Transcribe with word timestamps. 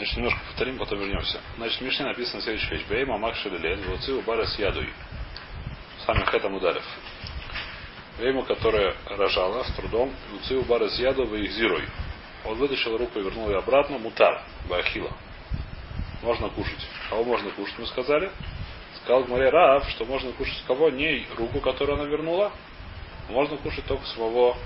Значит, 0.00 0.16
немножко 0.16 0.40
повторим, 0.46 0.78
потом 0.78 0.98
вернемся. 0.98 1.42
Значит, 1.58 1.78
в 1.78 1.84
Мишне 1.84 2.06
написано 2.06 2.40
следующая 2.40 2.76
вещь. 2.76 2.86
Бейма 2.86 3.18
Макши 3.18 3.50
Лелен, 3.50 3.82
Вуцию 3.82 4.22
Барас 4.22 4.58
Ядуй. 4.58 4.88
Сами 6.06 6.24
Хетам 6.24 6.54
Ударев. 6.54 6.82
Бейма, 8.18 8.42
которая 8.46 8.96
рожала 9.04 9.62
с 9.62 9.74
трудом, 9.74 10.10
Вуцию 10.32 10.64
Барас 10.64 10.98
Ядуй 10.98 11.44
их 11.44 11.52
зирой. 11.52 11.84
Он 12.46 12.56
вытащил 12.56 12.96
руку 12.96 13.18
и 13.18 13.22
вернул 13.22 13.50
ее 13.50 13.58
обратно. 13.58 13.98
Мутар. 13.98 14.42
Бахила. 14.70 15.12
Можно 16.22 16.48
кушать. 16.48 16.88
Кого 17.10 17.24
можно 17.24 17.50
кушать, 17.50 17.78
мы 17.78 17.86
сказали? 17.86 18.30
Сказал 19.02 19.24
Гмаре 19.24 19.50
Рав, 19.50 19.86
что 19.90 20.06
можно 20.06 20.32
кушать 20.32 20.64
кого? 20.66 20.88
Не 20.88 21.26
руку, 21.36 21.60
которую 21.60 22.00
она 22.00 22.08
вернула. 22.08 22.52
Можно 23.28 23.58
кушать 23.58 23.84
только 23.84 24.06
самого 24.06 24.56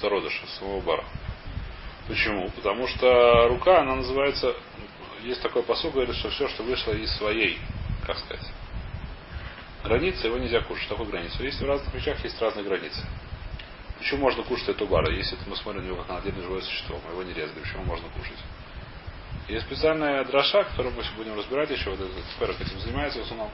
зародыша, 0.00 0.46
самого 0.60 0.80
бара. 0.82 1.04
Почему? 2.08 2.50
Потому 2.50 2.86
что 2.88 3.48
рука, 3.48 3.80
она 3.80 3.96
называется, 3.96 4.54
есть 5.22 5.40
такой 5.42 5.62
посыл, 5.62 5.90
говорит, 5.90 6.14
что 6.16 6.30
все, 6.30 6.48
что 6.48 6.62
вышло 6.62 6.92
из 6.92 7.10
своей, 7.16 7.58
как 8.06 8.18
сказать, 8.18 8.46
границы, 9.84 10.26
его 10.26 10.38
нельзя 10.38 10.60
кушать. 10.62 10.88
Такой 10.88 11.06
границу. 11.06 11.42
Есть 11.42 11.60
в 11.60 11.66
разных 11.66 11.92
вещах 11.94 12.22
есть 12.24 12.40
разные 12.40 12.64
границы. 12.64 13.00
Почему 13.98 14.22
можно 14.22 14.42
кушать 14.42 14.68
эту 14.70 14.86
бара? 14.86 15.12
Если 15.12 15.36
мы 15.46 15.56
смотрим 15.56 15.82
на 15.82 15.86
него 15.86 15.96
как 15.98 16.08
на 16.08 16.16
отдельное 16.18 16.42
живое 16.42 16.60
существо, 16.62 16.98
мы 17.04 17.12
его 17.12 17.22
не 17.22 17.32
резали, 17.34 17.60
почему 17.60 17.84
можно 17.84 18.08
кушать? 18.08 18.38
Есть 19.48 19.66
специальная 19.66 20.24
дроша, 20.24 20.64
которую 20.64 20.94
мы 20.94 21.02
будем 21.16 21.38
разбирать 21.38 21.70
еще, 21.70 21.90
вот 21.90 22.00
этот 22.00 22.18
эксперт 22.18 22.60
этим 22.60 22.80
занимается 22.80 23.20
в 23.20 23.22
основном. 23.22 23.50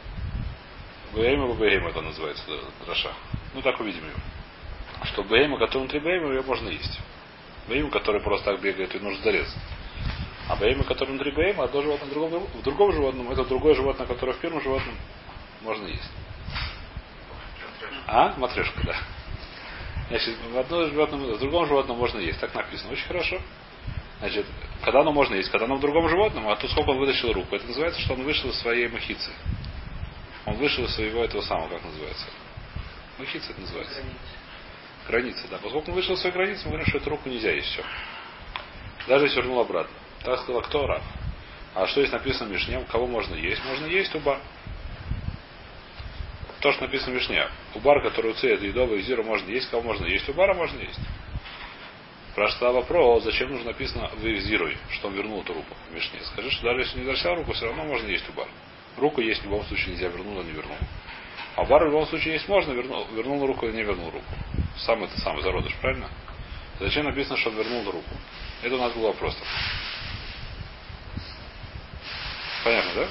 Бейма 1.15 1.53
Бейма 1.55 1.91
это 1.91 2.01
называется 2.01 2.45
дроша. 2.85 3.13
Ну 3.55 3.63
так 3.63 3.79
увидим 3.81 4.05
ее. 4.05 4.15
Что 5.05 5.23
Бейма, 5.23 5.59
который 5.59 5.81
внутри 5.81 6.01
Бейма, 6.01 6.29
ее 6.29 6.43
можно 6.43 6.69
есть. 6.69 6.99
Бейма, 7.69 7.91
который 7.91 8.21
просто 8.21 8.53
так 8.53 8.61
бегает, 8.61 8.95
и 8.95 8.99
нужно 8.99 9.23
зарезать. 9.23 9.57
А 10.49 10.57
Бейма, 10.57 10.85
который 10.85 11.11
внутри 11.11 11.33
Бейма, 11.33 11.65
одно 11.65 11.83
животное 11.83 12.09
в 12.09 12.13
другом, 12.13 12.47
в 12.47 12.63
другом 12.63 12.93
животном, 12.93 13.31
это 13.31 13.45
другое 13.45 13.75
животное, 13.75 14.07
которое 14.07 14.33
в 14.33 14.39
первом 14.39 14.63
животном 14.63 14.95
можно 15.63 15.87
есть. 15.87 16.11
А? 18.07 18.35
Матрешка, 18.39 18.83
да. 18.85 18.97
Значит, 20.09 20.37
в 20.51 20.59
одном 20.59 20.89
животном, 20.89 21.21
в 21.21 21.39
другом 21.39 21.67
животном 21.67 21.99
можно 21.99 22.19
есть. 22.19 22.41
Так 22.41 22.55
написано. 22.55 22.93
Очень 22.93 23.07
хорошо. 23.07 23.41
Значит, 24.21 24.47
когда 24.83 25.01
оно 25.01 25.13
можно 25.13 25.35
есть, 25.35 25.51
когда 25.51 25.67
оно 25.67 25.77
в 25.77 25.81
другом 25.81 26.09
животном, 26.09 26.49
а 26.49 26.57
тут 26.57 26.71
сколько 26.71 26.91
он 26.91 26.99
вытащил 26.99 27.33
руку. 27.33 27.55
Это 27.55 27.67
называется, 27.67 28.01
что 28.01 28.15
он 28.15 28.25
вышел 28.25 28.49
из 28.51 28.59
своей 28.61 28.89
махицы. 28.89 29.31
Он 30.47 30.57
вышел 30.57 30.85
из 30.85 30.95
своего 30.95 31.23
этого 31.23 31.43
самого, 31.43 31.69
как 31.69 31.85
называется. 31.85 32.27
Махица 33.19 33.53
это 33.53 33.61
называется. 33.61 34.03
Граница, 35.09 35.49
да. 35.51 35.59
Поскольку 35.59 35.91
он 35.91 35.95
вышел 35.97 36.15
из 36.15 36.21
своей 36.21 36.35
границы, 36.35 36.63
мы 36.65 36.73
говорим, 36.73 36.87
что 36.87 36.99
эту 36.99 37.11
руку 37.11 37.29
нельзя 37.29 37.51
есть 37.51 37.69
все. 37.69 37.83
Даже 39.09 39.25
если 39.25 39.41
вернул 39.41 39.61
обратно. 39.61 39.97
Так 40.23 40.41
сказал, 40.41 40.61
кто 40.63 40.87
раб? 40.87 41.03
А 41.75 41.87
что 41.87 42.01
есть 42.01 42.13
написано 42.13 42.49
в 42.49 42.53
Мишне? 42.53 42.85
Кого 42.91 43.07
можно 43.07 43.35
есть? 43.35 43.65
Можно 43.65 43.87
есть 43.87 44.15
уба. 44.15 44.39
То, 46.61 46.73
что 46.73 46.83
написано 46.83 47.13
в 47.13 47.15
Мишне. 47.15 47.49
Убар, 47.75 48.03
который 48.03 48.33
уцеет 48.33 48.63
едовый 48.63 49.01
зиру, 49.03 49.25
можно 49.25 49.49
есть. 49.51 49.71
Кого 49.71 49.83
можно 49.83 50.05
есть? 50.05 50.29
Убара 50.29 50.55
можно 50.55 50.79
есть. 50.81 51.01
Прошла 52.35 52.73
вопрос, 52.73 53.25
зачем 53.25 53.51
нужно 53.51 53.73
написано 53.73 54.11
«вывзируй», 54.15 54.77
что 54.93 55.09
он 55.09 55.15
вернул 55.15 55.41
эту 55.41 55.55
руку 55.55 55.75
в 55.91 55.95
Мишне. 55.95 56.21
Скажи, 56.23 56.51
что 56.53 56.67
даже 56.67 56.81
если 56.83 56.99
не 56.99 57.05
возвращал 57.05 57.35
руку, 57.35 57.53
все 57.53 57.67
равно 57.67 57.85
можно 57.85 58.07
есть 58.07 58.29
убар. 58.29 58.47
Руку 58.97 59.21
есть 59.21 59.41
в 59.41 59.45
любом 59.45 59.65
случае 59.65 59.95
нельзя, 59.95 60.07
вернул, 60.09 60.39
а 60.39 60.45
не 60.45 60.53
вернул. 60.53 60.77
А 61.57 61.65
бар 61.65 61.83
в 61.83 61.87
любом 61.87 62.07
случае 62.07 62.35
есть 62.35 62.49
можно, 62.49 62.73
вернул, 62.73 63.07
вернул 63.13 63.47
руку 63.47 63.67
или 63.67 63.77
не 63.77 63.83
вернул 63.83 64.11
руку. 64.11 64.35
Сам 64.79 65.03
это 65.03 65.19
самый 65.21 65.43
зародыш, 65.43 65.75
правильно? 65.81 66.09
Зачем 66.81 67.05
написано, 67.07 67.37
что 67.37 67.51
он 67.51 67.57
вернул 67.57 67.85
руку? 67.91 68.15
Это 68.63 68.75
у 68.75 68.79
нас 68.79 68.93
был 68.93 69.03
вопрос. 69.03 69.37
Понятно, 72.65 72.91
да? 72.95 73.09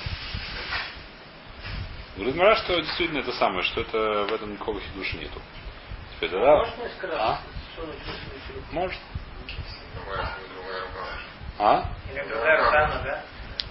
Говорит 2.15 2.35
Мара, 2.35 2.55
что 2.55 2.79
действительно 2.81 3.19
это 3.19 3.31
самое, 3.33 3.63
что 3.63 3.81
это 3.81 4.25
в 4.29 4.33
этом 4.33 4.53
никакого 4.53 4.81
души 4.95 5.17
нету. 5.17 5.41
Теперь 6.15 6.29
тогда... 6.31 6.63
А? 7.13 7.41
Может. 8.71 8.99
А? 11.59 11.89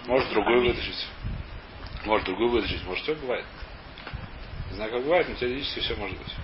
Может 0.07 0.31
другой 0.31 0.61
вытащить. 0.61 1.07
Может 2.05 2.27
другую 2.27 2.51
вытащить. 2.51 2.85
Может 2.85 3.03
все 3.03 3.15
бывает. 3.15 3.45
Не 4.71 4.77
знаю, 4.77 4.91
как 4.93 5.03
бывает, 5.03 5.29
но 5.29 5.35
теоретически 5.35 5.81
все 5.81 5.97
может 5.97 6.19
быть. 6.19 6.35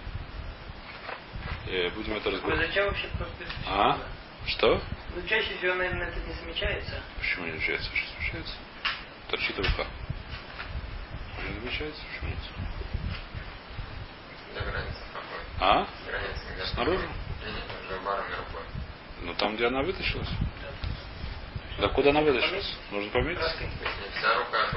И 1.66 1.92
будем 1.94 2.16
это 2.16 2.30
разбирать. 2.30 2.66
Зачем 2.66 2.86
вообще 2.86 3.08
просто 3.18 3.44
А? 3.66 3.98
Что? 4.46 4.80
Ну, 5.14 5.22
чаще 5.28 5.56
всего, 5.56 5.74
наверное, 5.74 6.08
это 6.08 6.20
не 6.20 6.32
замечается. 6.34 7.00
Почему 7.18 7.46
не 7.46 7.52
замечается? 7.52 7.90
Что 7.94 8.14
замечается? 8.18 8.54
Торчит 9.30 9.58
рука. 9.58 9.86
Не 11.48 11.54
замечается? 11.60 12.00
Почему 12.12 12.30
нет? 12.30 12.38
Где 14.50 14.60
граница 14.60 15.00
какой? 15.12 15.40
А? 15.60 15.86
Граница 16.06 16.44
где? 16.54 16.64
Снаружи? 16.66 17.08
Между 17.42 18.04
баром 18.04 18.24
и 18.26 18.36
рукой. 18.36 18.62
Ну 19.22 19.34
там, 19.34 19.54
где 19.56 19.66
она 19.66 19.82
вытащилась. 19.82 20.28
Да 20.28 20.81
куда 21.88 22.10
она 22.10 22.20
вытащилась? 22.20 22.76
Нужно 22.90 23.10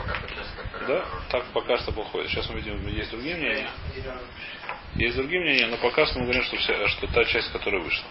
которая 0.06 0.88
Да, 0.88 1.06
так 1.30 1.46
пока 1.54 1.78
что 1.78 1.92
выходит. 1.92 2.30
Сейчас 2.30 2.50
мы 2.50 2.56
видим, 2.56 2.88
есть 2.88 3.12
другие 3.12 3.36
мнения. 3.36 3.70
Есть 4.96 5.18
другие 5.18 5.42
мнения, 5.42 5.68
но 5.68 5.78
пока 5.78 6.06
что 6.06 6.20
мы 6.20 6.26
говорим, 6.26 6.44
что, 6.44 6.58
вся, 6.58 6.88
что 6.88 7.08
та 7.08 7.26
часть, 7.26 7.52
которая 7.52 7.82
вышла. 7.82 8.06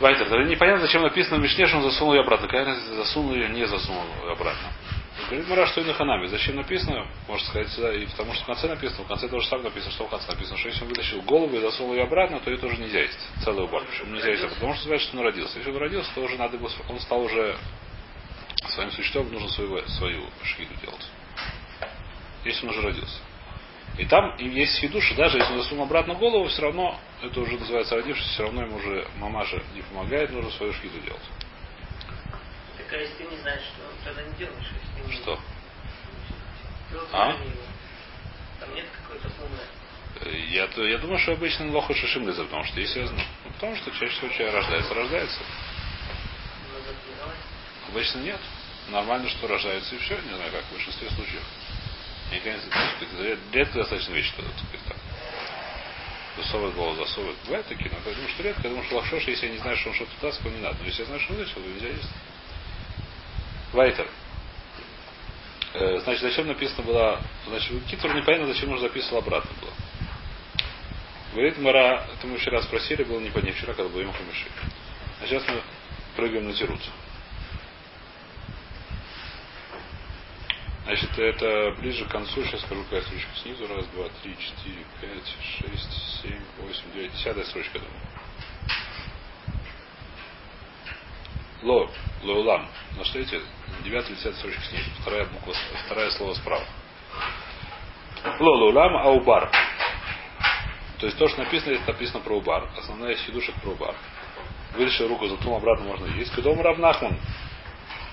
Вайтер, 0.00 0.28
тогда 0.28 0.44
непонятно, 0.44 0.86
зачем 0.86 1.02
написано 1.02 1.36
в 1.36 1.40
Мишне, 1.40 1.66
что 1.66 1.76
он 1.76 1.82
засунул 1.82 2.14
ее 2.14 2.22
обратно. 2.22 2.46
Какая 2.46 2.64
разница, 2.64 2.94
засунул 2.94 3.34
или 3.34 3.48
не 3.48 3.66
засунул 3.66 4.02
ее 4.22 4.32
обратно. 4.32 4.68
Говорит 5.30 5.48
Мара, 5.48 5.64
что 5.68 5.80
и 5.80 5.84
на 5.84 5.94
ханаме. 5.94 6.26
Зачем 6.26 6.56
написано? 6.56 7.06
Можно 7.28 7.46
сказать 7.46 7.68
сюда, 7.68 7.94
и 7.94 8.04
потому 8.06 8.34
что 8.34 8.42
в 8.42 8.46
конце 8.46 8.66
написано, 8.66 9.04
в 9.04 9.06
конце 9.06 9.28
тоже 9.28 9.46
самое 9.46 9.68
написано, 9.68 9.92
что 9.92 10.06
в 10.06 10.10
конце 10.10 10.26
написано, 10.32 10.58
что 10.58 10.68
если 10.68 10.82
он 10.82 10.88
вытащил 10.88 11.22
голову 11.22 11.54
и 11.54 11.60
засунул 11.60 11.94
ее 11.94 12.02
обратно, 12.02 12.40
то 12.40 12.50
ее 12.50 12.58
тоже 12.58 12.76
нельзя 12.78 13.02
есть. 13.02 13.18
Целую 13.44 13.68
бар. 13.68 13.84
Почему 13.84 14.12
нельзя 14.12 14.28
есть? 14.28 14.42
Потому 14.54 14.74
что 14.74 14.88
значит, 14.88 15.06
что 15.06 15.18
он 15.18 15.24
родился. 15.24 15.58
Если 15.58 15.70
он 15.70 15.76
родился, 15.76 16.12
то 16.16 16.20
уже 16.22 16.36
надо 16.36 16.58
было, 16.58 16.68
он 16.88 16.98
стал 16.98 17.22
уже 17.22 17.56
своим 18.70 18.90
существом, 18.90 19.30
нужно 19.30 19.48
свою, 19.50 19.86
свою 19.86 20.26
шхиду 20.42 20.74
делать. 20.82 21.06
Если 22.44 22.66
он 22.66 22.72
уже 22.72 22.82
родился. 22.82 23.20
И 23.98 24.06
там 24.06 24.34
и 24.34 24.48
есть 24.48 24.80
хидуша, 24.80 25.14
даже 25.14 25.38
если 25.38 25.52
он 25.52 25.62
засунул 25.62 25.84
обратно 25.84 26.14
голову, 26.14 26.48
все 26.48 26.62
равно, 26.62 26.98
это 27.22 27.40
уже 27.40 27.56
называется 27.56 27.94
родившись, 27.94 28.26
все 28.26 28.42
равно 28.42 28.62
ему 28.62 28.78
уже 28.78 29.06
мамаша 29.18 29.62
не 29.76 29.82
помогает, 29.82 30.32
нужно 30.32 30.50
свою 30.50 30.72
шхиду 30.72 30.98
делать. 31.00 31.22
Так 32.78 32.92
а 32.94 32.96
если 32.96 33.14
ты 33.14 33.24
не 33.30 33.36
знаешь, 33.36 33.62
что 33.62 33.89
тогда 34.04 34.22
не 34.22 34.32
делаешь, 34.34 34.66
если 34.74 35.06
не 35.08 35.22
Что? 35.22 35.40
А? 37.12 37.36
Там 38.60 38.74
нет 38.74 38.86
какой-то 39.02 39.28
умной. 39.42 39.64
Э, 40.22 40.38
Я, 40.50 40.66
то- 40.68 40.84
я 40.86 40.98
думаю, 40.98 41.18
что 41.18 41.32
обычно 41.32 41.70
лоха 41.70 41.94
шишимлиза, 41.94 42.44
потому 42.44 42.64
что 42.64 42.80
я 42.80 42.86
знаю. 42.86 43.26
Ну, 43.44 43.50
потому 43.52 43.76
что 43.76 43.90
чаще 43.92 44.08
всего 44.12 44.28
человек 44.28 44.54
рождается, 44.54 44.94
рождается. 44.94 45.38
Тренировать. 46.70 47.38
Обычно 47.88 48.18
нет. 48.20 48.40
Нормально, 48.88 49.28
что 49.28 49.46
рождаются 49.46 49.94
и 49.94 49.98
все, 49.98 50.18
не 50.20 50.34
знаю, 50.34 50.50
как 50.50 50.64
в 50.64 50.72
большинстве 50.72 51.08
случаев. 51.10 51.42
И, 52.32 52.38
конечно, 52.40 52.70
редко 53.52 53.78
достаточно 53.78 54.12
вещь, 54.12 54.28
что 54.28 54.42
так. 54.42 54.96
Засовывает 56.36 56.74
голову, 56.74 56.96
засовывает. 56.96 57.36
Бывает 57.44 57.66
такие, 57.66 57.90
но 57.90 57.96
я 58.08 58.14
думаю, 58.14 58.30
что 58.30 58.42
редко. 58.42 58.62
Я 58.62 58.68
думаю, 58.70 58.86
что 58.86 58.96
лохшош, 58.96 59.24
если 59.24 59.46
я 59.46 59.52
не 59.52 59.58
знаю, 59.58 59.76
что 59.76 59.90
он 59.90 59.94
что-то 59.96 60.12
даст, 60.22 60.42
то 60.42 60.48
не 60.48 60.60
надо. 60.60 60.76
Но 60.80 60.86
если 60.86 61.00
я 61.02 61.06
знаю, 61.06 61.20
что 61.20 61.32
он 61.32 61.38
вытащил, 61.38 61.62
то 61.62 61.68
нельзя 61.68 61.88
есть. 61.88 62.08
Вайтер. 63.72 64.06
Э, 65.74 66.00
значит, 66.00 66.22
зачем 66.22 66.46
написано 66.48 66.82
было... 66.82 67.20
Значит, 67.46 67.72
у 67.72 67.80
Китер 67.80 68.14
непонятно, 68.14 68.52
зачем 68.52 68.70
нужно 68.70 68.88
записывал 68.88 69.18
обратно 69.18 69.50
было. 69.60 69.72
Говорит 71.32 71.58
Мара, 71.58 72.06
это 72.12 72.26
мы 72.26 72.38
вчера 72.38 72.60
спросили, 72.62 73.04
было 73.04 73.20
непонятно 73.20 73.52
вчера, 73.52 73.74
когда 73.74 73.92
был 73.92 74.00
Йом 74.00 74.12
Хамиши. 74.12 74.48
А 75.22 75.26
сейчас 75.26 75.46
мы 75.46 75.62
прыгаем 76.16 76.48
на 76.48 76.54
Тирут. 76.54 76.80
Значит, 80.84 81.18
это 81.18 81.76
ближе 81.78 82.04
к 82.04 82.08
концу, 82.08 82.42
сейчас 82.42 82.62
скажу, 82.62 82.82
какая 82.84 83.02
строчка 83.02 83.30
снизу. 83.40 83.68
Раз, 83.68 83.86
два, 83.94 84.08
три, 84.22 84.36
четыре, 84.36 84.84
пять, 85.00 85.36
шесть, 85.40 86.20
семь, 86.20 86.40
восемь, 86.58 86.92
девять. 86.92 87.12
Десятая 87.12 87.44
строчка, 87.44 87.78
думаю. 87.78 88.00
Ло, 91.62 91.90
лоулам. 92.24 92.68
На 92.96 93.04
что 93.04 93.20
эти? 93.20 93.40
Девятая, 93.84 94.14
десятая 94.14 94.34
строчка 94.34 94.60
снизу. 94.62 94.90
Вторая 95.00 95.24
буква, 95.26 95.54
второе 95.86 96.10
слово 96.10 96.34
справа. 96.34 96.64
Ло, 98.38 98.50
лоулам, 98.50 98.96
аубар. 98.96 99.50
То 100.98 101.06
есть 101.06 101.18
то, 101.18 101.28
что 101.28 101.42
написано, 101.42 101.72
это 101.72 101.92
написано 101.92 102.20
про 102.20 102.36
убар. 102.36 102.68
Основная 102.76 103.16
хидушек 103.16 103.54
про 103.62 103.70
убар. 103.70 103.94
Вытащил 104.76 105.08
руку, 105.08 105.26
затунул 105.26 105.56
обратно 105.56 105.86
можно 105.86 106.06
есть. 106.06 106.34
Кедом 106.34 106.60
равнахман. 106.60 107.18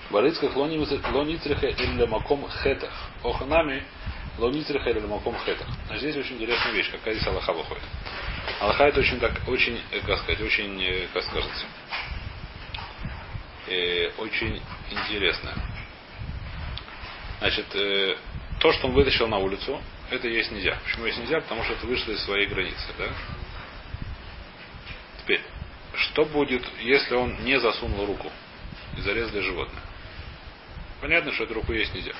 Барыцках 0.09 0.56
лоницриха 0.56 1.68
или 1.68 2.06
маком 2.06 2.50
хетах. 2.63 2.94
Оханами 3.24 3.83
лоницриха 4.38 4.89
или 4.89 5.00
маком 5.00 5.36
хетах. 5.45 5.68
А 5.89 5.98
здесь 5.98 6.15
очень 6.15 6.36
интересная 6.36 6.71
вещь, 6.74 6.92
какая 6.92 7.15
здесь 7.15 7.27
Аллаха 7.27 7.53
выходит. 7.53 7.83
Аллаха 8.62 8.86
это 8.86 9.00
очень 9.00 9.19
так, 9.19 9.33
очень, 9.48 9.80
э, 9.92 10.00
как 10.06 10.19
сказать, 10.19 10.42
очень, 10.42 10.81
э, 10.81 11.07
как 11.13 11.24
скажете, 11.24 11.65
э, 13.68 14.12
очень 14.18 14.62
интересная. 14.90 15.56
Значит, 17.40 17.66
э, 17.75 18.18
то, 18.60 18.72
что 18.74 18.88
он 18.88 18.94
вытащил 18.94 19.28
на 19.28 19.38
улицу, 19.38 19.80
это 20.10 20.28
есть 20.28 20.52
нельзя. 20.52 20.78
Почему 20.84 21.06
есть 21.06 21.19
нельзя? 21.19 21.42
Потому 21.42 21.64
что 21.64 21.74
это 21.74 21.86
вышло 21.86 22.12
из 22.12 22.24
своей 22.24 22.48
границы. 22.48 22.88
Да? 22.98 23.06
Теперь, 25.22 25.42
что 25.96 26.25
будет, 26.25 26.64
если 26.80 27.16
он 27.16 27.44
не 27.44 27.60
засунул 27.60 28.06
руку 28.06 28.31
и 28.98 29.02
зарезали 29.02 29.42
животное? 29.42 29.84
Понятно, 31.02 31.31
что 31.34 31.44
эту 31.44 31.56
руку 31.56 31.74
есть 31.74 31.94
нельзя. 31.94 32.13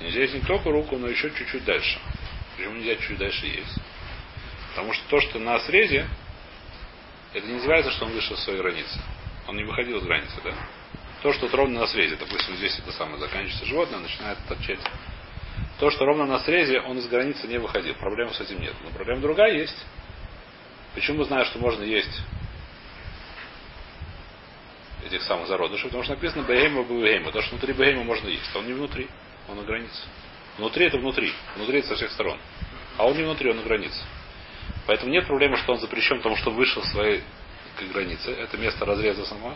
Нельзя 0.00 0.20
есть 0.22 0.34
не 0.34 0.40
только 0.40 0.70
руку, 0.70 0.96
но 0.96 1.08
еще 1.08 1.30
чуть-чуть 1.30 1.64
дальше. 1.64 1.98
Почему 2.56 2.76
нельзя 2.76 2.96
чуть 2.96 3.18
дальше 3.18 3.46
есть? 3.46 3.78
Потому 4.70 4.92
что 4.92 5.08
то, 5.08 5.20
что 5.20 5.38
на 5.38 5.58
срезе, 5.60 6.08
это 7.34 7.46
не 7.46 7.54
называется, 7.54 7.90
что 7.90 8.06
он 8.06 8.12
вышел 8.12 8.36
из 8.36 8.42
своей 8.44 8.58
границы. 8.60 9.00
Он 9.48 9.56
не 9.56 9.64
выходил 9.64 9.98
из 9.98 10.04
границы, 10.04 10.40
да? 10.44 10.52
То, 11.22 11.32
что 11.32 11.48
ровно 11.48 11.80
на 11.80 11.86
срезе, 11.86 12.16
допустим, 12.16 12.54
здесь 12.56 12.78
это 12.78 12.92
самое 12.92 13.18
заканчивается 13.18 13.64
животное, 13.64 13.98
начинает 13.98 14.38
торчать. 14.46 14.78
То, 15.80 15.90
что 15.90 16.04
ровно 16.04 16.26
на 16.26 16.38
срезе, 16.40 16.80
он 16.80 16.98
из 16.98 17.08
границы 17.08 17.48
не 17.48 17.58
выходил. 17.58 17.94
Проблем 17.94 18.32
с 18.32 18.40
этим 18.40 18.60
нет. 18.60 18.74
Но 18.84 18.90
проблема 18.90 19.22
другая 19.22 19.54
есть. 19.54 19.86
Почему 20.94 21.24
знаем, 21.24 21.46
что 21.46 21.58
можно 21.58 21.82
есть 21.82 22.22
этих 25.06 25.22
самых 25.22 25.48
зародышей? 25.48 25.86
Потому 25.86 26.04
что 26.04 26.14
написано 26.14 26.42
Бегейма 26.42 26.84
Бегейма. 26.84 27.32
То, 27.32 27.40
что 27.40 27.52
внутри 27.56 27.72
Бегейма 27.72 28.04
можно 28.04 28.28
есть. 28.28 28.50
А 28.54 28.58
он 28.58 28.66
не 28.66 28.74
внутри, 28.74 29.08
он 29.48 29.56
на 29.56 29.62
границе. 29.62 30.02
Внутри 30.58 30.86
это 30.86 30.98
внутри. 30.98 31.32
Внутри 31.56 31.78
это 31.78 31.88
со 31.88 31.94
всех 31.96 32.10
сторон. 32.12 32.38
А 32.98 33.06
он 33.06 33.16
не 33.16 33.22
внутри, 33.22 33.50
он 33.50 33.56
на 33.56 33.62
границе. 33.62 34.00
Поэтому 34.86 35.10
нет 35.10 35.26
проблемы, 35.26 35.56
что 35.56 35.72
он 35.72 35.80
запрещен, 35.80 36.18
потому 36.18 36.36
что 36.36 36.50
вышел 36.50 36.82
в 36.82 36.86
своей 37.78 37.92
границе. 37.92 38.30
Это 38.32 38.56
место 38.56 38.84
разреза 38.84 39.24
сама. 39.24 39.54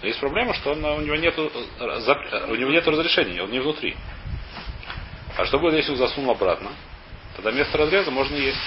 Но 0.00 0.06
есть 0.06 0.20
проблема, 0.20 0.54
что 0.54 0.72
он, 0.72 0.84
у 0.84 1.00
него 1.00 1.16
нет 1.16 1.36
у 1.38 2.54
него 2.54 2.70
нет 2.70 2.86
разрешения, 2.86 3.42
он 3.42 3.50
не 3.50 3.60
внутри. 3.60 3.96
А 5.36 5.44
что 5.44 5.58
будет, 5.58 5.74
если 5.74 5.92
он 5.92 5.98
засунул 5.98 6.30
обратно? 6.30 6.70
Тогда 7.34 7.50
место 7.52 7.76
разреза 7.76 8.10
можно 8.10 8.36
есть. 8.36 8.58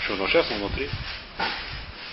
Почему? 0.00 0.18
Ну 0.18 0.28
сейчас 0.28 0.50
он 0.50 0.58
внутри. 0.58 0.88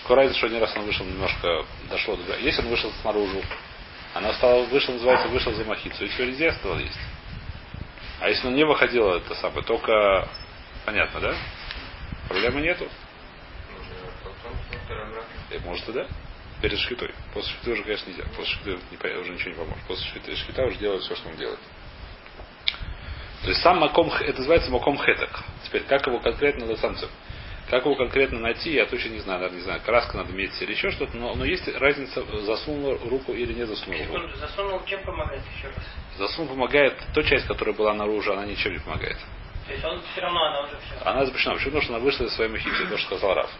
Какая 0.08 0.34
что 0.34 0.46
один 0.46 0.62
раз 0.62 0.76
он 0.78 0.86
вышел 0.86 1.06
немножко, 1.06 1.66
дошло 1.90 2.16
до... 2.16 2.38
Если 2.38 2.62
он 2.62 2.70
вышел 2.70 2.92
снаружи, 3.02 3.44
она 4.14 4.34
стала, 4.34 4.64
вышел, 4.64 4.94
называется, 4.94 5.28
вышел 5.28 5.54
за 5.54 5.66
махицу, 5.66 6.06
и 6.06 6.10
теперь 6.10 6.28
везде 6.28 6.52
стало 6.54 6.80
есть. 6.80 6.98
А 8.20 8.30
если 8.30 8.48
он 8.48 8.56
не 8.56 8.64
выходил, 8.64 9.10
это 9.14 9.36
самое, 9.36 9.64
только, 9.64 10.28
понятно, 10.86 11.20
да? 11.20 11.36
Проблемы 12.30 12.62
нету. 12.62 12.88
И 15.52 15.60
может 15.60 15.88
и 15.90 15.94
да. 15.94 16.08
Перед 16.62 16.80
шхитой. 16.80 17.14
После 17.34 17.54
шхиты 17.54 17.72
уже, 17.72 17.84
конечно, 17.84 18.10
нельзя. 18.10 18.24
После 18.36 18.56
шхиты 18.56 19.20
уже 19.20 19.32
ничего 19.32 19.50
не 19.50 19.56
поможет. 19.56 19.84
После 19.88 20.06
шхиты, 20.08 20.36
шхита 20.36 20.66
уже 20.66 20.78
делает 20.78 21.04
все, 21.04 21.16
что 21.16 21.30
он 21.30 21.36
делает. 21.36 21.60
То 23.44 23.50
есть 23.50 23.62
сам 23.62 23.78
маком, 23.78 24.12
это 24.12 24.38
называется 24.40 24.72
маком 24.72 24.98
хеток. 24.98 25.44
Теперь, 25.66 25.84
как 25.84 26.08
его 26.08 26.20
конкретно 26.20 26.66
надо 26.66 26.78
самцем? 26.78 27.10
Как 27.70 27.84
его 27.86 27.96
конкретно 27.96 28.40
найти, 28.40 28.74
я 28.74 28.86
точно 28.86 29.10
не 29.10 29.20
знаю, 29.20 29.40
наверное, 29.40 29.58
не 29.58 29.64
знаю, 29.64 29.82
краска 29.82 30.18
надо 30.18 30.32
иметь 30.32 30.60
или 30.62 30.72
еще 30.72 30.90
что-то, 30.90 31.18
но, 31.18 31.36
но 31.36 31.44
есть 31.44 31.68
разница, 31.68 32.24
засунул 32.44 32.98
руку 33.10 33.34
или 33.34 33.54
не 33.54 33.66
засунул 33.66 34.00
руку. 34.06 34.38
Засунул, 34.38 34.86
чем 34.86 35.04
помогает 35.04 35.44
еще 35.56 35.68
раз? 35.68 35.86
Засунул 36.18 36.50
помогает, 36.50 36.98
та 37.14 37.24
часть, 37.24 37.46
которая 37.46 37.76
была 37.76 37.94
наружу, 37.94 38.32
она 38.32 38.46
ничем 38.46 38.72
не 38.72 38.80
помогает. 38.80 39.18
То 39.68 39.74
есть 39.74 39.84
он 39.84 40.02
все 40.02 40.22
равно, 40.22 40.46
она 40.46 40.62
уже 40.62 40.78
все. 40.78 40.96
Она 41.04 41.26
запрещена. 41.26 41.56
Почему? 41.56 41.72
Потому 41.72 41.84
что 41.84 41.94
она 41.96 42.04
вышла 42.04 42.24
из 42.24 42.34
своей 42.36 42.52
махицы, 42.52 42.86
то, 42.88 42.98
что 42.98 43.18
сказал 43.18 43.36
Раф. 43.36 43.52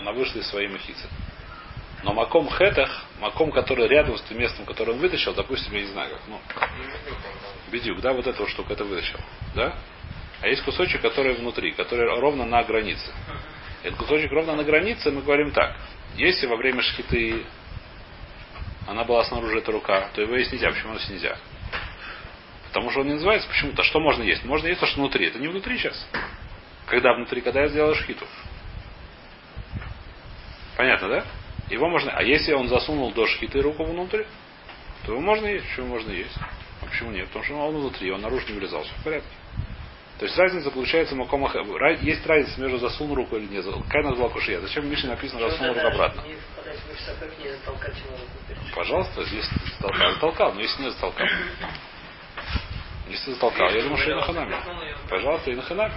Она 0.00 0.12
вышла 0.12 0.38
из 0.38 0.48
своей 0.48 0.68
махицы. 0.68 1.08
Но 2.02 2.14
маком 2.14 2.48
хетах, 2.48 3.04
маком, 3.20 3.52
который 3.52 3.86
рядом 3.86 4.16
с 4.16 4.22
тем 4.22 4.38
местом, 4.38 4.64
которое 4.64 4.92
он 4.92 4.98
вытащил, 4.98 5.34
допустим, 5.34 5.74
я 5.74 5.82
не 5.82 5.88
знаю 5.88 6.10
как, 6.10 6.22
ну, 6.26 6.40
бедюк, 7.70 8.00
да, 8.00 8.14
вот 8.14 8.26
эта 8.26 8.40
вот 8.40 8.48
штука, 8.48 8.72
это 8.72 8.84
вытащил, 8.84 9.20
да? 9.54 9.74
А 10.40 10.48
есть 10.48 10.62
кусочек, 10.62 11.02
который 11.02 11.34
внутри, 11.34 11.72
который 11.72 12.18
ровно 12.18 12.46
на 12.46 12.62
границе. 12.62 13.12
Этот 13.82 13.98
кусочек 13.98 14.32
ровно 14.32 14.56
на 14.56 14.64
границе, 14.64 15.10
мы 15.10 15.20
говорим 15.20 15.50
так. 15.50 15.76
Если 16.16 16.46
во 16.46 16.56
время 16.56 16.80
шхиты 16.80 17.44
она 18.86 19.04
была 19.04 19.22
снаружи, 19.24 19.58
эта 19.58 19.70
рука, 19.70 20.08
то 20.14 20.22
его 20.22 20.34
есть 20.34 20.50
нельзя. 20.50 20.70
Почему 20.70 20.94
нас 20.94 21.06
нельзя? 21.10 21.36
Потому 22.68 22.90
что 22.90 23.00
он 23.00 23.08
не 23.08 23.14
называется 23.14 23.46
почему-то. 23.48 23.82
Что 23.82 24.00
можно 24.00 24.22
есть? 24.22 24.44
Можно 24.44 24.68
есть 24.68 24.80
то, 24.80 24.86
что 24.86 25.00
внутри. 25.00 25.26
Это 25.26 25.38
не 25.38 25.48
внутри 25.48 25.76
сейчас. 25.76 26.08
Когда 26.86 27.12
внутри, 27.12 27.42
когда 27.42 27.60
я 27.60 27.68
сделал 27.68 27.94
шхиту. 27.94 28.24
Понятно, 30.80 31.08
да? 31.08 31.24
Его 31.68 31.90
можно. 31.90 32.10
А 32.12 32.22
если 32.22 32.54
он 32.54 32.68
засунул 32.68 33.12
до 33.12 33.26
шхиты 33.26 33.60
руку 33.60 33.84
внутрь, 33.84 34.22
то 35.04 35.12
его 35.12 35.20
можно 35.20 35.44
есть. 35.44 35.68
Почему 35.68 35.88
можно 35.88 36.10
есть? 36.10 36.34
А 36.80 36.86
почему 36.86 37.10
нет? 37.10 37.26
Потому 37.26 37.44
что 37.44 37.54
он 37.56 37.76
внутри, 37.76 38.10
он 38.10 38.22
наружу 38.22 38.46
не 38.48 38.54
вылезал. 38.54 38.82
Все 38.84 38.94
в 38.94 39.04
порядке. 39.04 39.28
То 40.18 40.24
есть 40.24 40.38
разница 40.38 40.70
получается 40.70 41.14
макомах. 41.16 41.54
Есть 42.00 42.26
разница 42.26 42.58
между 42.58 42.78
засунул 42.78 43.14
руку 43.14 43.36
или 43.36 43.44
не 43.44 43.60
засунул. 43.60 43.84
Какая 43.84 44.04
назвала 44.04 44.30
кушия? 44.30 44.58
Зачем 44.60 44.84
в 44.84 44.86
Мишне 44.86 45.10
написано 45.10 45.50
засунул 45.50 45.74
руку 45.74 45.86
обратно? 45.86 46.22
Пожалуйста, 48.74 49.24
здесь 49.24 49.50
затолкал. 49.76 50.12
Затолкал, 50.14 50.54
но 50.54 50.62
если 50.62 50.82
не 50.82 50.90
затолкал. 50.92 51.26
Если 53.10 53.32
затолкал, 53.32 53.68
я 53.68 53.82
думаю, 53.82 53.98
что 53.98 54.12
и 54.12 54.14
на 54.14 54.22
ханаме. 54.22 54.56
Пожалуйста, 55.10 55.50
и 55.50 55.56
на 55.56 55.62
ханаме. 55.62 55.94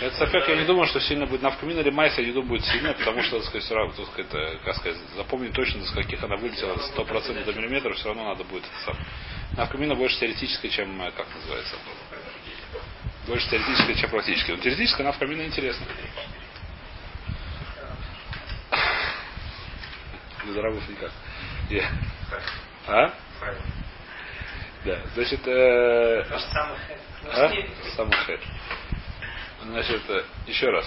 Это 0.00 0.16
софек, 0.16 0.48
я 0.48 0.56
не 0.56 0.64
думаю, 0.64 0.86
что 0.86 0.98
сильно 1.00 1.26
будет. 1.26 1.42
Навкамина 1.42 1.80
или 1.80 1.90
майса, 1.90 2.22
я 2.22 2.28
не 2.28 2.32
думаю, 2.32 2.48
будет 2.48 2.64
сильно, 2.64 2.94
потому 2.94 3.22
что, 3.22 3.36
так 3.36 3.48
сказать, 3.48 3.64
все 3.64 3.74
равно, 3.74 3.92
так 3.92 4.06
сказать, 4.06 4.62
как 4.64 4.76
сказать, 4.76 4.98
запомнить 5.14 5.52
точно, 5.52 5.84
с 5.84 5.90
каких 5.90 6.22
она 6.24 6.36
вылетела, 6.36 6.78
сто 6.78 7.04
процентов 7.04 7.44
до 7.44 7.52
миллиметров, 7.52 7.96
все 7.96 8.08
равно 8.08 8.24
надо 8.24 8.44
будет 8.44 8.64
это 8.64 8.84
сам. 8.86 8.96
Навкамина 9.58 9.94
больше 9.94 10.18
теоретическая, 10.18 10.70
чем, 10.70 10.98
как 11.14 11.26
называется, 11.34 11.76
больше 13.26 13.50
теоретическая, 13.50 13.94
чем 13.94 14.10
практическая. 14.10 14.56
Но 14.56 14.62
теоретическая 14.62 15.04
навкамина 15.04 15.42
интересна. 15.42 15.86
Без 20.46 20.56
рабов 20.56 20.88
никак. 20.88 21.12
Yeah. 21.68 21.86
А? 22.86 23.12
Да, 24.84 24.98
значит, 25.14 25.46
э, 25.46 26.24
а? 27.26 27.52
Самый 27.96 28.16
хэт. 28.16 28.40
Значит, 29.62 30.02
э, 30.08 30.24
еще 30.46 30.70
раз. 30.70 30.86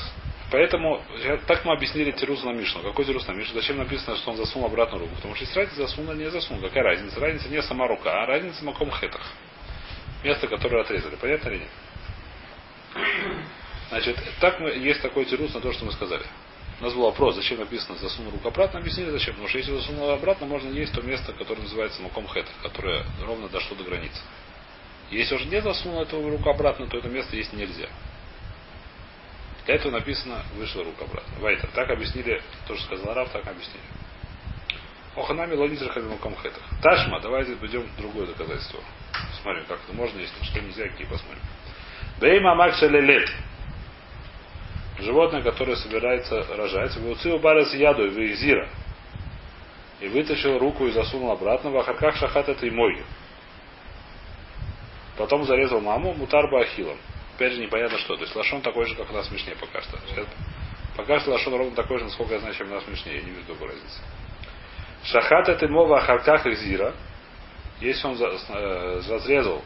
Поэтому 0.52 1.02
так 1.48 1.66
мы 1.66 1.74
объяснили 1.74 2.12
Тирус 2.12 2.44
на 2.44 2.52
Мишну. 2.52 2.84
Какой 2.84 3.06
Тирус 3.06 3.28
на 3.28 3.32
Мишну? 3.32 3.56
Зачем 3.56 3.78
написано, 3.78 4.16
что 4.18 4.32
он 4.32 4.38
засунул 4.38 4.68
обратно 4.68 5.00
руку? 5.00 5.16
Потому 5.16 5.36
что 5.36 5.46
есть 5.46 5.56
разница, 5.56 5.88
засунул 5.88 6.14
или 6.14 6.26
не 6.26 6.30
засунул. 6.30 6.62
Какая 6.62 6.84
разница? 6.84 7.20
Разница 7.20 7.50
не 7.50 7.62
сама 7.64 7.88
рука, 7.88 8.24
а 8.24 8.26
разница 8.26 8.64
маком 8.64 8.92
хетах. 8.92 9.22
Место, 10.24 10.48
которое 10.48 10.82
отрезали. 10.82 11.16
Понятно 11.16 11.50
или 11.50 11.60
нет? 11.60 11.70
Значит, 13.90 14.18
так 14.40 14.60
мы, 14.60 14.70
есть 14.72 15.02
такой 15.02 15.26
тирус 15.26 15.54
на 15.54 15.62
то, 15.62 15.72
что 15.72 15.86
мы 15.86 15.92
сказали. 15.92 16.24
У 16.80 16.84
нас 16.84 16.94
был 16.94 17.04
вопрос, 17.04 17.36
зачем 17.36 17.60
написано 17.60 17.98
засунул 17.98 18.32
руку 18.32 18.48
обратно, 18.48 18.80
объяснили 18.80 19.10
зачем. 19.10 19.34
Потому 19.34 19.50
что 19.50 19.58
если 19.58 19.72
засунул 19.72 20.10
обратно, 20.10 20.46
можно 20.46 20.70
есть 20.70 20.94
то 20.94 21.02
место, 21.02 21.34
которое 21.34 21.62
называется 21.62 22.02
маком 22.02 22.28
хетах, 22.28 22.54
которое 22.62 23.06
ровно 23.22 23.50
дошло 23.50 23.76
до 23.76 23.84
границы. 23.84 24.20
Если 25.10 25.36
уже 25.36 25.46
не 25.46 25.62
засунул 25.62 26.02
эту 26.02 26.22
руку 26.30 26.50
обратно, 26.50 26.88
то 26.88 26.98
это 26.98 27.10
место 27.10 27.36
есть 27.36 27.54
нельзя. 27.54 27.88
Для 29.66 29.76
этого 29.76 29.92
написано 29.92 30.44
вышла 30.56 30.84
рука 30.84 31.06
обратно. 31.06 31.40
Вайтер. 31.40 31.70
Так 31.74 31.90
объяснили, 31.90 32.42
то, 32.68 32.76
что 32.76 32.86
сказал 32.86 33.14
Рав, 33.14 33.30
так 33.30 33.48
объяснили. 33.48 33.84
Оханами 35.16 35.56
лонитер 35.56 35.90
хамимаком 35.90 36.36
хетах. 36.36 36.64
Ташма, 36.82 37.20
давайте 37.22 37.56
пойдем 37.56 37.88
другое 37.98 38.28
доказательство. 38.28 38.80
Смотрим, 39.42 39.66
как 39.66 39.80
это 39.84 39.94
можно, 39.94 40.20
если 40.20 40.44
что 40.44 40.60
нельзя, 40.60 40.88
какие 40.90 41.08
посмотрим. 41.08 41.42
Бейма 42.20 42.56
макша 42.56 42.88
лелет. 42.88 43.30
Животное, 45.00 45.42
которое 45.42 45.76
собирается 45.76 46.46
рожать. 46.56 46.96
Вуцил 46.98 47.40
барес 47.40 47.74
яду 47.74 48.10
в 48.10 48.36
зира. 48.36 48.68
И 50.02 50.08
вытащил 50.08 50.58
руку 50.58 50.88
и 50.88 50.92
засунул 50.92 51.32
обратно. 51.32 51.70
В 51.70 51.78
ахарках 51.78 52.18
шахат 52.18 52.50
это 52.50 52.66
и 52.66 52.72
мой. 52.72 53.02
Потом 55.18 55.46
зарезал 55.46 55.80
маму 55.80 56.14
мутарба 56.14 56.62
ахилом. 56.62 56.98
Опять 57.36 57.54
же 57.54 57.62
непонятно 57.62 57.98
что. 58.00 58.16
То 58.16 58.24
есть 58.24 58.36
лошон 58.36 58.62
такой 58.62 58.86
же, 58.86 58.96
как 58.96 59.10
у 59.10 59.14
нас 59.14 59.28
в 59.28 59.32
Мишне 59.32 59.56
пока 59.56 59.82
что. 59.82 59.98
Пока 60.96 61.20
что 61.20 61.32
лошон 61.32 61.56
ровно 61.56 61.76
такой 61.76 61.98
же, 62.00 62.06
насколько 62.06 62.34
я 62.34 62.40
знаю, 62.40 62.56
чем 62.56 62.72
у 62.72 62.76
нас 62.76 62.84
в 62.84 62.88
Мишне. 62.90 63.16
Я 63.16 63.22
не 63.22 63.32
вижу 63.32 63.46
другой 63.48 63.70
разницы. 63.70 64.02
Шахат 65.04 65.50
это 65.50 65.68
мова 65.68 65.98
ахарках 65.98 66.46
и 66.46 66.56
зира. 66.56 66.94
Если 67.82 68.08
он 68.08 68.18
э, 68.22 69.02
разрезал, 69.10 69.64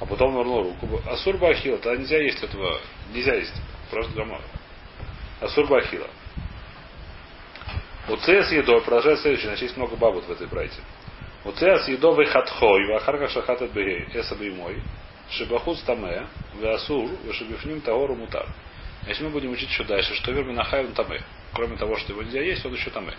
а 0.00 0.04
потом 0.04 0.36
вернул 0.36 0.62
руку. 0.62 1.00
Асур 1.08 1.38
бахила, 1.38 1.78
тогда 1.78 1.98
нельзя 2.00 2.18
есть 2.18 2.42
этого. 2.42 2.78
Нельзя 3.14 3.34
есть. 3.34 3.54
Просто 3.90 4.12
гамма. 4.14 4.40
Асур 5.40 5.66
бахила. 5.66 6.08
У 8.08 8.16
с 8.16 8.52
едой, 8.52 8.82
продолжает 8.82 9.18
следующее, 9.20 9.48
значит 9.48 9.64
есть 9.64 9.76
много 9.76 9.96
бабут 9.96 10.24
в 10.26 10.30
этой 10.30 10.46
брайте. 10.46 10.80
У 11.44 11.50
с 11.50 11.88
едой 11.88 12.26
хатхой, 12.26 12.86
вахарка 12.86 13.28
шахатат 13.28 13.72
бегей, 13.72 14.06
эса 14.14 14.36
мой. 14.36 14.80
Шибахуц 15.30 15.80
таме, 15.82 16.26
веасур, 16.60 17.10
вешибифним 17.24 17.80
таору 17.80 18.14
мутар. 18.14 18.46
Если 19.06 19.24
мы 19.24 19.30
будем 19.30 19.52
учить 19.52 19.68
еще 19.68 19.84
дальше, 19.84 20.14
что 20.14 20.32
верми 20.32 20.52
нахайвен 20.52 20.92
таме. 20.92 21.22
Кроме 21.52 21.76
того, 21.76 21.96
что 21.96 22.12
его 22.12 22.22
нельзя 22.22 22.42
есть, 22.42 22.64
он 22.64 22.74
еще 22.74 22.90
таме. 22.90 23.14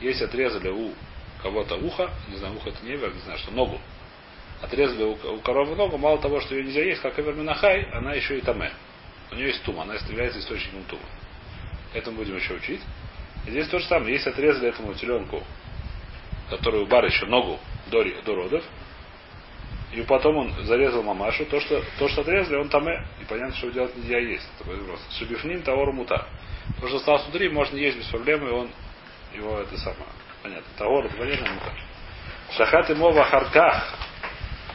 Если 0.00 0.24
отрезали 0.24 0.68
у 0.68 0.92
кого-то 1.42 1.76
ухо, 1.76 2.10
не 2.28 2.36
знаю, 2.36 2.56
ухо 2.56 2.70
это 2.70 2.84
не 2.84 2.96
вер, 2.96 3.12
не 3.12 3.20
знаю, 3.20 3.38
что 3.38 3.50
ногу. 3.50 3.80
Отрезали 4.60 5.02
у, 5.04 5.40
коровы 5.40 5.74
ногу, 5.74 5.98
мало 5.98 6.18
того, 6.18 6.40
что 6.40 6.54
ее 6.54 6.64
нельзя 6.64 6.82
есть, 6.82 7.00
как 7.00 7.18
Эвер 7.18 7.34
Минахай, 7.34 7.82
она 7.92 8.14
еще 8.14 8.38
и 8.38 8.40
таме. 8.40 8.72
У 9.30 9.34
нее 9.34 9.48
есть 9.48 9.62
тума, 9.64 9.82
она 9.82 9.94
является 9.94 10.38
источником 10.38 10.84
тума. 10.84 11.02
Это 11.94 12.10
мы 12.10 12.18
будем 12.18 12.36
еще 12.36 12.54
учить. 12.54 12.80
И 13.46 13.50
здесь 13.50 13.66
то 13.68 13.78
же 13.78 13.86
самое. 13.86 14.14
Если 14.14 14.30
отрезали 14.30 14.68
этому 14.68 14.94
теленку, 14.94 15.42
который 16.48 16.82
у 16.82 16.86
бара 16.86 17.08
еще 17.08 17.26
ногу 17.26 17.58
до, 17.90 18.04
до 18.22 18.34
родов, 18.34 18.64
и 19.92 20.02
потом 20.02 20.36
он 20.38 20.64
зарезал 20.64 21.02
мамашу, 21.02 21.44
то, 21.46 21.60
что, 21.60 21.82
то, 21.98 22.08
что 22.08 22.22
отрезали, 22.22 22.56
он 22.56 22.68
там 22.70 22.88
и 22.88 23.24
понятно, 23.28 23.54
что 23.56 23.70
делать 23.70 23.94
нельзя 23.96 24.18
есть. 24.18 24.48
Это 24.58 24.70
вопрос. 24.70 25.00
Шибифнин 25.18 25.62
таор 25.62 25.92
мута. 25.92 26.26
То, 26.80 26.88
что 26.88 26.96
осталось 26.96 27.24
внутри, 27.24 27.50
можно 27.50 27.76
есть 27.76 27.98
без 27.98 28.06
проблем, 28.06 28.46
и 28.46 28.50
он 28.50 28.70
его 29.34 29.58
это 29.58 29.76
самое. 29.76 30.06
Понятно. 30.42 30.66
Таор 30.78 31.04
это 31.04 31.16
понятно 31.16 31.52
мута. 31.52 31.72
Шахат 32.56 32.90
и 32.90 32.94
мова 32.94 33.24
харках 33.24 33.98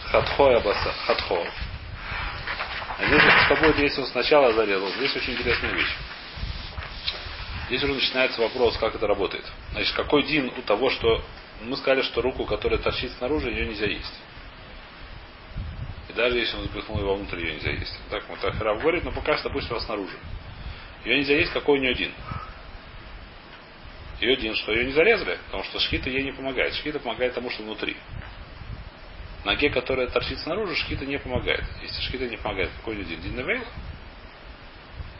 хатхо 0.05 0.55
абаса 0.55 0.91
хатхо. 1.05 1.43
А 2.99 3.05
здесь 3.05 3.21
что 3.45 3.55
будет, 3.55 3.79
если 3.79 4.01
он 4.01 4.07
сначала 4.07 4.53
зарезал? 4.53 4.89
Здесь 4.89 5.15
очень 5.15 5.33
интересная 5.33 5.71
вещь. 5.71 5.95
Здесь 7.67 7.83
уже 7.83 7.93
начинается 7.93 8.41
вопрос, 8.41 8.77
как 8.77 8.95
это 8.95 9.07
работает. 9.07 9.45
Значит, 9.71 9.95
какой 9.95 10.23
дин 10.23 10.51
у 10.57 10.61
того, 10.61 10.89
что 10.89 11.23
мы 11.61 11.75
сказали, 11.75 12.01
что 12.03 12.21
руку, 12.21 12.45
которая 12.45 12.79
торчит 12.79 13.11
снаружи, 13.13 13.49
ее 13.49 13.67
нельзя 13.67 13.87
есть. 13.87 14.13
Даже 16.17 16.39
если 16.39 16.57
он 16.57 16.63
запихнул 16.63 16.99
его 16.99 17.15
внутрь, 17.15 17.39
ее 17.39 17.53
нельзя 17.53 17.69
есть. 17.69 17.93
Так 18.09 18.27
вот 18.27 18.39
так 18.39 18.59
Рав 18.59 18.81
говорит, 18.81 19.03
но 19.03 19.11
пока 19.11 19.37
что 19.37 19.49
допустим, 19.49 19.79
снаружи. 19.79 20.17
Ее 21.05 21.17
нельзя 21.17 21.37
есть, 21.37 21.53
какой 21.53 21.77
у 21.77 21.81
нее 21.81 21.91
один. 21.91 22.11
Ее 24.19 24.33
один, 24.33 24.55
что 24.55 24.71
ее 24.73 24.85
не 24.85 24.93
зарезали, 24.93 25.37
потому 25.45 25.63
что 25.65 25.79
шхита 25.79 26.09
ей 26.09 26.23
не 26.23 26.31
помогает. 26.31 26.73
Шхита 26.73 26.99
помогает 26.99 27.35
тому, 27.35 27.51
что 27.51 27.61
внутри. 27.61 27.95
Ноге, 29.45 29.69
которая 29.69 30.07
торчит 30.07 30.39
снаружи, 30.39 30.75
шхита 30.75 31.05
не 31.05 31.19
помогает. 31.19 31.63
Если 31.83 32.01
шхита 32.01 32.27
не 32.27 32.37
помогает, 32.37 32.71
какой 32.77 32.95
у 32.95 32.97
нее 32.97 33.05
один? 33.05 33.21
Дин 33.21 33.35
Невейла? 33.35 33.67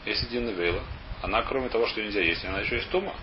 Если 0.04 0.26
Дин 0.26 0.46
Невейла, 0.46 0.82
она, 1.22 1.42
кроме 1.42 1.68
того, 1.68 1.86
что 1.86 2.02
нельзя 2.02 2.22
есть, 2.22 2.44
она 2.44 2.58
еще 2.58 2.74
есть 2.74 2.90
тума. 2.90 3.14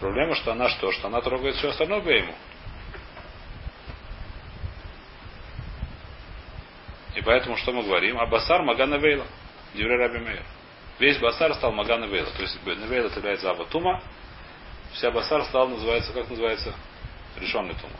Проблема, 0.00 0.34
что 0.34 0.50
она 0.50 0.68
что? 0.68 0.90
Что 0.90 1.06
она 1.06 1.20
трогает 1.20 1.54
все 1.54 1.68
остальное 1.68 2.00
ему. 2.00 2.34
И 7.16 7.22
поэтому 7.22 7.56
что 7.56 7.72
мы 7.72 7.82
говорим? 7.82 8.20
А 8.20 8.26
басар 8.26 8.62
магана 8.62 8.96
вейла. 8.96 9.26
Дивре 9.74 9.96
раби 9.96 10.18
мейр. 10.18 10.42
Весь 10.98 11.18
басар 11.18 11.54
стал 11.54 11.72
магана 11.72 12.04
вейла. 12.04 12.30
То 12.30 12.42
есть 12.42 12.58
невейла 12.64 13.08
является 13.08 13.50
аба 13.50 13.64
тума. 13.64 14.02
Вся 14.92 15.10
басар 15.10 15.44
стал, 15.44 15.68
называется, 15.68 16.12
как 16.12 16.28
называется? 16.28 16.74
Решенный 17.38 17.74
тума. 17.74 17.96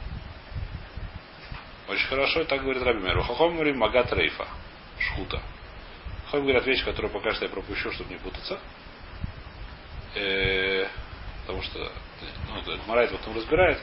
Очень 1.88 2.06
хорошо, 2.08 2.44
так 2.44 2.62
говорит 2.62 2.82
Раби 2.82 3.00
Мейр. 3.00 3.20
Хохом 3.20 3.54
говорим 3.54 3.78
магат 3.78 4.12
рейфа. 4.12 4.46
Шхута. 4.98 5.40
Хохом 6.26 6.42
говорят 6.42 6.66
вещь, 6.66 6.84
которую 6.84 7.12
пока 7.12 7.32
что 7.32 7.44
я 7.44 7.50
пропущу, 7.50 7.92
чтобы 7.92 8.10
не 8.10 8.18
путаться. 8.18 8.58
Э, 10.14 10.88
потому 11.42 11.62
что 11.62 11.92
ну, 12.48 12.76
Марайт 12.86 13.10
в 13.12 13.14
этом 13.14 13.36
разбирает. 13.36 13.78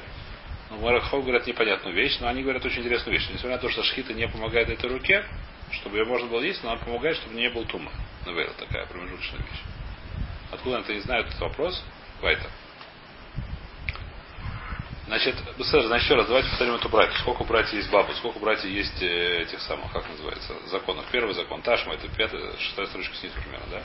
Но 0.74 0.80
Марахов 0.80 1.22
говорят 1.22 1.46
непонятную 1.46 1.96
вещь, 1.96 2.18
но 2.20 2.28
они 2.28 2.42
говорят 2.42 2.66
очень 2.66 2.80
интересную 2.80 3.18
вещь. 3.18 3.30
Несмотря 3.30 3.58
на 3.58 3.62
то, 3.62 3.70
что 3.70 3.84
шхита 3.84 4.14
не 4.14 4.28
помогает 4.28 4.70
этой 4.70 4.90
руке, 4.90 5.24
чтобы 5.72 5.98
ее 5.98 6.06
можно 6.06 6.28
было 6.28 6.42
есть, 6.42 6.64
но 6.64 6.72
она 6.72 6.80
помогает, 6.80 7.16
чтобы 7.18 7.36
не 7.36 7.50
был 7.50 7.66
тума. 7.66 7.92
Навейла 8.26 8.54
такая 8.54 8.86
промежуточная 8.88 9.40
вещь. 9.40 9.62
Откуда 10.52 10.80
это 10.80 10.94
не 10.94 11.02
знают 11.02 11.28
этот 11.28 11.40
вопрос? 11.42 11.84
Вайта. 12.22 12.50
Значит, 15.06 15.36
значит, 15.58 16.06
еще 16.06 16.16
раз, 16.16 16.28
давайте 16.28 16.50
повторим 16.50 16.76
эту 16.76 16.90
братью. 16.90 17.20
Сколько 17.20 17.44
братьев 17.44 17.74
есть 17.74 17.92
бабы, 17.92 18.14
сколько 18.16 18.40
братьев 18.40 18.72
есть 18.72 19.02
э, 19.02 19.42
этих 19.42 19.60
самых, 19.62 19.92
как 19.92 20.08
называется, 20.10 20.56
законов. 20.68 21.06
Первый 21.12 21.36
закон, 21.36 21.62
Ташма, 21.62 21.94
это 21.94 22.08
пятая, 22.08 22.58
шестая 22.58 22.88
строчка 22.88 23.16
снизу 23.18 23.36
примерно, 23.42 23.68
да? 23.70 23.84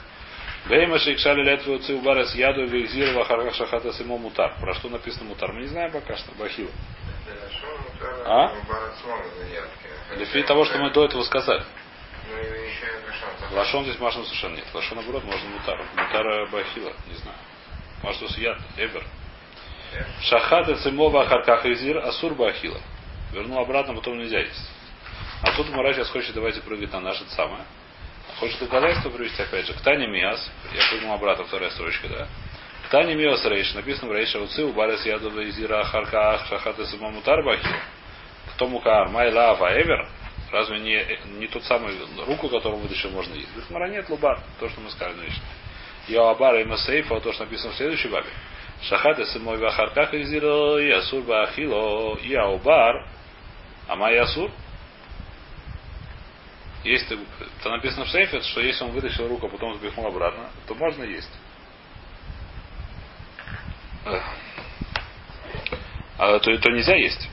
Бейма 0.69 0.99
шейкшали 0.99 1.43
летву 1.43 1.79
цивбарас 1.79 2.35
яду 2.35 2.67
вейзир 2.67 3.15
вахарха 3.15 3.53
шахата 3.53 3.93
симо 3.93 4.19
мутар. 4.19 4.55
Про 4.61 4.75
что 4.75 4.89
написано 4.89 5.25
мутар? 5.27 5.53
Мы 5.53 5.63
не 5.63 5.67
знаем 5.69 5.93
пока 5.93 6.17
что. 6.17 6.33
Бахил. 6.33 6.71
А? 8.27 8.53
Лефи 10.17 10.43
того, 10.43 10.65
что 10.65 10.79
мы 10.79 10.91
до 10.91 11.05
этого 11.05 11.23
сказали. 11.23 11.65
Лашон 13.53 13.85
здесь 13.85 13.99
машин 13.99 14.25
совершенно 14.25 14.57
нет. 14.57 14.67
Лашон 14.75 14.99
наоборот 14.99 15.25
можно 15.25 15.49
мутар. 15.49 15.83
Мутара 15.97 16.47
бахила, 16.47 16.93
не 17.07 17.15
знаю. 17.15 17.39
Может 18.03 18.39
яд, 18.39 18.59
эбер. 18.77 19.05
Шахата 20.23 20.77
цимова 20.77 21.27
харках 21.27 21.65
изир 21.67 21.99
асур 21.99 22.35
бахила. 22.35 22.81
Вернул 23.33 23.59
обратно, 23.59 23.95
потом 23.95 24.19
нельзя 24.19 24.41
есть. 24.41 24.71
А 25.43 25.53
тут 25.53 25.71
Мара 25.71 25.95
сейчас 25.95 26.11
хочет, 26.11 26.35
давайте 26.35 26.61
прыгать 26.61 26.93
на 26.93 27.01
наше 27.01 27.25
самое. 27.31 27.65
Хочет 28.41 28.61
доказательство 28.61 29.11
привести, 29.11 29.43
опять 29.43 29.67
же, 29.67 29.75
к 29.75 29.81
Тане 29.81 30.07
Миас, 30.07 30.51
я 30.73 30.81
прыгнул 30.91 31.13
обратно, 31.13 31.45
вторая 31.45 31.71
строчка, 31.71 32.09
да? 32.09 32.29
К 32.87 32.91
Тане 32.91 33.17
Миас 33.17 33.45
Рейш, 33.45 33.75
написано 33.75 34.11
в 34.11 34.15
Рейша 34.15 34.39
Уци, 34.41 34.63
у 34.63 34.73
Барес 34.73 35.05
Ядова 35.05 35.45
Изира 35.49 35.83
Харках 35.83 36.47
Шахата 36.47 36.87
Симаму 36.87 37.21
Тарбахи. 37.23 37.67
Кто 38.55 38.69
мукар 38.69 39.09
Майла 39.09 39.57
Эвер, 39.73 40.09
разве 40.53 40.79
не, 40.79 41.19
не 41.39 41.49
тот 41.49 41.65
самый 41.65 41.95
руку, 42.27 42.49
которую 42.49 42.81
вытащил, 42.81 43.11
можно 43.11 43.35
есть? 43.35 43.51
Говорит, 43.51 43.71
Мара 43.71 43.89
нет 43.89 44.09
лубар, 44.09 44.41
то, 44.61 44.69
что 44.69 44.81
мы 44.81 44.91
сказали 44.91 45.17
нынешне. 45.17 45.43
Йоабар 46.07 46.61
и 46.61 46.65
Масейфа, 46.65 47.21
то, 47.21 47.33
что 47.33 47.45
написано 47.45 47.73
в 47.73 47.77
следующей 47.77 48.09
бабе. 48.09 48.29
Шахата 48.83 49.27
Симой 49.27 49.59
Вахарках 49.59 50.15
Изира 50.15 50.79
и 50.79 50.91
Асур 50.91 51.25
Бахило, 51.25 52.17
и 52.17 52.35
Аубар, 52.35 53.05
а 53.89 53.97
Май 53.97 54.17
Асур, 54.17 54.53
если 56.85 57.19
это 57.61 57.71
написано 57.71 58.05
в 58.05 58.11
сейфе, 58.11 58.41
что 58.41 58.61
если 58.61 58.85
он 58.85 58.91
вытащил 58.91 59.29
руку, 59.29 59.47
а 59.47 59.51
потом 59.51 59.75
запихнул 59.75 60.07
обратно, 60.07 60.51
то 60.67 60.75
можно 60.75 61.05
есть. 61.05 61.31
А 66.19 66.39
то, 66.39 66.59
то 66.59 66.71
нельзя 66.71 66.97
есть. 66.97 67.29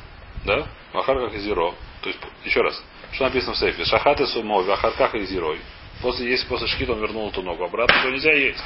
Да? 0.45 0.67
Вахарках 0.93 1.33
и 1.33 1.39
зеро. 1.39 1.73
То 2.01 2.09
есть, 2.09 2.19
еще 2.43 2.61
раз, 2.61 2.83
что 3.11 3.23
написано 3.23 3.53
в 3.53 3.57
сейфе? 3.57 3.83
Шахаты 3.85 4.27
сумо, 4.27 4.61
вахарках 4.61 5.15
и 5.15 5.25
зерой. 5.25 5.59
После, 6.01 6.29
если 6.29 6.47
после 6.47 6.67
шкита 6.67 6.91
он 6.93 6.99
вернул 6.99 7.29
эту 7.29 7.41
ногу 7.41 7.63
обратно, 7.63 7.95
то 8.03 8.09
нельзя 8.09 8.31
есть. 8.33 8.61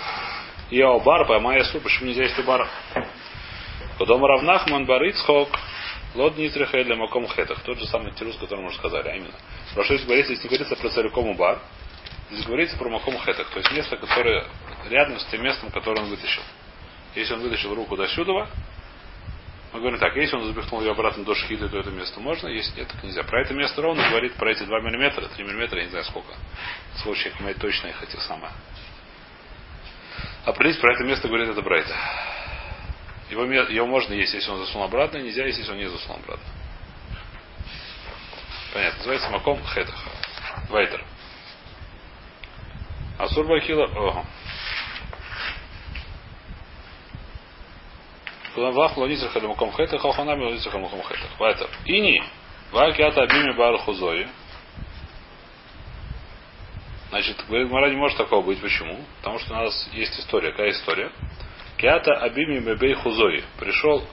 Я 0.72 0.98
бар, 1.00 1.26
поймая 1.26 1.64
суп, 1.64 1.84
почему 1.84 2.10
нельзя 2.10 2.24
есть 2.24 2.38
у 2.40 2.44
бара? 2.44 2.68
Потом 3.98 4.24
равнахман 4.24 4.86
барицхок, 4.86 5.50
Лод 6.16 6.38
Нитриха 6.38 6.84
для 6.84 6.96
Маком 6.96 7.28
Хетах. 7.28 7.62
Тот 7.62 7.78
же 7.80 7.86
самый 7.88 8.12
тирус, 8.14 8.36
который 8.38 8.62
мы 8.62 8.68
уже 8.68 8.78
сказали, 8.78 9.08
а 9.10 9.16
именно. 9.16 9.34
Про 9.74 9.84
что 9.84 9.96
здесь 9.96 10.06
говорится, 10.06 10.34
здесь 10.34 10.44
не 10.44 10.50
говорится 10.50 10.76
про 10.76 10.90
целиком 10.90 11.36
бар, 11.36 11.60
здесь 12.32 12.46
говорится 12.46 12.78
про 12.78 12.90
Маком 12.90 13.18
Хетах, 13.20 13.50
то 13.50 13.60
есть 13.60 13.72
место, 13.72 13.98
которое 13.98 14.46
рядом 14.90 15.20
с 15.20 15.26
тем 15.26 15.44
местом, 15.44 15.70
которое 15.70 16.02
он 16.02 16.10
вытащил. 16.10 16.42
Если 17.16 17.34
он 17.34 17.42
вытащил 17.42 17.76
руку 17.76 17.96
до 17.96 18.08
сюда, 18.08 18.48
мы 19.72 19.82
говорим 19.82 20.00
так, 20.00 20.16
если 20.16 20.36
он 20.36 20.46
запихнул 20.46 20.82
ее 20.82 20.92
обратно 20.92 21.24
до 21.24 21.36
шхиты, 21.36 21.70
то 21.70 21.78
это 21.78 21.92
место 21.92 22.20
можно, 22.20 22.48
если 22.48 22.80
нет, 22.80 22.88
так 22.88 23.04
нельзя. 23.04 23.24
Про 23.24 23.42
это 23.42 23.54
место 23.54 23.82
ровно 23.82 24.08
говорит 24.10 24.34
про 24.34 24.52
эти 24.52 24.64
2 24.64 24.80
мм, 24.80 25.28
3 25.28 25.44
мм, 25.44 25.78
я 25.78 25.84
не 25.84 25.90
знаю 25.90 26.06
сколько. 26.06 26.34
Случаев 27.04 27.40
имеет 27.40 27.60
точно 27.60 27.88
их 27.88 28.02
этих 28.02 28.20
самых. 28.24 28.50
А 30.46 30.54
про 30.54 30.70
это 30.70 31.04
место 31.04 31.28
говорит 31.28 31.50
это 31.50 31.62
Брайта. 31.62 31.96
Его, 33.30 33.44
его 33.44 33.86
можно 33.86 34.14
есть, 34.14 34.34
если 34.34 34.50
он 34.50 34.58
засунул 34.60 34.86
обратно, 34.86 35.18
нельзя 35.18 35.46
есть, 35.46 35.60
если 35.60 35.72
он 35.72 35.78
не 35.78 35.90
засунул 35.90 36.18
обратно. 36.18 36.46
Понятно. 38.74 38.98
Называется 38.98 39.30
маком 39.30 39.64
хетах. 39.74 39.96
Вайтер. 40.70 41.04
Асур 43.18 43.48
бахила. 43.48 43.86
Ого. 43.86 44.26
Вах 48.56 48.98
лонизер 48.98 49.30
маком 49.48 49.72
хетах, 49.74 50.02
хоханами 50.02 50.46
лонизер 50.46 50.78
маком 50.78 51.02
хетах. 51.04 51.40
Вайтер. 51.40 51.70
Ини. 51.86 52.24
Вакиата 52.72 53.24
абими 53.24 53.56
бар 53.56 53.78
хузои. 53.78 54.28
Значит, 57.10 57.44
говорит, 57.48 57.72
Мара 57.72 57.90
не 57.90 57.96
может 57.96 58.18
такого 58.18 58.46
быть. 58.46 58.62
Почему? 58.62 59.04
Потому 59.18 59.40
что 59.40 59.54
у 59.54 59.58
нас 59.58 59.90
есть 59.94 60.20
история. 60.20 60.52
Какая 60.52 60.70
история? 60.70 61.12
Киата 61.80 62.12
Абими 62.12 62.60
Мебей 62.60 62.94
Хузой. 62.94 63.42
Пришел 63.58 64.06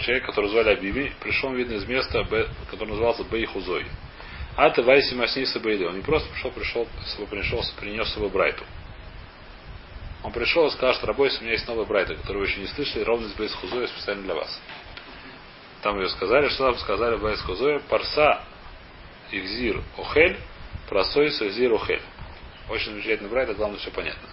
человек, 0.00 0.26
который 0.26 0.50
звали 0.50 0.68
Абими, 0.68 1.10
пришел, 1.20 1.52
видно, 1.54 1.74
из 1.74 1.86
места, 1.86 2.22
который 2.70 2.90
назывался 2.90 3.24
Бей 3.24 3.46
Хузой. 3.46 3.86
А 4.56 4.68
ты 4.70 4.82
Вайси 4.82 5.14
Масниса 5.14 5.58
Бейли. 5.58 5.84
Он 5.84 5.96
не 5.96 6.02
просто 6.02 6.28
пришел, 6.30 6.50
пришел, 6.50 6.86
пришел, 7.30 7.62
принес 7.80 8.12
свою 8.12 8.28
брайту. 8.28 8.62
Он 10.22 10.32
пришел 10.32 10.66
и 10.66 10.70
сказал, 10.70 10.94
что 10.94 11.06
рабойся, 11.06 11.38
у 11.38 11.42
меня 11.42 11.52
есть 11.52 11.66
новая 11.66 11.86
брайта, 11.86 12.14
которую 12.14 12.44
вы 12.44 12.50
еще 12.50 12.60
не 12.60 12.66
слышали, 12.66 13.04
ровно 13.04 13.24
из 13.26 13.32
Бейс 13.34 13.54
Хузоя 13.54 13.86
специально 13.86 14.24
для 14.24 14.34
вас. 14.34 14.60
Там 15.82 15.98
ее 15.98 16.10
сказали, 16.10 16.48
что 16.48 16.66
там 16.66 16.78
сказали 16.78 17.16
в 17.16 17.22
Бейс 17.22 17.40
Хузоя, 17.40 17.78
Парса 17.88 18.42
Ихзир 19.30 19.80
Охель, 19.96 20.36
Просой 20.90 21.30
Сузир 21.30 21.72
Охель. 21.72 22.02
Очень 22.68 22.92
замечательный 22.92 23.30
брайт, 23.30 23.56
главное 23.56 23.78
все 23.78 23.90
понятно. 23.92 24.28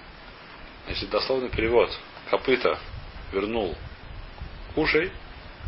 Значит, 0.88 1.10
дословный 1.10 1.50
перевод 1.50 1.90
копыта 2.30 2.80
вернул 3.32 3.76
кушай, 4.76 5.12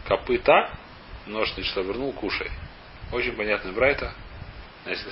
копыта, 0.05 0.69
множественное 1.25 1.67
число 1.67 1.83
вернул, 1.83 2.11
кушай. 2.13 2.51
Очень 3.11 3.33
понятный 3.33 3.71
Брайта. 3.71 4.13
Значит, 4.83 5.07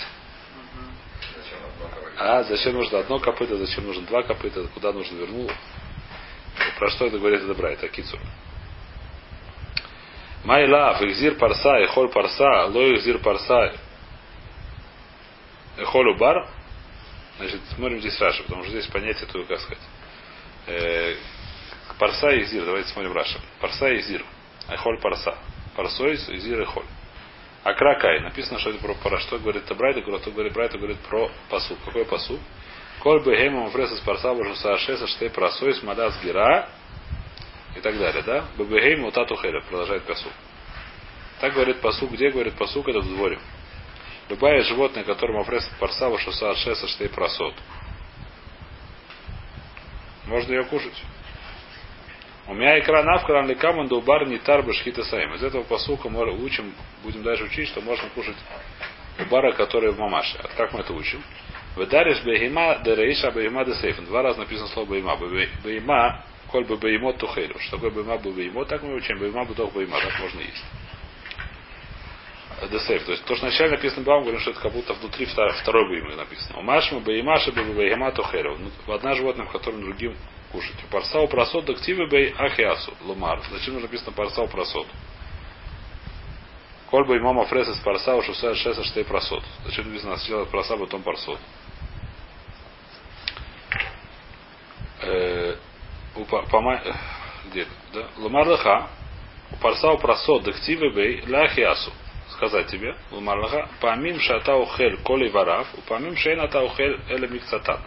а 2.18 2.44
зачем 2.44 2.74
нужно 2.74 3.00
одно 3.00 3.20
копыто, 3.20 3.58
зачем 3.58 3.86
нужно 3.86 4.06
два 4.06 4.24
копыта, 4.24 4.68
куда 4.74 4.92
нужно 4.92 5.18
вернул? 5.18 5.50
Про 6.78 6.90
что 6.90 7.08
это 7.08 7.18
говорит 7.18 7.42
это 7.42 7.54
Брайта, 7.54 7.88
Кицур? 7.88 8.20
Майлав, 10.44 11.02
ихзир 11.02 11.36
парса, 11.36 11.80
и 11.80 11.88
холь 11.88 12.10
парса, 12.12 12.66
ло 12.66 12.94
ихзир 12.94 13.20
парса, 13.20 13.74
и 15.78 15.84
холю 15.84 16.16
бар. 16.18 16.48
Значит, 17.38 17.62
смотрим 17.76 18.00
здесь 18.00 18.20
Раша, 18.22 18.44
потому 18.44 18.64
что 18.64 18.72
здесь 18.72 18.88
понятие, 18.88 19.28
то, 19.28 19.44
как 19.44 19.60
сказать. 19.60 19.84
Парса 21.98 22.32
и 22.32 22.42
ихзир, 22.42 22.66
давайте 22.66 22.90
смотрим 22.90 23.14
Раша. 23.14 23.40
Парса 23.60 23.90
и 23.90 24.00
ихзир. 24.00 24.26
Айхоль 24.68 25.00
парса. 25.00 25.36
Парсой, 25.76 26.16
изир 26.16 26.62
и 26.62 26.66
холь. 26.66 26.86
А 27.64 27.74
кракай. 27.74 28.22
Написано, 28.22 28.60
что 28.60 28.70
это 28.70 28.80
про 28.80 28.94
пара. 28.96 29.20
Что 29.20 29.38
говорит 29.38 29.64
Брайта, 29.76 30.02
что 30.02 30.32
говорит 30.32 30.54
Брайта, 30.54 30.78
говорит 30.78 31.00
про 31.00 31.30
пасу. 31.50 31.76
Какой 31.86 32.06
пасу? 32.06 32.40
Коль 33.00 33.22
бы 33.24 33.36
геймом 33.36 33.70
фресас 33.72 34.00
парса 34.00 34.34
вожуса 34.34 34.74
ашеса 34.74 35.08
штей 35.08 35.30
прасой 35.30 35.74
с 35.74 35.84
мадас 35.84 36.18
гера 36.24 36.70
и 37.76 37.82
так 37.82 37.98
далее, 37.98 38.24
да? 38.24 38.46
Бабегейм 38.58 39.04
утату 39.04 39.36
хеля, 39.36 39.62
продолжает 39.62 40.04
пасу. 40.04 40.30
Так 41.42 41.54
говорит 41.54 41.82
пасу, 41.82 42.08
где 42.08 42.32
говорит 42.32 42.56
пасу, 42.56 42.82
это 42.82 43.00
в 43.02 43.08
дворе. 43.08 43.40
Любое 44.30 44.64
животное, 44.64 45.04
которому 45.04 45.44
фресас 45.44 45.70
парса 45.80 46.08
вожуса 46.10 46.52
ашеса 46.52 46.88
штей 46.88 47.10
прасот. 47.10 47.54
Можно 50.26 50.54
ее 50.54 50.64
кушать. 50.64 51.04
У 52.48 52.54
меня 52.54 52.80
экран 52.80 53.10
авкран 53.10 53.48
лекаман 53.48 53.88
дубар 53.88 54.28
не 54.28 54.38
тарба 54.38 54.72
шхита 54.74 55.04
саим. 55.04 55.34
Из 55.34 55.44
этого 55.44 55.64
посука 55.64 56.10
мы 56.10 56.32
учим, 56.44 56.74
будем 57.04 57.24
дальше 57.24 57.46
учить, 57.46 57.68
что 57.70 57.82
можно 57.82 58.08
кушать 58.10 58.38
убара, 59.20 59.52
который 59.54 59.92
в 59.92 60.00
мамаше. 60.00 60.38
А 60.44 60.48
как 60.56 60.72
мы 60.74 60.82
это 60.82 60.94
учим? 60.94 61.24
Выдаришь 61.76 62.24
бейма 62.24 62.82
дерейша 62.84 63.32
бейма 63.32 63.66
десейфен. 63.66 64.06
Два 64.06 64.22
раза 64.22 64.40
написано 64.40 64.68
слово 64.68 64.92
бейма. 64.92 65.18
Бейма, 65.64 66.24
коль 66.52 66.66
бы 66.66 66.78
беймо 66.78 67.14
тухейру. 67.14 67.58
Что 67.60 67.78
такое 67.78 67.92
бейма 67.92 68.18
бы 68.18 68.32
беймо? 68.32 68.64
Так 68.66 68.84
мы 68.84 68.94
учим. 68.96 69.18
Бейма 69.18 69.44
бы 69.46 69.56
тох 69.56 69.74
бейма. 69.74 70.00
Так 70.00 70.20
можно 70.20 70.40
есть. 70.40 70.66
Десейф. 72.72 73.04
То 73.06 73.12
есть 73.12 73.26
то, 73.26 73.36
что 73.36 73.48
вначале 73.48 73.72
написано 73.72 74.04
бам, 74.04 74.22
говорим, 74.22 74.40
что 74.40 74.52
это 74.52 74.62
как 74.62 74.72
будто 74.72 74.94
внутри 74.94 75.26
второй, 75.26 75.54
второй 75.54 75.90
беймы 75.90 76.16
написано. 76.16 76.60
У 76.60 76.62
машма 76.62 77.00
беймаша 77.00 77.52
бейма 77.52 78.12
тухейру. 78.12 78.56
Одна 78.88 79.16
животное, 79.16 79.48
в 79.48 79.52
котором 79.52 79.82
другим 79.82 80.16
кушать. 80.56 80.76
Парсау 80.90 81.28
просот 81.28 81.66
дактивы 81.66 82.08
бей 82.08 82.34
ахиасу 82.38 82.94
лумар. 83.02 83.42
Зачем 83.52 83.74
нужно 83.74 83.88
написано 83.90 84.14
парсау 84.14 84.48
просот? 84.48 84.88
Коль 86.90 87.06
бы 87.06 87.18
имама 87.18 87.46
фресес 87.46 87.78
парсау 87.80 88.22
шуса 88.22 88.56
шеса 88.56 88.84
штей 88.86 89.04
просот. 89.04 89.44
Зачем 89.66 89.88
написано 89.88 90.16
сначала 90.18 90.46
парса, 90.46 90.78
потом 90.78 91.02
парсот? 91.04 91.40
Э, 95.02 95.58
у 96.16 96.24
па- 96.26 96.44
пама- 96.44 96.82
э, 96.86 96.94
где 97.50 97.68
да? 97.94 98.08
Лумар 98.18 98.48
лаха. 98.48 98.88
У 99.52 99.56
парсау 99.58 99.98
просот 99.98 100.44
дактивы 100.44 100.90
бей 100.94 101.22
ляхиасу. 101.26 101.92
Сказать 102.30 102.68
тебе, 102.68 102.96
Лумар 103.12 103.40
лаха, 103.40 103.70
помим 103.82 104.20
шата 104.20 104.56
ухель 104.56 104.98
коли 105.04 105.30
варав, 105.30 105.68
помим 105.88 106.16
шейна 106.16 106.48
та 106.48 106.64
ухель 106.64 107.00
эля 107.10 107.28
миксатан. 107.28 107.82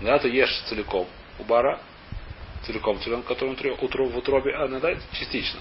Иногда 0.00 0.20
ты 0.20 0.28
ешь 0.28 0.62
целиком 0.68 1.06
у 1.38 1.44
бара, 1.44 1.80
целиком 2.64 3.00
целиком, 3.00 3.22
который 3.22 3.48
внутри, 3.48 3.70
утро, 3.70 4.04
в 4.04 4.16
утробе, 4.16 4.54
а 4.54 4.66
иногда 4.66 4.94
частично. 5.12 5.60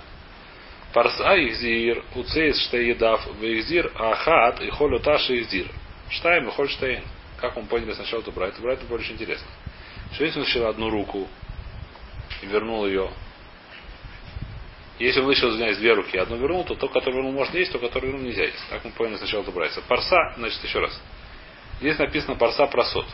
Парса 0.93 1.35
ихзир, 1.35 2.03
уцейс 2.15 2.57
штеедав, 2.67 3.27
вихзир, 3.39 3.91
ахат, 3.95 4.61
и 4.61 4.69
холю 4.69 4.99
таши 4.99 5.41
ихзир. 5.41 5.67
Штайм 6.09 6.47
и 6.47 6.51
холь 6.51 6.69
штейн. 6.69 7.03
Как 7.37 7.55
мы 7.57 7.63
поняли 7.63 7.93
сначала 7.93 8.21
это 8.21 8.31
брать? 8.31 8.57
Брать 8.59 8.81
это 8.81 8.93
очень 8.93 9.15
интересно. 9.15 9.47
Что 10.13 10.23
если 10.23 10.39
он 10.39 10.45
вытащил 10.45 10.67
одну 10.67 10.89
руку 10.89 11.27
и 12.41 12.45
вернул 12.45 12.85
ее? 12.85 13.09
Если 14.99 15.19
он 15.19 15.25
вытащил, 15.25 15.49
извиняюсь, 15.49 15.77
две 15.77 15.93
руки, 15.93 16.17
одну 16.17 16.37
вернул, 16.37 16.63
то 16.63 16.75
то, 16.75 16.87
которое 16.87 17.17
вернул, 17.17 17.33
можно 17.33 17.57
есть, 17.57 17.73
то, 17.73 17.79
которое 17.79 18.07
вернул, 18.07 18.25
нельзя 18.25 18.45
есть. 18.45 18.69
Так 18.69 18.85
мы 18.85 18.91
поняли 18.91 19.17
сначала 19.17 19.41
это 19.41 19.51
брать. 19.51 19.77
Парса, 19.89 20.33
значит, 20.37 20.63
еще 20.63 20.79
раз. 20.79 20.97
Здесь 21.81 21.97
написано 21.97 22.35
парса 22.35 22.67
просот. 22.67 23.05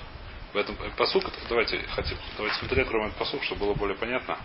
В 0.54 0.58
этом 0.58 0.76
посук, 0.98 1.24
давайте 1.48 1.80
хотим, 1.96 2.18
давайте 2.36 2.60
смотреть, 2.60 2.88
кроме 2.90 3.08
этот 3.08 3.20
посук, 3.20 3.44
чтобы 3.44 3.62
было 3.62 3.74
более 3.74 3.98
понятно. 3.98 4.38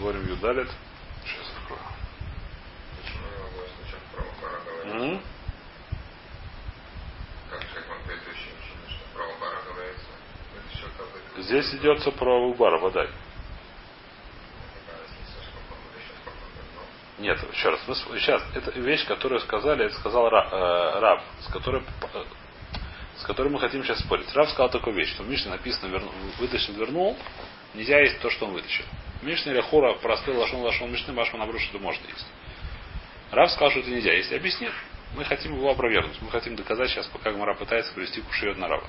Говорим 0.00 0.26
Юдалит. 0.28 0.68
Сейчас 1.24 1.46
открою. 1.62 1.82
Почему 2.96 3.26
я 3.30 3.44
могу. 3.44 3.56
Здесь 11.38 11.74
идется 11.74 12.10
про 12.12 12.40
Убара, 12.40 12.78
вода. 12.78 13.06
Нет, 17.18 17.38
еще 17.52 17.70
раз. 17.70 17.80
Мы 17.86 17.94
с- 17.94 18.04
сейчас, 18.20 18.42
это 18.54 18.70
вещь, 18.78 19.06
которую 19.06 19.40
сказали, 19.40 19.86
это 19.86 19.94
сказал 19.96 20.26
э, 20.26 21.00
Раб, 21.00 21.22
с 21.42 21.48
которой, 21.48 21.82
э, 21.82 22.24
с 23.18 23.24
которой 23.24 23.48
мы 23.48 23.58
хотим 23.58 23.82
сейчас 23.82 24.00
спорить. 24.00 24.32
Раб 24.34 24.48
сказал 24.48 24.70
такую 24.70 24.94
вещь, 24.96 25.10
что 25.10 25.22
в 25.22 25.28
Мишне 25.28 25.50
написано 25.50 26.00
вытащил, 26.38 26.74
вернул, 26.74 27.16
нельзя 27.74 28.00
есть 28.00 28.20
то, 28.20 28.30
что 28.30 28.46
он 28.46 28.52
вытащил. 28.52 28.84
В 29.20 29.24
Мишне 29.24 29.52
или 29.52 29.60
Хура 29.60 29.94
простой 29.94 30.34
лошон 30.36 30.60
лошон 30.60 30.92
Мишны, 30.92 31.12
Машма 31.12 31.38
набрал, 31.38 31.58
что 31.58 31.78
можно 31.78 32.06
есть. 32.06 32.26
Раб 33.30 33.50
сказал, 33.50 33.70
что 33.70 33.80
это 33.80 33.90
нельзя 33.90 34.12
есть. 34.12 34.30
И 34.30 34.36
объяснит. 34.36 34.72
Мы 35.14 35.24
хотим 35.24 35.54
его 35.54 35.70
опровергнуть. 35.70 36.20
Мы 36.20 36.30
хотим 36.30 36.56
доказать 36.56 36.90
сейчас, 36.90 37.06
пока 37.06 37.32
Гмара 37.32 37.54
пытается 37.54 37.92
привести 37.94 38.20
кушает 38.20 38.58
на 38.58 38.68
раба. 38.68 38.86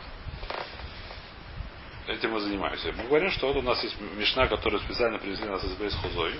Этим 2.08 2.32
мы 2.32 2.40
занимаемся. 2.40 2.94
Мы 2.94 3.04
говорим, 3.04 3.30
что 3.32 3.48
вот 3.48 3.58
у 3.58 3.62
нас 3.62 3.82
есть 3.84 3.96
Мишна, 4.16 4.48
которую 4.48 4.82
специально 4.82 5.20
привезли 5.20 5.46
нас 5.46 5.64
из 5.64 5.74
Бейс 5.74 5.94
Хузой, 5.96 6.34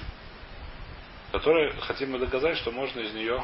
которая 1.32 1.74
хотим 1.82 2.12
мы 2.12 2.20
доказать, 2.20 2.58
что 2.58 2.72
можно 2.72 3.00
из 3.00 3.14
нее 3.14 3.44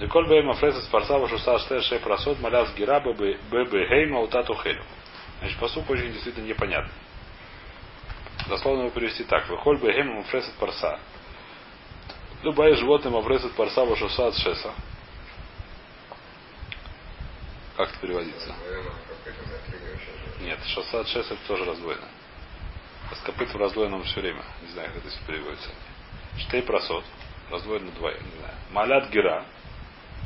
Николь 0.00 0.26
бейма 0.28 0.54
фресес 0.54 0.86
парсава 0.86 1.28
шуса 1.28 1.58
штэ 1.58 1.82
шей 1.82 1.98
просот 1.98 2.40
маляс 2.40 2.72
гира 2.74 3.00
бб 3.00 3.88
хейма 3.88 4.20
утату 4.20 4.54
хелю. 4.54 4.82
Значит, 5.40 5.58
посук 5.58 5.90
очень 5.90 6.10
действительно 6.10 6.46
непонятно. 6.46 6.90
Дословно 8.48 8.82
его 8.82 8.90
перевести 8.90 9.24
так. 9.24 9.46
Выхоль 9.50 9.76
бы 9.76 9.92
хейма 9.92 10.22
фресет 10.24 10.54
парса. 10.54 10.98
Любое 12.42 12.74
животное 12.76 13.12
мафресет 13.12 13.52
парса 13.52 13.84
шуса 13.96 14.28
от 14.28 14.36
шеса. 14.36 14.72
Как 17.76 17.90
это 17.90 17.98
переводится? 17.98 18.54
Нет, 20.40 20.58
шоса 20.64 21.00
от 21.00 21.08
шеса 21.08 21.34
это 21.34 21.46
тоже 21.46 21.66
раздвоено. 21.66 22.08
С 23.12 23.20
копыт 23.20 23.52
в 23.52 23.56
раздвоенном 23.58 24.04
все 24.04 24.22
время. 24.22 24.42
Не 24.62 24.68
знаю, 24.68 24.88
как 24.94 25.04
это 25.04 25.26
переводится. 25.26 25.68
Штей 26.38 26.62
просот. 26.62 27.04
Раздвоено 27.50 27.90
два, 27.92 28.12
не 28.12 28.18
знаю. 28.38 28.54
Малят 28.70 29.10
гера. 29.10 29.44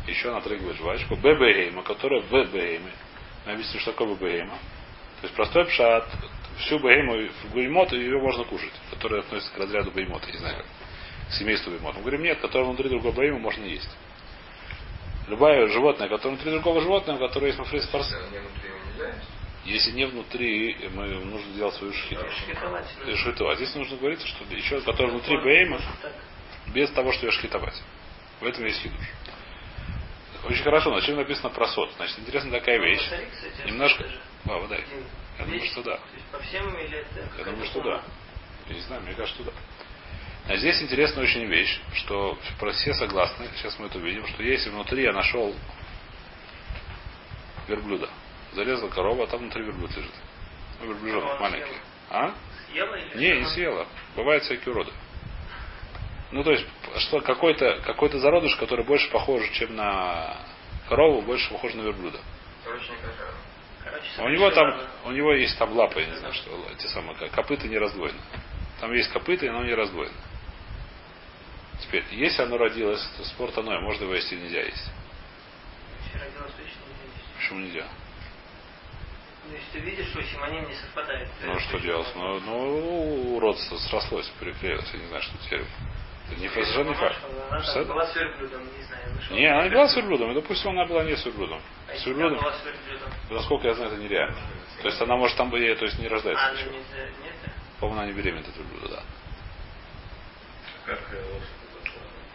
Еще 0.07 0.31
натрыгивает 0.31 0.77
жвачку. 0.77 1.17
Бебегейма, 1.17 1.83
которая 1.83 2.21
в 2.23 2.31
бегейме. 2.31 2.93
Мы 3.47 3.53
объясним, 3.53 3.81
что 3.81 3.93
такое 3.93 4.15
бебегейма. 4.15 4.59
То 5.21 5.27
есть 5.27 5.35
простой 5.35 5.65
пшат. 5.67 6.07
Всю 6.59 6.79
бегейму 6.79 7.29
в 7.45 7.55
беймот, 7.55 7.93
ее 7.93 8.19
можно 8.21 8.45
кушать. 8.45 8.73
Которая 8.91 9.21
относится 9.21 9.53
к 9.55 9.59
разряду 9.59 9.91
беймота. 9.91 10.31
Не 10.31 10.39
знаю 10.39 10.57
как. 10.59 10.67
К 11.31 11.33
семейству 11.33 11.71
беймота. 11.71 11.97
Мы 11.97 12.03
говорим, 12.03 12.23
нет, 12.23 12.39
которая 12.41 12.69
внутри 12.69 12.89
другого 12.91 13.13
бейма 13.13 13.39
можно 13.39 13.65
есть. 13.65 13.91
Любое 15.27 15.67
животное, 15.69 16.09
которое 16.09 16.35
внутри 16.35 16.51
другого 16.53 16.83
животного, 16.83 17.19
которое 17.27 17.47
есть 17.47 17.59
мафрис 17.59 17.87
парса. 17.87 18.21
Если 19.65 19.93
не 19.93 20.05
внутри 20.05 20.77
мы 20.93 21.07
нужно 21.07 21.53
делать 21.55 21.75
свою 21.77 21.95
шхиту. 21.95 22.21
Э, 23.07 23.17
Шхиту. 23.17 23.49
А 23.49 23.55
здесь 23.57 23.75
нужно 23.75 23.97
говорить, 23.97 24.21
что 24.21 24.45
еще, 24.55 24.81
который 24.83 25.13
внутри 25.13 25.39
бейма, 25.39 25.81
без 26.75 26.91
того, 26.91 27.13
что 27.13 27.27
ее 27.27 27.33
шхитовать. 27.33 27.83
В 28.41 28.45
этом 28.45 28.67
есть 28.67 28.83
хидуш. 28.83 28.99
Очень 30.45 30.63
хорошо, 30.63 30.91
но 30.91 31.01
чем 31.01 31.17
написано 31.17 31.51
просот? 31.51 31.91
Значит, 31.97 32.19
интересная 32.19 32.61
такая 32.61 32.79
вещь. 32.79 33.01
Посмотри, 33.01 33.27
кстати, 33.31 33.67
Немножко. 33.67 34.05
А, 34.47 34.59
вода. 34.59 34.77
Я 34.77 35.45
думаю, 35.45 35.61
вещь. 35.61 35.71
что 35.73 35.83
да. 35.83 35.99
Я 37.39 37.45
думаю, 37.45 37.67
что 37.67 37.81
да. 37.83 38.03
Я 38.69 38.75
не 38.75 38.81
знаю, 38.81 39.03
мне 39.03 39.15
кажется, 39.15 39.43
что 39.43 39.51
да. 39.51 39.57
А 40.47 40.57
здесь 40.57 40.83
интересная 40.83 41.25
очень 41.25 41.47
вещь, 41.47 41.81
что 41.95 42.39
про 42.61 42.73
все 42.73 42.93
согласны, 42.93 43.49
сейчас 43.57 43.79
мы 43.79 43.87
это 43.87 43.97
увидим, 43.97 44.27
что 44.27 44.43
если 44.43 44.69
внутри 44.69 45.03
я 45.03 45.13
нашел 45.13 45.55
верблюда, 47.67 48.11
зарезал 48.53 48.91
корову, 48.91 49.23
а 49.23 49.27
там 49.27 49.41
внутри 49.41 49.63
верблюд 49.65 49.97
лежит. 49.97 50.13
Ну, 50.81 50.89
верблюжонок 50.89 51.35
Он 51.35 51.41
маленький. 51.41 51.77
А? 52.11 52.35
Съела 52.71 52.95
или 52.95 53.19
Не, 53.19 53.41
не 53.41 53.47
съела. 53.47 53.87
Бывают 54.17 54.45
всякие 54.45 54.73
уроды. 54.75 54.93
Ну, 56.35 56.43
то 56.43 56.51
есть, 56.51 56.67
что 56.97 57.21
какой-то 57.21 57.81
какой 57.87 58.11
зародыш, 58.11 58.57
который 58.57 58.85
больше 58.85 59.09
похож, 59.13 59.49
чем 59.53 59.77
на 59.77 60.37
корову, 60.89 61.23
больше 61.23 61.49
похож 61.49 61.75
на 61.75 61.83
верблюда. 61.83 62.19
А 64.19 64.25
у 64.25 64.29
него 64.29 64.51
там, 64.51 64.81
у 65.05 65.13
него 65.13 65.33
есть 65.33 65.57
там 65.57 65.73
лапы, 65.75 66.01
я 66.01 66.07
не 66.09 66.17
знаю, 66.17 66.35
что 66.35 66.51
эти 66.77 66.89
самые, 66.89 67.17
копыта 67.31 67.69
не 67.69 67.79
раздвоены. 67.79 68.19
Там 68.81 68.93
есть 68.95 69.13
копыта, 69.13 69.47
но 69.47 69.63
не 69.63 69.75
раздвоены. 69.75 70.17
Теперь, 71.83 72.05
если 72.11 72.43
оно 72.43 72.59
родилось, 72.59 73.09
то 73.17 73.25
спорт 73.27 73.57
оно, 73.57 73.81
можно 73.83 74.03
его 74.03 74.15
есть 74.15 74.33
или 74.33 74.41
нельзя 74.41 74.63
есть. 74.63 74.91
Если 76.03 76.19
нельзя 76.19 76.65
есть. 76.65 76.79
Почему 77.37 77.61
нельзя? 77.61 77.87
Ну, 79.47 79.55
если 79.55 79.71
ты 79.71 79.79
видишь, 79.79 80.09
что 80.09 80.21
симоним 80.21 80.69
не 80.69 80.75
совпадает. 80.75 81.29
Ну 81.45 81.61
что 81.61 81.79
делать? 81.79 82.09
Ну, 82.17 82.41
ну 82.41 83.37
уродство 83.37 83.77
срослось, 83.79 84.29
переклеилось. 84.41 84.91
Я 84.95 84.99
не 84.99 85.07
знаю, 85.07 85.23
что 85.23 85.39
теперь. 85.39 85.65
Не 86.31 86.49
совершенно 86.49 86.89
не 86.89 86.95
факт. 86.95 87.17
Она 87.51 87.85
была 87.85 88.07
с 88.07 88.17
верблюдом, 88.17 88.63
не 88.77 88.83
знаю. 88.85 89.05
Не, 89.31 89.47
она 89.47 89.65
не 89.65 89.71
была 89.71 89.89
с 89.89 89.97
верблюдом. 89.97 90.31
И, 90.31 90.35
допустим, 90.35 90.71
она 90.71 90.87
была 90.87 91.05
не 91.05 91.17
с 91.17 91.25
верблюдом. 91.25 91.61
А 91.87 91.91
С 91.93 91.95
если 91.97 92.09
верблюдом, 92.11 92.39
она 92.39 92.49
была 92.49 92.59
с 92.59 92.65
верблюдом? 92.65 93.09
насколько 93.31 93.69
я 93.69 93.75
знаю, 93.75 93.93
это 93.93 94.01
нереально. 94.03 94.37
То 94.83 94.89
есть 94.89 95.01
она 95.01 95.17
может 95.17 95.37
там 95.37 95.51
быть, 95.51 95.79
то 95.79 95.85
есть 95.85 95.99
не 95.99 96.09
рождается 96.09 96.45
А, 96.47 96.53
ничего. 96.53 96.71
нельзя, 96.73 97.05
нет? 97.23 97.35
По-моему, 97.79 98.01
она 98.01 98.11
не 98.11 98.17
беременна 98.17 98.47
от 98.49 98.57
верблюда, 98.57 98.89
да. 98.97 99.03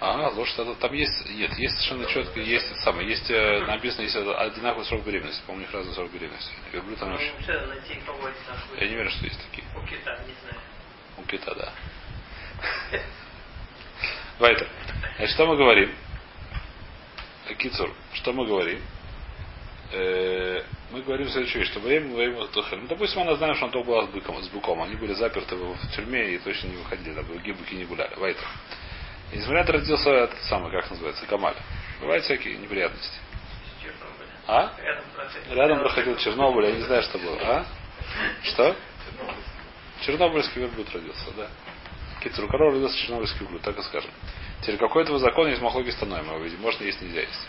А, 0.02 0.30
лошадь, 0.30 0.58
это- 0.60 0.76
там 0.76 0.94
есть, 0.94 1.30
нет, 1.32 1.52
есть 1.60 1.76
совершенно 1.76 2.06
четко, 2.08 2.40
есть 2.40 2.66
это 2.72 2.80
самое, 2.82 3.10
есть 3.10 3.30
э, 3.30 3.66
написано, 3.66 4.04
есть 4.04 4.16
одинаковый 4.16 4.86
срок 4.86 5.04
беременности, 5.04 5.42
по-моему, 5.46 5.66
у 5.66 5.68
них 5.68 5.74
разный 5.76 5.94
срок 5.94 6.10
беременности. 6.12 6.52
Верблюд 6.72 7.00
там 7.00 7.10
Ну, 7.10 7.16
вообще- 7.16 7.34
там 7.46 7.70
Я 8.80 8.88
не 8.88 8.94
уверен, 8.94 9.12
что 9.12 9.26
есть 9.26 9.42
такие. 9.50 9.68
У 9.76 9.82
кита, 9.86 10.18
не 10.26 10.34
знаю. 10.42 10.62
У 11.18 11.24
кита, 11.24 11.54
да. 11.54 11.74
Вайтер. 14.40 14.68
Значит, 15.18 15.36
что 15.36 15.46
мы 15.46 15.58
говорим? 15.58 15.94
Кицур, 17.58 17.94
что 18.14 18.32
мы 18.32 18.46
говорим? 18.46 18.82
Э, 19.92 20.62
мы 20.92 21.02
говорим 21.02 21.28
следующую 21.30 21.62
вещь, 21.62 21.72
что 21.72 21.80
во 21.80 21.88
время 21.88 22.48
Тухель. 22.48 22.80
Ну, 22.80 22.88
допустим, 22.88 23.22
она 23.22 23.36
знаем, 23.36 23.56
что 23.56 23.66
он 23.66 23.84
была 23.84 24.06
с 24.06 24.10
быком, 24.10 24.42
с 24.42 24.48
быком. 24.48 24.82
Они 24.82 24.96
были 24.96 25.14
заперты 25.14 25.56
в 25.56 25.78
тюрьме 25.96 26.36
и 26.36 26.38
точно 26.38 26.68
не 26.68 26.78
выходили, 26.78 27.14
там, 27.14 27.26
другие 27.28 27.56
быки 27.56 27.76
не 27.76 27.86
гуляли. 27.86 28.14
Вайтер. 28.16 28.46
И 29.34 29.38
несмотря 29.38 29.66
родился 29.74 30.10
этот 30.10 30.42
самый, 30.44 30.72
как 30.72 30.90
называется, 30.90 31.26
Камаль. 31.26 31.56
Бывают 32.00 32.24
всякие 32.24 32.58
неприятности. 32.58 33.20
А? 34.48 34.72
Рядом 35.52 35.80
проходил 35.80 36.18
Чернобыль, 36.18 36.66
я 36.66 36.72
не 36.72 36.82
знаю, 36.82 37.04
что 37.04 37.18
было. 37.20 37.38
А? 37.42 37.66
Что? 38.44 38.76
Чернобыльский 40.06 40.62
верблюд 40.62 40.90
родился, 40.94 41.32
да. 41.36 41.48
Кицур, 42.22 42.46
у 42.46 42.48
корова 42.48 42.72
родился 42.72 42.98
чернобыльский 42.98 43.40
верблюд, 43.42 43.62
так 43.62 43.78
и 43.78 43.82
скажем. 43.84 44.12
Теперь 44.62 44.78
какой 44.78 45.04
этого 45.04 45.20
закон 45.20 45.48
есть 45.48 45.62
махлоги 45.62 45.90
становим, 45.92 46.42
видим. 46.44 46.60
Можно 46.62 46.84
есть, 46.84 47.02
нельзя 47.02 47.22
есть. 47.22 47.48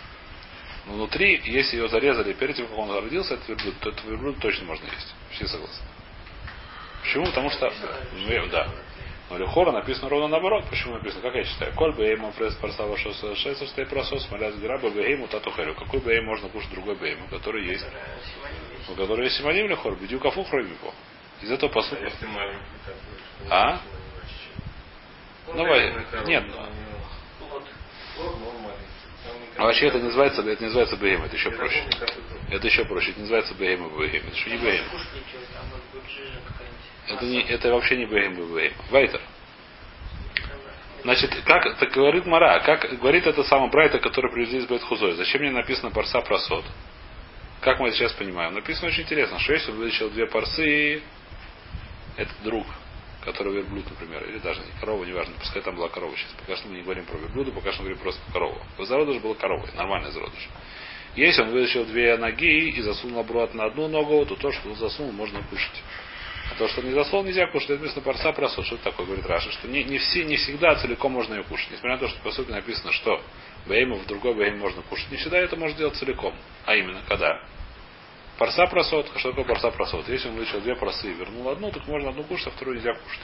Но 0.86 0.94
внутри, 0.94 1.40
если 1.44 1.76
ее 1.76 1.88
зарезали 1.88 2.32
перед 2.32 2.56
тем, 2.56 2.66
как 2.68 2.78
он 2.78 2.90
родился, 2.90 3.34
этот 3.34 3.48
верблюд, 3.48 3.74
то 3.80 3.90
этот 3.90 4.04
верблюд 4.04 4.38
точно 4.38 4.66
можно 4.66 4.84
есть. 4.84 5.14
Все 5.32 5.46
согласны. 5.46 5.84
Почему? 7.02 7.26
Потому 7.26 7.50
что, 7.50 7.72
ну, 8.12 8.46
да. 8.48 8.68
Но 9.30 9.38
Лехора 9.38 9.70
написано 9.70 10.08
ровно 10.08 10.26
наоборот. 10.26 10.64
Почему 10.68 10.94
написано? 10.94 11.22
Как 11.22 11.34
я 11.34 11.44
читаю? 11.44 11.72
Коль 11.74 11.94
бейма 11.94 12.32
пресс 12.32 12.54
парсава 12.56 12.96
шоса 12.96 13.34
шеса 13.36 13.66
стэй 13.68 13.86
просос 13.86 14.28
маляс 14.30 14.56
граба 14.56 14.90
бейму 14.90 15.28
татухелю. 15.28 15.74
Какой 15.74 16.00
бейм 16.00 16.26
можно 16.26 16.48
кушать 16.48 16.70
другой 16.70 16.96
бейму, 16.96 17.28
который 17.28 17.64
есть? 17.64 17.86
У 18.88 18.94
которого 18.94 19.22
есть 19.22 19.36
симоним 19.36 19.68
лехор, 19.68 19.94
бедю 19.96 20.18
кафу 20.18 20.42
хромико. 20.42 20.92
Из 21.42 21.50
этого 21.50 21.70
А 21.70 21.74
посука. 21.74 22.10
что 22.10 22.26
А? 23.50 23.80
Ну, 25.54 25.64
Коровы, 25.64 26.04
нет, 26.26 26.44
у 26.44 26.48
него 26.48 26.66
Вот. 27.40 27.64
плод, 28.16 28.36
но 28.40 28.48
он 28.48 28.54
маленький. 28.62 28.84
Там 29.24 29.40
никак 29.40 29.58
А 29.58 29.62
вообще 29.64 29.86
это 29.86 29.98
не 29.98 30.04
называется, 30.04 30.42
это 30.42 30.60
не 30.60 30.66
называется 30.66 30.96
бейм, 30.96 31.22
это 31.24 31.36
еще 31.36 31.50
проще. 31.50 31.84
это. 32.50 32.66
Еще 32.66 32.84
проще. 32.84 33.10
Это 33.10 33.18
не 33.18 33.22
называется 33.22 33.54
бейм 33.54 33.86
и 33.86 33.98
бейм. 33.98 34.26
Это 34.26 34.36
что 34.36 34.50
не 34.50 34.58
какая-нибудь. 34.58 34.90
Это, 37.08 37.24
не, 37.24 37.42
это 37.42 37.72
вообще 37.72 37.96
не 37.96 38.06
бейм 38.06 38.32
и 38.34 38.54
бейм. 38.54 38.72
Вайтер. 38.90 39.20
Значит, 41.02 41.34
как 41.46 41.64
это 41.66 41.86
говорит 41.86 42.26
Мара, 42.26 42.60
как 42.60 42.98
говорит 43.00 43.26
это 43.26 43.42
самый 43.44 43.70
Брайта, 43.70 43.98
который 43.98 44.30
привезли 44.30 44.58
из 44.58 44.66
Бетхузой. 44.66 45.14
Зачем 45.14 45.40
мне 45.40 45.50
написано 45.50 45.90
парса 45.90 46.20
просот? 46.20 46.64
Как 47.60 47.80
мы 47.80 47.88
это 47.88 47.96
сейчас 47.96 48.12
понимаем? 48.12 48.54
Написано 48.54 48.88
очень 48.88 49.02
интересно, 49.02 49.38
что 49.38 49.54
если 49.54 49.70
он 49.70 49.78
вытащил 49.78 50.10
две 50.10 50.26
парсы, 50.26 51.02
это 52.16 52.30
друг, 52.44 52.66
который 53.24 53.52
верблюд, 53.54 53.84
например, 53.90 54.24
или 54.24 54.38
даже 54.38 54.60
не 54.60 54.80
корова, 54.80 55.04
неважно, 55.04 55.34
пускай 55.38 55.62
там 55.62 55.76
была 55.76 55.88
корова 55.88 56.16
сейчас. 56.16 56.32
Пока 56.38 56.56
что 56.56 56.68
мы 56.68 56.76
не 56.76 56.82
говорим 56.82 57.04
про 57.04 57.18
верблюда, 57.18 57.52
пока 57.52 57.72
что 57.72 57.82
мы 57.82 57.88
говорим 57.88 58.02
просто 58.02 58.20
про 58.26 58.32
корову. 58.32 58.58
Зародыш 58.78 59.20
был 59.22 59.34
коровой, 59.34 59.70
нормальный 59.74 60.10
зародыш. 60.10 60.48
Если 61.16 61.42
он 61.42 61.50
вытащил 61.50 61.84
две 61.86 62.16
ноги 62.16 62.70
и 62.70 62.80
засунул 62.82 63.20
обратно 63.20 63.62
на 63.62 63.64
одну 63.66 63.88
ногу, 63.88 64.24
то 64.26 64.36
то, 64.36 64.52
что 64.52 64.68
он 64.68 64.76
засунул, 64.76 65.12
можно 65.12 65.42
кушать. 65.42 65.82
А 66.50 66.54
то, 66.56 66.68
что 66.68 66.82
не 66.82 66.92
засунул, 66.92 67.24
нельзя 67.24 67.46
кушать. 67.48 67.70
Это 67.70 67.80
написано 67.80 68.02
парса 68.02 68.32
просот. 68.32 68.64
Что 68.66 68.76
это 68.76 68.84
такое, 68.84 69.06
говорит 69.06 69.26
Раша? 69.26 69.50
Что 69.52 69.68
не, 69.68 69.84
не, 69.84 69.98
все, 69.98 70.24
не 70.24 70.36
всегда 70.36 70.74
целиком 70.76 71.12
можно 71.12 71.34
ее 71.34 71.44
кушать. 71.44 71.70
Несмотря 71.70 71.92
на 71.92 71.98
то, 71.98 72.08
что 72.08 72.20
по 72.22 72.32
сути 72.32 72.50
написано, 72.50 72.92
что 72.92 73.20
бейма 73.66 73.96
в 73.96 74.06
другой 74.06 74.34
бейм 74.34 74.58
можно 74.58 74.82
кушать. 74.82 75.10
Не 75.10 75.16
всегда 75.16 75.38
это 75.38 75.56
можно 75.56 75.76
делать 75.76 75.96
целиком. 75.96 76.34
А 76.64 76.74
именно, 76.74 77.02
когда? 77.08 77.40
Парса 78.40 78.66
просот. 78.68 79.06
Что 79.18 79.32
такое 79.32 79.44
парса 79.44 79.70
просот? 79.70 80.08
Если 80.08 80.28
он 80.28 80.36
вытащил 80.36 80.62
две 80.62 80.74
просы 80.74 81.10
и 81.10 81.12
вернул 81.12 81.46
одну, 81.50 81.70
так 81.70 81.86
можно 81.86 82.08
одну 82.08 82.24
кушать, 82.24 82.46
а 82.46 82.50
вторую 82.52 82.78
нельзя 82.78 82.94
кушать. 82.94 83.20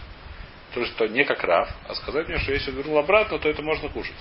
То 0.75 0.81
есть 0.81 0.93
это 0.95 1.09
не 1.09 1.25
как 1.25 1.43
рав, 1.43 1.71
а 1.89 1.95
сказать 1.95 2.29
мне, 2.29 2.39
что 2.39 2.53
если 2.53 2.71
он 2.71 2.77
вернул 2.77 2.99
обратно, 2.99 3.39
то 3.39 3.49
это 3.49 3.63
можно 3.63 3.89
кушать. 3.89 4.15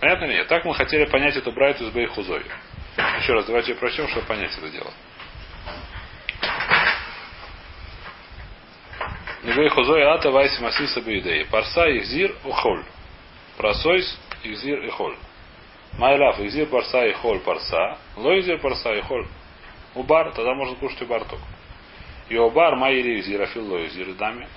Понятно 0.00 0.24
ли? 0.24 0.42
Так 0.44 0.64
мы 0.64 0.74
хотели 0.74 1.04
понять 1.04 1.36
эту 1.36 1.52
брайту 1.52 1.84
с 1.84 1.90
Бейхузой. 1.90 2.46
Еще 3.20 3.34
раз, 3.34 3.44
давайте 3.44 3.74
прочтем, 3.74 4.08
чтобы 4.08 4.26
понять 4.26 4.56
это 4.56 4.70
дело. 4.70 4.90
Небей 9.42 9.68
хузой 9.68 10.02
ата 10.02 10.30
вайси 10.30 10.62
масиса 10.62 11.02
бейдей. 11.02 11.44
Парса 11.44 11.90
ихзир 11.90 12.34
ухоль. 12.42 12.86
Просойс 13.58 14.18
ихзир 14.44 14.82
и 14.82 14.88
холь. 14.88 15.18
Майлав 15.98 16.40
ихзир 16.40 16.66
парса 16.66 17.06
и 17.06 17.12
холь 17.12 17.40
парса. 17.40 17.98
Ло 18.16 18.38
ихзир 18.38 18.58
парса 18.58 18.92
и 18.94 19.00
холь. 19.02 19.26
Убар, 19.94 20.32
тогда 20.32 20.54
можно 20.54 20.74
кушать 20.76 21.02
убар 21.02 21.24
только. 21.24 21.44
И 22.28 22.36
убар 22.36 22.76
майли 22.76 23.20
ихзир 23.20 23.42
афил 23.42 23.72
ло 23.72 23.84
ихзир 23.84 24.12
дами. 24.14 24.48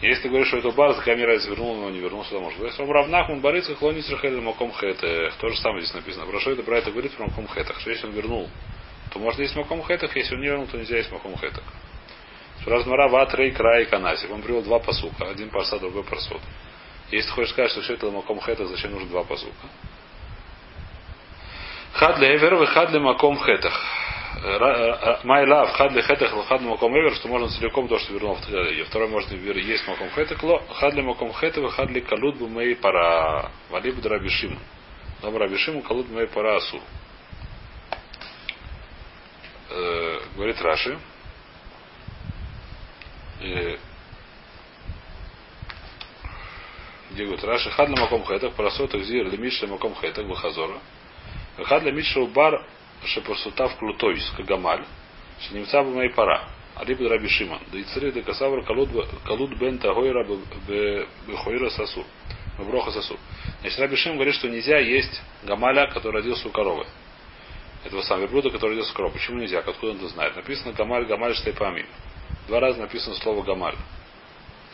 Если 0.00 0.24
ты 0.24 0.28
говоришь, 0.28 0.48
что 0.48 0.58
это 0.58 0.70
бар, 0.70 0.92
за 0.94 1.02
камера 1.02 1.36
вернул, 1.36 1.76
но 1.76 1.90
не 1.90 1.98
вернулся, 1.98 2.30
то 2.30 2.40
может. 2.40 2.58
Если 2.60 2.82
он 2.82 2.90
равнах, 2.90 3.30
он 3.30 3.40
борится, 3.40 3.74
клонит 3.74 4.08
рахель 4.10 4.40
маком 4.40 4.72
хэтэх. 4.72 5.34
То 5.36 5.48
же 5.48 5.56
самое 5.56 5.82
здесь 5.82 5.94
написано. 5.94 6.26
Про 6.26 6.40
что 6.40 6.50
это 6.50 6.74
это 6.74 6.90
говорит 6.90 7.12
про 7.12 7.26
маком 7.26 7.46
хэтах. 7.46 7.80
Что 7.80 7.90
если 7.90 8.06
он 8.06 8.12
вернул, 8.12 8.48
то 9.12 9.18
можно 9.18 9.42
есть 9.42 9.56
маком 9.56 9.82
хэтах, 9.82 10.14
если 10.16 10.34
он 10.34 10.40
не 10.40 10.48
вернул, 10.48 10.66
то 10.66 10.76
нельзя 10.76 10.96
есть 10.96 11.12
маком 11.12 11.36
хэтах. 11.36 11.64
Размара 12.66 13.08
ватрей 13.08 13.52
край 13.52 13.86
канасик. 13.86 14.30
Он 14.30 14.42
привел 14.42 14.62
два 14.62 14.78
посука. 14.78 15.28
Один 15.28 15.50
парса, 15.50 15.78
другой 15.78 16.04
парсот. 16.04 16.40
Если 17.10 17.30
хочешь 17.30 17.50
сказать, 17.50 17.70
что 17.70 17.82
все 17.82 17.94
это 17.94 18.10
маком 18.10 18.40
хэтах, 18.40 18.68
зачем 18.68 18.92
нужно 18.92 19.08
два 19.08 19.24
посука? 19.24 19.68
Хад 21.92 22.16
для 22.16 22.36
эвер 22.36 22.62
и 22.62 22.66
хад 22.66 22.92
маком 22.92 23.36
хэтах. 23.36 23.80
Майлав, 25.22 25.70
хад 25.72 25.92
для 25.92 26.02
хэтах, 26.02 26.30
хад 26.48 26.60
для 26.60 26.70
маком 26.70 26.92
эвер, 26.92 27.14
что 27.14 27.28
можно 27.28 27.48
целиком 27.48 27.86
то, 27.88 27.98
что 27.98 28.12
вернул. 28.12 28.36
И 28.48 28.82
второй 28.82 29.08
может 29.08 29.30
есть 29.30 29.86
маком 29.86 30.10
хэтах, 30.10 30.42
ло, 30.42 30.62
хад 30.74 30.94
для 30.94 31.02
маком 31.02 31.32
хэтах, 31.32 31.72
хад 31.74 31.88
для 31.88 32.00
калут 32.00 32.36
бы 32.36 32.48
мэй 32.48 32.74
пара. 32.74 33.50
Валиб 33.70 34.00
драбишим. 34.00 34.58
Дом 35.22 35.36
рабишим, 35.36 35.82
калут 35.82 36.10
мэй 36.10 36.26
пара 36.26 36.56
асу. 36.56 36.80
Говорит 40.36 40.60
Раши. 40.60 40.98
Э, 43.40 43.76
где 47.14 47.24
говорит 47.24 47.44
Раши, 47.44 47.70
хад 47.70 47.88
маком 47.90 48.24
хэтах, 48.24 48.54
парасот 48.54 48.92
зир 48.92 49.30
для 49.30 49.68
маком 49.68 49.94
хэтах, 49.94 50.26
выхазора. 50.26 50.80
Хад 51.62 51.82
для 51.82 51.92
миша 51.92 52.24
бар 52.26 52.64
шепасутав 53.04 53.76
клутойс, 53.78 54.32
кагамаль, 54.36 54.84
шенемца 55.40 55.82
бы 55.82 55.90
моей 55.94 56.10
пара. 56.10 56.48
Алиб 56.74 57.00
раби 57.00 57.28
Шиман. 57.28 57.60
Да 57.70 57.78
и 57.78 57.84
цари 57.84 58.10
де 58.10 58.22
касавр 58.22 58.64
калут 58.64 59.58
бен 59.58 59.78
тагойра 59.78 60.26
бехойра 61.26 61.70
сасу. 61.70 62.04
Броха 62.58 62.90
сасу. 62.90 63.16
Значит, 63.60 63.78
Раби 63.78 63.96
Шиман 63.96 64.16
говорит, 64.16 64.34
что 64.34 64.48
нельзя 64.48 64.78
есть 64.78 65.22
гамаля, 65.44 65.86
который 65.88 66.14
родился 66.14 66.48
у 66.48 66.50
коровы. 66.50 66.86
Этого 67.84 68.02
самого 68.02 68.22
верблюда, 68.22 68.50
который 68.50 68.70
родился 68.70 68.92
у 68.92 68.96
коровы. 68.96 69.14
Почему 69.14 69.38
нельзя? 69.38 69.60
Откуда 69.60 69.92
он 69.92 69.98
это 69.98 70.08
знает? 70.08 70.34
Написано 70.34 70.72
гамаль, 70.72 71.04
гамаль 71.04 71.34
штайпами. 71.34 71.86
Два 72.48 72.58
раза 72.60 72.80
написано 72.80 73.14
слово 73.16 73.42
гамаль. 73.42 73.76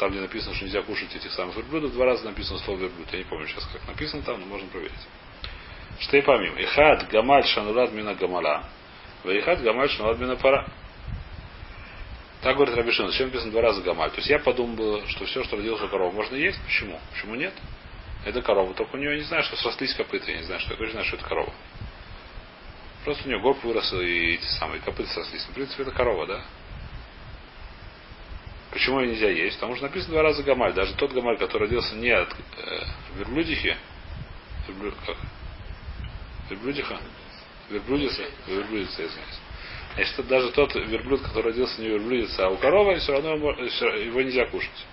Там, 0.00 0.12
где 0.12 0.20
написано, 0.20 0.54
что 0.54 0.64
нельзя 0.64 0.80
кушать 0.80 1.14
этих 1.14 1.30
самых 1.32 1.54
верблюдов, 1.56 1.92
два 1.92 2.06
раза 2.06 2.24
написано 2.24 2.58
слово 2.60 2.78
верблюд. 2.78 3.06
Я 3.12 3.18
не 3.18 3.24
помню 3.24 3.46
сейчас, 3.46 3.66
как 3.70 3.86
написано 3.86 4.22
там, 4.22 4.40
но 4.40 4.46
можно 4.46 4.66
проверить. 4.68 4.94
Штей 5.98 6.22
помим. 6.22 6.54
Ихад 6.58 7.06
гамаль 7.10 7.44
шанурад 7.44 7.92
мина 7.92 8.14
гамала. 8.14 8.64
Ваихад 9.24 9.60
гамаль 9.60 9.90
шанурад 9.90 10.18
мина 10.18 10.36
пара. 10.36 10.66
Так 12.40 12.56
говорит 12.56 12.74
Рабишин. 12.76 13.08
Зачем 13.08 13.26
написано 13.26 13.52
два 13.52 13.60
раза 13.60 13.82
гамаль? 13.82 14.08
То 14.12 14.16
есть 14.16 14.30
я 14.30 14.38
подумал, 14.38 15.06
что 15.08 15.26
все, 15.26 15.44
что 15.44 15.58
родилось 15.58 15.82
у 15.82 15.88
коровы, 15.88 16.12
можно 16.12 16.34
есть. 16.34 16.58
Почему? 16.64 16.98
Почему 17.12 17.34
нет? 17.34 17.52
Это 18.24 18.40
корова. 18.40 18.72
Только 18.72 18.96
у 18.96 18.98
нее 18.98 19.18
не 19.18 19.24
знаю, 19.24 19.42
что 19.42 19.56
срослись 19.56 19.92
копыта. 19.92 20.30
Я 20.30 20.38
не 20.38 20.44
знаю, 20.44 20.62
что. 20.62 20.70
Я 20.70 20.78
точно 20.78 20.92
знаю, 20.92 21.06
что 21.08 21.16
это 21.16 21.26
корова. 21.26 21.52
Просто 23.04 23.24
у 23.26 23.28
нее 23.28 23.38
горб 23.38 23.62
вырос 23.64 23.92
и 23.92 24.32
эти 24.32 24.46
самые 24.58 24.80
копыта 24.80 25.10
срослись. 25.10 25.44
В 25.44 25.52
принципе, 25.52 25.82
это 25.82 25.92
корова, 25.92 26.26
да? 26.26 26.40
Почему 28.70 29.00
ее 29.00 29.09
нельзя 29.09 29.28
есть? 29.28 29.56
Потому 29.56 29.74
что 29.76 29.87
написано 29.87 30.14
два 30.14 30.22
раза 30.22 30.42
гамаль. 30.42 30.72
Даже 30.74 30.94
тот 30.94 31.12
гамаль, 31.12 31.38
который 31.38 31.64
родился 31.64 31.96
не 31.96 32.11
от 32.11 32.33
э, 32.33 32.83
верблюдихи, 33.16 33.76
верблю, 34.68 34.94
как? 35.04 35.16
Верблюдиха? 36.48 36.98
Верблюдица? 37.68 38.22
Верблюдица, 38.46 39.04
извиняюсь. 39.04 39.40
Значит, 39.94 40.26
даже 40.28 40.50
тот 40.52 40.74
верблюд, 40.74 41.20
который 41.22 41.46
родился 41.46 41.80
не 41.80 41.88
верблюдица, 41.88 42.46
а 42.46 42.50
у 42.50 42.56
коровы, 42.59 42.96
все 42.98 43.12
равно 43.12 43.35
его 43.35 44.22
нельзя 44.22 44.46
кушать. 44.46 44.87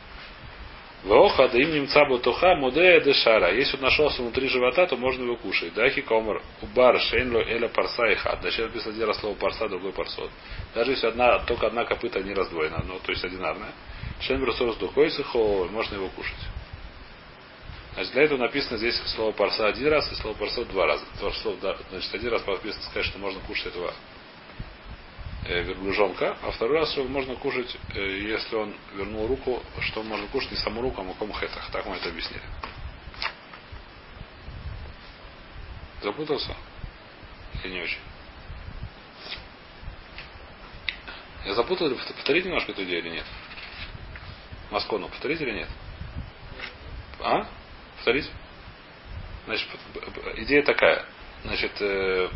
Вооха, 1.07 1.47
да 1.47 1.57
им 1.57 1.73
немца 1.73 2.03
бутуха, 2.05 2.55
мудея 2.55 2.99
дешара. 2.99 3.53
Если 3.53 3.77
он 3.77 3.83
нашелся 3.83 4.21
внутри 4.21 4.49
живота, 4.49 4.85
то 4.87 4.97
можно 4.97 5.23
его 5.23 5.37
кушать. 5.37 5.73
Дахи 5.73 6.01
комар, 6.01 6.41
убар, 6.61 6.99
шейнло, 6.99 7.39
эля 7.39 7.69
парса 7.69 8.07
и 8.07 8.15
хат. 8.15 8.41
Значит, 8.41 8.65
написано 8.65 8.93
один 8.93 9.07
раз 9.07 9.19
слово 9.19 9.35
парса, 9.35 9.69
другой 9.69 9.93
парсот. 9.93 10.29
Даже 10.75 10.91
если 10.91 11.07
одна, 11.07 11.39
только 11.39 11.67
одна 11.67 11.85
копыта 11.85 12.21
не 12.21 12.33
раздвоена, 12.33 12.83
ну, 12.85 12.99
то 12.99 13.11
есть 13.11 13.23
одинарная. 13.23 13.71
Шейн 14.19 14.41
брусор 14.41 14.73
с 14.73 14.75
духой 14.75 15.09
сыхо, 15.09 15.65
можно 15.71 15.95
его 15.95 16.09
кушать. 16.09 16.35
Значит, 17.93 18.13
для 18.13 18.23
этого 18.23 18.39
написано 18.39 18.77
здесь 18.77 19.01
слово 19.15 19.31
парса 19.31 19.65
один 19.65 19.87
раз 19.87 20.11
и 20.11 20.15
слово 20.15 20.35
парсот 20.35 20.67
два 20.67 20.87
раза. 20.87 21.05
Два 21.19 21.31
слова, 21.31 21.57
значит, 21.89 22.13
один 22.13 22.31
раз 22.31 22.45
написано 22.45 22.83
сказать, 22.83 23.05
что 23.05 23.17
можно 23.17 23.39
кушать 23.47 23.67
этого 23.67 23.93
верблюжонка, 25.47 26.37
а 26.41 26.51
второй 26.51 26.79
раз 26.79 26.95
его 26.95 27.07
можно 27.07 27.35
кушать, 27.35 27.77
э, 27.95 27.99
если 27.99 28.55
он 28.55 28.75
вернул 28.95 29.27
руку, 29.27 29.63
что 29.81 30.03
можно 30.03 30.27
кушать 30.27 30.51
не 30.51 30.57
саму 30.57 30.81
руку, 30.81 31.01
а 31.01 31.03
маком 31.03 31.33
хетах. 31.33 31.69
Так 31.71 31.85
мы 31.85 31.95
это 31.95 32.09
объяснили. 32.09 32.43
Запутался? 36.01 36.55
Или 37.63 37.73
не 37.73 37.81
очень? 37.81 37.99
Я 41.45 41.53
запутал, 41.53 41.89
повторить 41.89 42.45
немножко 42.45 42.71
эту 42.71 42.83
идею 42.83 42.99
или 42.99 43.09
нет? 43.09 43.25
Маскону 44.69 45.07
повторить 45.07 45.39
или 45.41 45.51
нет? 45.51 45.69
А? 47.21 47.47
Повторить? 47.95 48.29
Значит, 49.45 49.69
идея 50.37 50.63
такая. 50.63 51.05
Значит, 51.43 51.71
э, 51.79 52.29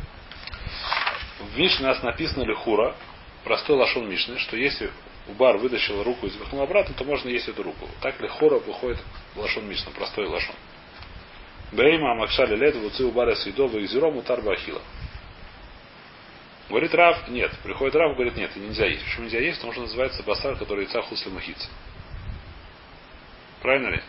в 1.41 1.57
Мишне 1.57 1.85
у 1.85 1.89
нас 1.89 2.01
написано 2.03 2.43
Лихура, 2.43 2.95
простой 3.43 3.75
лошон 3.75 4.09
Мишны, 4.09 4.37
что 4.39 4.55
если 4.57 4.91
Убар 5.27 5.57
вытащил 5.57 6.03
руку 6.03 6.27
и 6.27 6.29
запихнул 6.29 6.61
обратно, 6.61 6.95
то 6.95 7.03
можно 7.03 7.29
есть 7.29 7.47
эту 7.47 7.63
руку. 7.63 7.87
Так 8.01 8.19
Лихура 8.21 8.57
выходит 8.59 8.99
лошон 9.35 9.67
Мишна, 9.67 9.91
простой 9.91 10.27
лошон. 10.27 10.55
Бейма 11.71 12.15
Макшали 12.15 12.55
Лед, 12.55 12.75
Вуци 12.75 13.03
Убара 13.03 13.35
Сейдова 13.35 13.77
и 13.77 13.87
Зиром 13.87 14.17
Утар 14.17 14.41
Бахила. 14.41 14.81
Говорит 16.69 16.93
Рав, 16.93 17.27
нет. 17.27 17.51
Приходит 17.63 17.95
Рав, 17.95 18.15
говорит, 18.15 18.35
нет, 18.35 18.55
нельзя 18.55 18.85
есть. 18.85 19.03
Почему 19.03 19.25
нельзя 19.25 19.39
есть? 19.39 19.57
Потому 19.57 19.73
что 19.73 19.81
называется 19.81 20.23
басар, 20.23 20.55
который 20.57 20.85
яйца 20.85 21.01
хусли 21.01 21.29
махица. 21.29 21.67
Правильно 23.61 23.89
ли? 23.89 24.01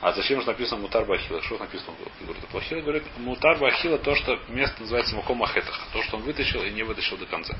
А 0.00 0.12
зачем 0.12 0.40
же 0.40 0.46
написано 0.46 0.80
мутар 0.80 1.04
бахила? 1.04 1.42
Что 1.42 1.58
написано? 1.58 1.96
Говорит, 2.20 2.46
плохила, 2.48 2.80
говорит, 2.80 3.02
мутар 3.18 3.58
бахила 3.58 3.98
то, 3.98 4.14
что 4.14 4.38
место 4.48 4.82
называется 4.82 5.16
маком 5.16 5.42
ахетах. 5.42 5.88
То, 5.92 6.02
что 6.04 6.18
он 6.18 6.22
вытащил 6.22 6.62
и 6.62 6.70
не 6.70 6.84
вытащил 6.84 7.16
до 7.16 7.26
конца. 7.26 7.56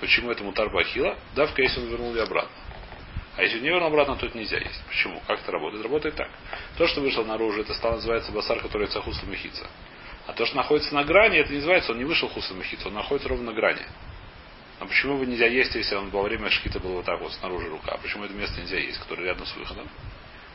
Почему 0.00 0.30
это 0.30 0.44
мутар 0.44 0.68
бахила? 0.68 1.16
Давка, 1.34 1.62
если 1.62 1.80
он 1.80 1.86
вернул 1.86 2.14
ее 2.14 2.24
обратно. 2.24 2.54
А 3.36 3.42
если 3.42 3.58
не 3.60 3.68
вернул 3.68 3.88
обратно, 3.88 4.16
то 4.16 4.26
это 4.26 4.36
нельзя 4.36 4.58
есть. 4.58 4.82
Почему? 4.86 5.22
Как 5.26 5.40
это 5.40 5.50
работает? 5.50 5.82
Работает 5.82 6.14
так. 6.14 6.28
То, 6.76 6.86
что 6.86 7.00
вышло 7.00 7.24
наружу, 7.24 7.62
это 7.62 7.72
стало 7.72 7.94
называется 7.94 8.30
басар, 8.30 8.60
который 8.60 8.88
цахусла 8.88 9.26
мехица. 9.26 9.66
А 10.26 10.34
то, 10.34 10.44
что 10.44 10.56
находится 10.56 10.94
на 10.94 11.04
грани, 11.04 11.38
это 11.38 11.50
не 11.50 11.56
называется, 11.56 11.92
он 11.92 11.98
не 11.98 12.04
вышел 12.04 12.28
хусла 12.28 12.54
мехица, 12.54 12.88
он 12.88 12.94
находится 12.94 13.28
ровно 13.28 13.46
на 13.46 13.52
грани. 13.52 13.82
А 14.80 14.86
почему 14.86 15.18
бы 15.18 15.26
нельзя 15.26 15.46
есть, 15.46 15.74
если 15.74 15.94
он 15.94 16.10
во 16.10 16.22
время 16.22 16.50
шкита 16.50 16.80
был 16.80 16.92
вот 16.92 17.04
так 17.04 17.20
вот, 17.20 17.32
снаружи 17.32 17.68
рука? 17.68 17.92
А 17.92 17.98
почему 17.98 18.24
это 18.24 18.34
место 18.34 18.60
нельзя 18.60 18.78
есть, 18.78 18.98
которое 18.98 19.24
рядом 19.24 19.46
с 19.46 19.56
выходом? 19.56 19.88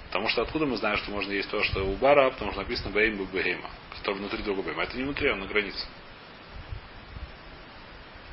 Потому 0.10 0.28
что 0.28 0.42
откуда 0.42 0.66
мы 0.66 0.78
знаем, 0.78 0.98
что 0.98 1.12
можно 1.12 1.32
есть 1.32 1.50
то, 1.52 1.64
что 1.64 1.84
у 1.86 1.96
бара, 1.96 2.32
потому 2.32 2.52
что 2.52 2.62
написано 2.62 2.90
Бейм 2.90 3.24
Бейма, 3.26 3.70
который 3.98 4.16
внутри 4.16 4.42
другого 4.42 4.66
Бейма. 4.66 4.84
Это 4.84 4.98
не 4.98 5.04
внутри, 5.04 5.30
он 5.30 5.40
на 5.40 5.46
границе. 5.46 5.86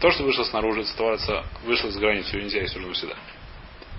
То, 0.00 0.10
что 0.10 0.24
вышло 0.24 0.44
снаружи, 0.44 0.80
это 0.80 0.90
становится, 0.90 1.44
вышло 1.64 1.90
с 1.90 1.96
границы, 1.96 2.36
ее 2.36 2.44
нельзя 2.44 2.60
есть 2.60 2.76
уже 2.76 2.86
навсегда. 2.86 3.16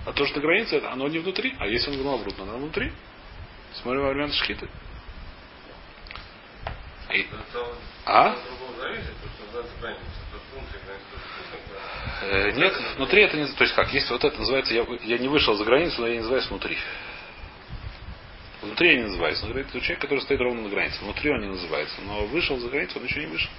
А 0.06 0.12
то, 0.12 0.26
что 0.26 0.36
на 0.36 0.42
границе, 0.42 0.82
оно 0.90 1.06
не 1.08 1.18
внутри, 1.18 1.54
а 1.58 1.66
если 1.66 1.90
он 1.90 1.98
гнул 1.98 2.14
обратно, 2.14 2.44
оно 2.44 2.58
внутри. 2.58 2.92
Смотрим 3.74 4.08
время 4.08 4.32
шкиты. 4.32 4.68
И... 7.12 7.26
А? 8.06 8.36
Э, 12.22 12.50
нет, 12.52 12.74
внутри 12.96 13.22
это 13.22 13.36
не... 13.36 13.46
То 13.46 13.64
есть 13.64 13.74
как, 13.74 13.92
если 13.92 14.12
вот 14.12 14.24
это 14.24 14.38
называется, 14.38 14.74
я, 14.74 14.84
я 15.02 15.18
не 15.18 15.28
вышел 15.28 15.54
за 15.54 15.64
границу, 15.64 16.00
но 16.00 16.08
я 16.08 16.14
не 16.14 16.18
называюсь 16.20 16.46
внутри. 16.46 16.76
Внутри 18.78 18.96
не 18.96 19.06
называюсь. 19.06 19.42
Внутри 19.42 19.62
это 19.62 19.80
человек, 19.80 20.00
который 20.00 20.20
стоит 20.20 20.40
ровно 20.40 20.62
на 20.62 20.68
границе. 20.68 21.02
Внутри 21.02 21.32
он 21.32 21.40
не 21.40 21.48
называется. 21.48 22.00
Но 22.02 22.26
вышел 22.26 22.56
за 22.60 22.68
границу, 22.68 23.00
он 23.00 23.06
еще 23.06 23.18
не 23.18 23.26
вышел. 23.26 23.50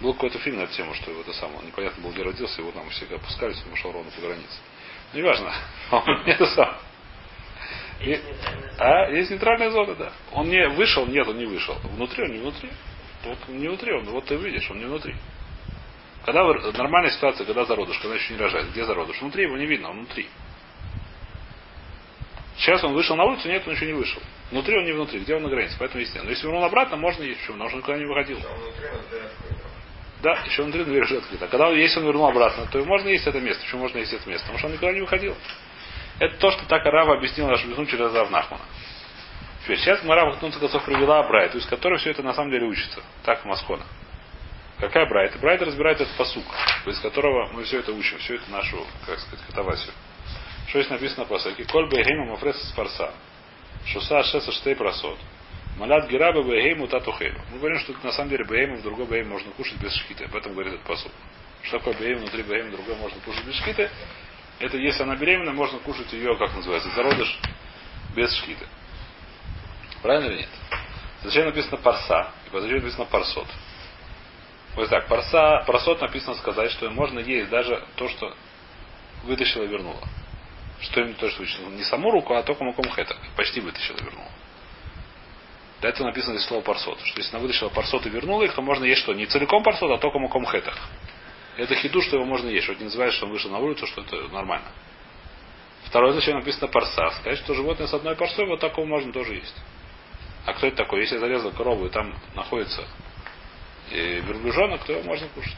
Был 0.00 0.14
какой-то 0.14 0.38
фильм 0.38 0.56
на 0.56 0.62
эту 0.62 0.72
тему, 0.72 0.94
что 0.94 1.10
его 1.10 1.20
это 1.20 1.34
самое, 1.34 1.60
непонятно 1.66 2.02
был, 2.02 2.12
где 2.12 2.22
родился, 2.22 2.62
его 2.62 2.72
там 2.72 2.88
все 2.88 3.04
опускались, 3.14 3.62
он 3.66 3.74
ушел 3.74 3.92
ровно 3.92 4.10
по 4.10 4.20
границе. 4.22 4.58
Ну, 5.12 5.18
неважно. 5.18 5.52
Он 5.90 6.22
это 6.26 6.46
сам. 6.46 6.78
Есть 8.00 8.24
а, 8.78 9.10
есть 9.10 9.30
нейтральная 9.30 9.70
зона, 9.70 9.94
да. 9.94 10.12
Он 10.32 10.48
не 10.48 10.68
вышел, 10.68 11.06
нет, 11.06 11.28
он 11.28 11.36
не 11.38 11.46
вышел. 11.46 11.74
Внутри 11.94 12.24
он 12.24 12.32
не 12.32 12.38
внутри. 12.38 12.70
Вот 13.24 13.38
не 13.48 13.68
внутри 13.68 13.92
он, 13.92 14.04
вот 14.04 14.24
ты 14.24 14.36
видишь, 14.36 14.70
он 14.70 14.78
не 14.78 14.86
внутри. 14.86 15.14
Когда 16.24 16.42
нормальная 16.44 17.10
ситуация, 17.10 17.44
когда 17.46 17.66
зародыш, 17.66 17.98
когда 17.98 18.16
еще 18.16 18.32
не 18.32 18.40
рожает, 18.40 18.70
где 18.70 18.84
зародыш? 18.84 19.20
Внутри 19.20 19.44
его 19.44 19.56
не 19.56 19.66
видно, 19.66 19.90
он 19.90 19.98
внутри. 19.98 20.26
Сейчас 22.58 22.82
он 22.84 22.94
вышел 22.94 23.16
на 23.16 23.24
улицу, 23.24 23.48
нет, 23.48 23.62
он 23.66 23.74
еще 23.74 23.86
не 23.86 23.92
вышел. 23.92 24.20
Внутри 24.50 24.76
он 24.78 24.84
не 24.84 24.92
внутри, 24.92 25.20
где 25.20 25.36
он 25.36 25.42
на 25.42 25.48
границе, 25.48 25.76
поэтому 25.78 26.00
есть. 26.00 26.14
Но 26.14 26.30
если 26.30 26.46
вернул 26.46 26.64
обратно, 26.64 26.96
можно 26.96 27.22
есть. 27.22 27.40
Почему? 27.40 27.58
Потому 27.58 27.68
что 27.68 27.76
он 27.76 27.82
никуда 27.82 27.98
не 27.98 28.06
выходил. 28.06 28.40
Да, 30.22 30.42
еще 30.46 30.62
внутри 30.62 30.84
дверь 30.84 31.02
уже 31.02 31.18
открыта. 31.18 31.46
Когда 31.48 31.68
если 31.70 31.98
он 31.98 32.06
вернул 32.06 32.26
обратно, 32.26 32.66
то 32.72 32.82
можно 32.84 33.08
есть 33.08 33.26
это 33.26 33.40
место. 33.40 33.62
Почему 33.62 33.82
можно 33.82 33.98
есть 33.98 34.12
это 34.12 34.28
место? 34.28 34.46
Потому 34.46 34.58
что 34.58 34.66
он 34.68 34.72
никуда 34.72 34.92
не 34.92 35.00
выходил. 35.00 35.36
Это 36.18 36.36
то, 36.38 36.50
что 36.50 36.66
так 36.66 36.86
Арава 36.86 37.16
объяснил 37.16 37.46
наш 37.46 37.62
Беснун 37.64 37.86
через 37.86 38.12
Рав 38.14 38.30
Нахмана. 38.30 38.64
Теперь, 39.62 39.78
сейчас 39.78 40.02
Мара 40.04 40.30
в 40.30 40.38
конце 40.38 40.58
концов 40.58 40.84
привела 40.84 41.22
Брайту, 41.24 41.58
из 41.58 41.66
которой 41.66 41.98
все 41.98 42.10
это 42.10 42.22
на 42.22 42.32
самом 42.32 42.50
деле 42.50 42.66
учится. 42.66 43.02
Так 43.24 43.44
Маскона. 43.44 43.84
Какая 44.78 45.06
Брайта? 45.06 45.38
Брайта 45.38 45.64
разбирает 45.64 46.00
этот 46.00 46.14
посук, 46.16 46.44
из 46.86 46.98
которого 47.00 47.48
мы 47.52 47.64
все 47.64 47.80
это 47.80 47.92
учим, 47.92 48.18
все 48.18 48.36
это 48.36 48.50
нашу, 48.50 48.86
как 49.04 49.18
сказать, 49.18 49.44
катавасию. 49.46 49.92
Что 50.66 50.80
здесь 50.80 50.90
написано 50.90 51.24
по 51.24 51.34
посаке? 51.34 51.64
Коль 51.64 51.88
бейгейма 51.88 52.26
мафрес 52.26 52.56
спарса. 52.70 53.12
Шуса 53.86 54.22
шеса 54.24 54.52
штей 54.52 54.74
просот. 54.74 55.18
Малят 55.76 56.08
гераба 56.08 56.42
бейгейму 56.42 56.88
татухейму. 56.88 57.40
Мы 57.52 57.58
говорим, 57.58 57.78
что 57.80 57.94
на 58.02 58.12
самом 58.12 58.30
деле 58.30 58.44
бейгейму 58.44 58.78
в 58.78 58.82
другой 58.82 59.06
бейгейм 59.06 59.28
можно 59.28 59.50
кушать 59.52 59.80
без 59.80 59.94
шкиты. 59.94 60.24
Об 60.24 60.34
этом 60.34 60.52
говорит 60.52 60.74
этот 60.74 60.86
посуд. 60.86 61.12
Что 61.62 61.78
такое 61.78 61.94
бейгейм 61.94 62.18
внутри 62.18 62.42
бейгейм 62.42 62.72
другой 62.72 62.96
можно 62.96 63.20
кушать 63.20 63.44
без 63.44 63.54
шкиты? 63.56 63.90
Это 64.58 64.76
если 64.78 65.02
она 65.02 65.16
беременна, 65.16 65.52
можно 65.52 65.78
кушать 65.80 66.12
ее, 66.12 66.36
как 66.36 66.54
называется, 66.54 66.88
зародыш 66.90 67.38
без 68.14 68.34
шхиты. 68.36 68.66
Правильно 70.02 70.30
или 70.30 70.38
нет? 70.40 70.48
Зачем 71.22 71.44
написано 71.44 71.76
парса? 71.76 72.30
И 72.46 72.58
зачем 72.58 72.78
написано 72.78 73.04
парсот? 73.04 73.46
Вот 74.74 74.88
так, 74.88 75.08
парса, 75.08 75.62
парсот 75.66 76.00
написано 76.00 76.34
сказать, 76.36 76.70
что 76.72 76.90
можно 76.90 77.18
есть 77.18 77.50
даже 77.50 77.84
то, 77.96 78.08
что 78.08 78.34
вытащила 79.24 79.64
и 79.64 79.66
вернула. 79.66 80.02
Что 80.80 81.00
именно 81.00 81.14
то, 81.14 81.28
что 81.30 81.40
вытащила? 81.40 81.70
Не 81.70 81.84
саму 81.84 82.10
руку, 82.10 82.34
а 82.34 82.42
только 82.42 82.64
маком 82.64 82.88
хэта. 82.88 83.16
Почти 83.36 83.60
вытащила 83.60 83.96
и 83.96 84.04
вернула. 84.04 84.30
Для 85.80 85.90
этого 85.90 86.06
написано 86.06 86.36
здесь 86.36 86.48
слово 86.48 86.62
парсот. 86.62 87.00
Что 87.04 87.18
если 87.18 87.32
она 87.32 87.42
вытащила 87.42 87.68
парсот 87.68 88.06
и 88.06 88.08
вернула 88.08 88.44
их, 88.44 88.54
то 88.54 88.62
можно 88.62 88.84
есть 88.84 89.02
что? 89.02 89.14
Не 89.14 89.26
целиком 89.26 89.62
парсот, 89.62 89.90
а 89.90 89.98
только 89.98 90.18
маком 90.18 90.44
хэтах. 90.44 90.76
Это 91.56 91.74
хиду, 91.74 92.00
что 92.02 92.16
его 92.16 92.24
можно 92.24 92.48
есть. 92.48 92.64
Что 92.64 92.74
не 92.74 92.84
называют, 92.84 93.14
что 93.14 93.26
он 93.26 93.32
вышел 93.32 93.50
на 93.50 93.58
улицу, 93.58 93.86
что 93.86 94.02
это 94.02 94.16
нормально. 94.28 94.66
Второе, 95.84 96.12
зачем 96.12 96.38
написано 96.38 96.68
парса. 96.68 97.10
Сказать, 97.20 97.38
что 97.38 97.54
животное 97.54 97.86
с 97.86 97.94
одной 97.94 98.16
парсой, 98.16 98.46
вот 98.46 98.60
такого 98.60 98.86
можно 98.86 99.12
тоже 99.12 99.34
есть. 99.34 99.54
А 100.44 100.52
кто 100.54 100.66
это 100.66 100.76
такой? 100.76 101.00
Если 101.00 101.14
я 101.14 101.20
зарезал 101.20 101.52
корову 101.52 101.86
и 101.86 101.90
там 101.90 102.14
находится 102.34 102.86
и 103.90 104.20
верблюжонок, 104.20 104.84
то 104.84 104.92
его 104.92 105.02
можно 105.02 105.28
кушать. 105.28 105.56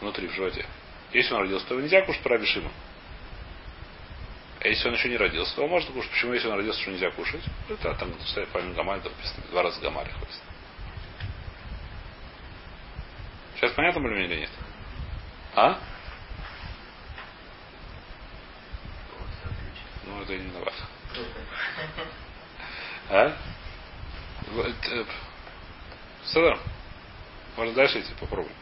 Внутри, 0.00 0.28
в 0.28 0.32
животе. 0.32 0.66
Если 1.12 1.32
он 1.32 1.40
родился, 1.40 1.66
то 1.66 1.74
его 1.74 1.82
нельзя 1.82 2.02
кушать 2.02 2.24
Рабишиму. 2.26 2.70
А 4.64 4.68
если 4.68 4.88
он 4.88 4.94
еще 4.94 5.10
не 5.10 5.18
родился, 5.18 5.54
то 5.54 5.62
его 5.62 5.70
можно 5.70 5.92
кушать. 5.92 6.10
Почему, 6.10 6.32
если 6.32 6.48
он 6.48 6.56
родился, 6.56 6.80
что 6.80 6.90
нельзя 6.90 7.10
кушать? 7.10 7.44
Это 7.68 7.94
там 7.96 8.18
стоит 8.20 8.48
помимо 8.48 8.72
Гамаль, 8.72 9.02
написано, 9.02 9.46
два 9.50 9.62
раза 9.62 9.78
Гамаль 9.82 10.10
ходит. 10.10 10.40
Сейчас 13.56 13.72
понятно 13.72 14.00
более 14.00 14.24
или 14.24 14.40
нет? 14.40 14.50
А? 15.54 15.78
Ну, 20.04 20.22
это 20.22 20.32
не 20.32 20.46
виноват. 20.46 20.74
А? 23.10 23.36
Седер. 26.24 26.58
Можно 27.56 27.74
дальше 27.74 28.00
идти, 28.00 28.14
попробуем. 28.18 28.56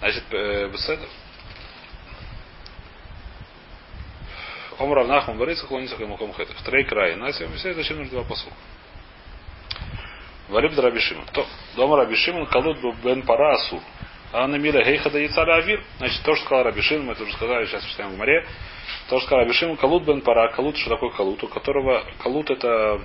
Значит, 0.00 0.24
Беседер. 0.28 1.08
Омрав 4.78 5.08
Нахман 5.08 5.38
Барыца 5.38 5.66
Хлонисах 5.66 6.00
и 6.00 6.04
Муком. 6.04 6.32
В 6.32 6.62
трей 6.64 6.84
крае. 6.84 7.16
На 7.16 7.28
этом 7.28 7.52
все 7.54 7.74
зачем 7.74 7.98
нужно 7.98 8.12
два 8.12 8.24
посука. 8.24 8.54
Вариб 10.48 10.78
Рабишимон. 10.78 11.26
То, 11.32 11.46
дома 11.76 11.96
Рабишимон 11.96 12.46
Калут 12.46 12.78
Бен 13.02 13.22
Пара 13.22 13.54
Асур. 13.54 13.80
А 14.32 14.46
на 14.46 14.56
миля 14.56 14.84
Гейха 14.84 15.10
да 15.10 15.18
Яцара 15.18 15.56
Авир. 15.56 15.82
Значит, 15.98 16.22
то, 16.22 16.34
что 16.34 16.44
сказал 16.44 16.64
Рабишимон, 16.64 17.06
мы 17.06 17.12
это 17.12 17.22
уже 17.22 17.32
сказали, 17.32 17.66
сейчас 17.66 17.84
читаем 17.84 18.10
в 18.10 18.16
море. 18.16 18.46
То, 19.08 19.18
что 19.18 19.26
сказал 19.26 19.44
Рабишимон, 19.44 19.76
Калут 19.76 20.04
Бен 20.04 20.20
Пара. 20.20 20.50
Калут, 20.52 20.76
что 20.76 20.90
такое 20.90 21.10
Калут? 21.10 21.42
У 21.42 21.48
которого 21.48 22.04
Калут 22.22 22.50
это... 22.50 23.00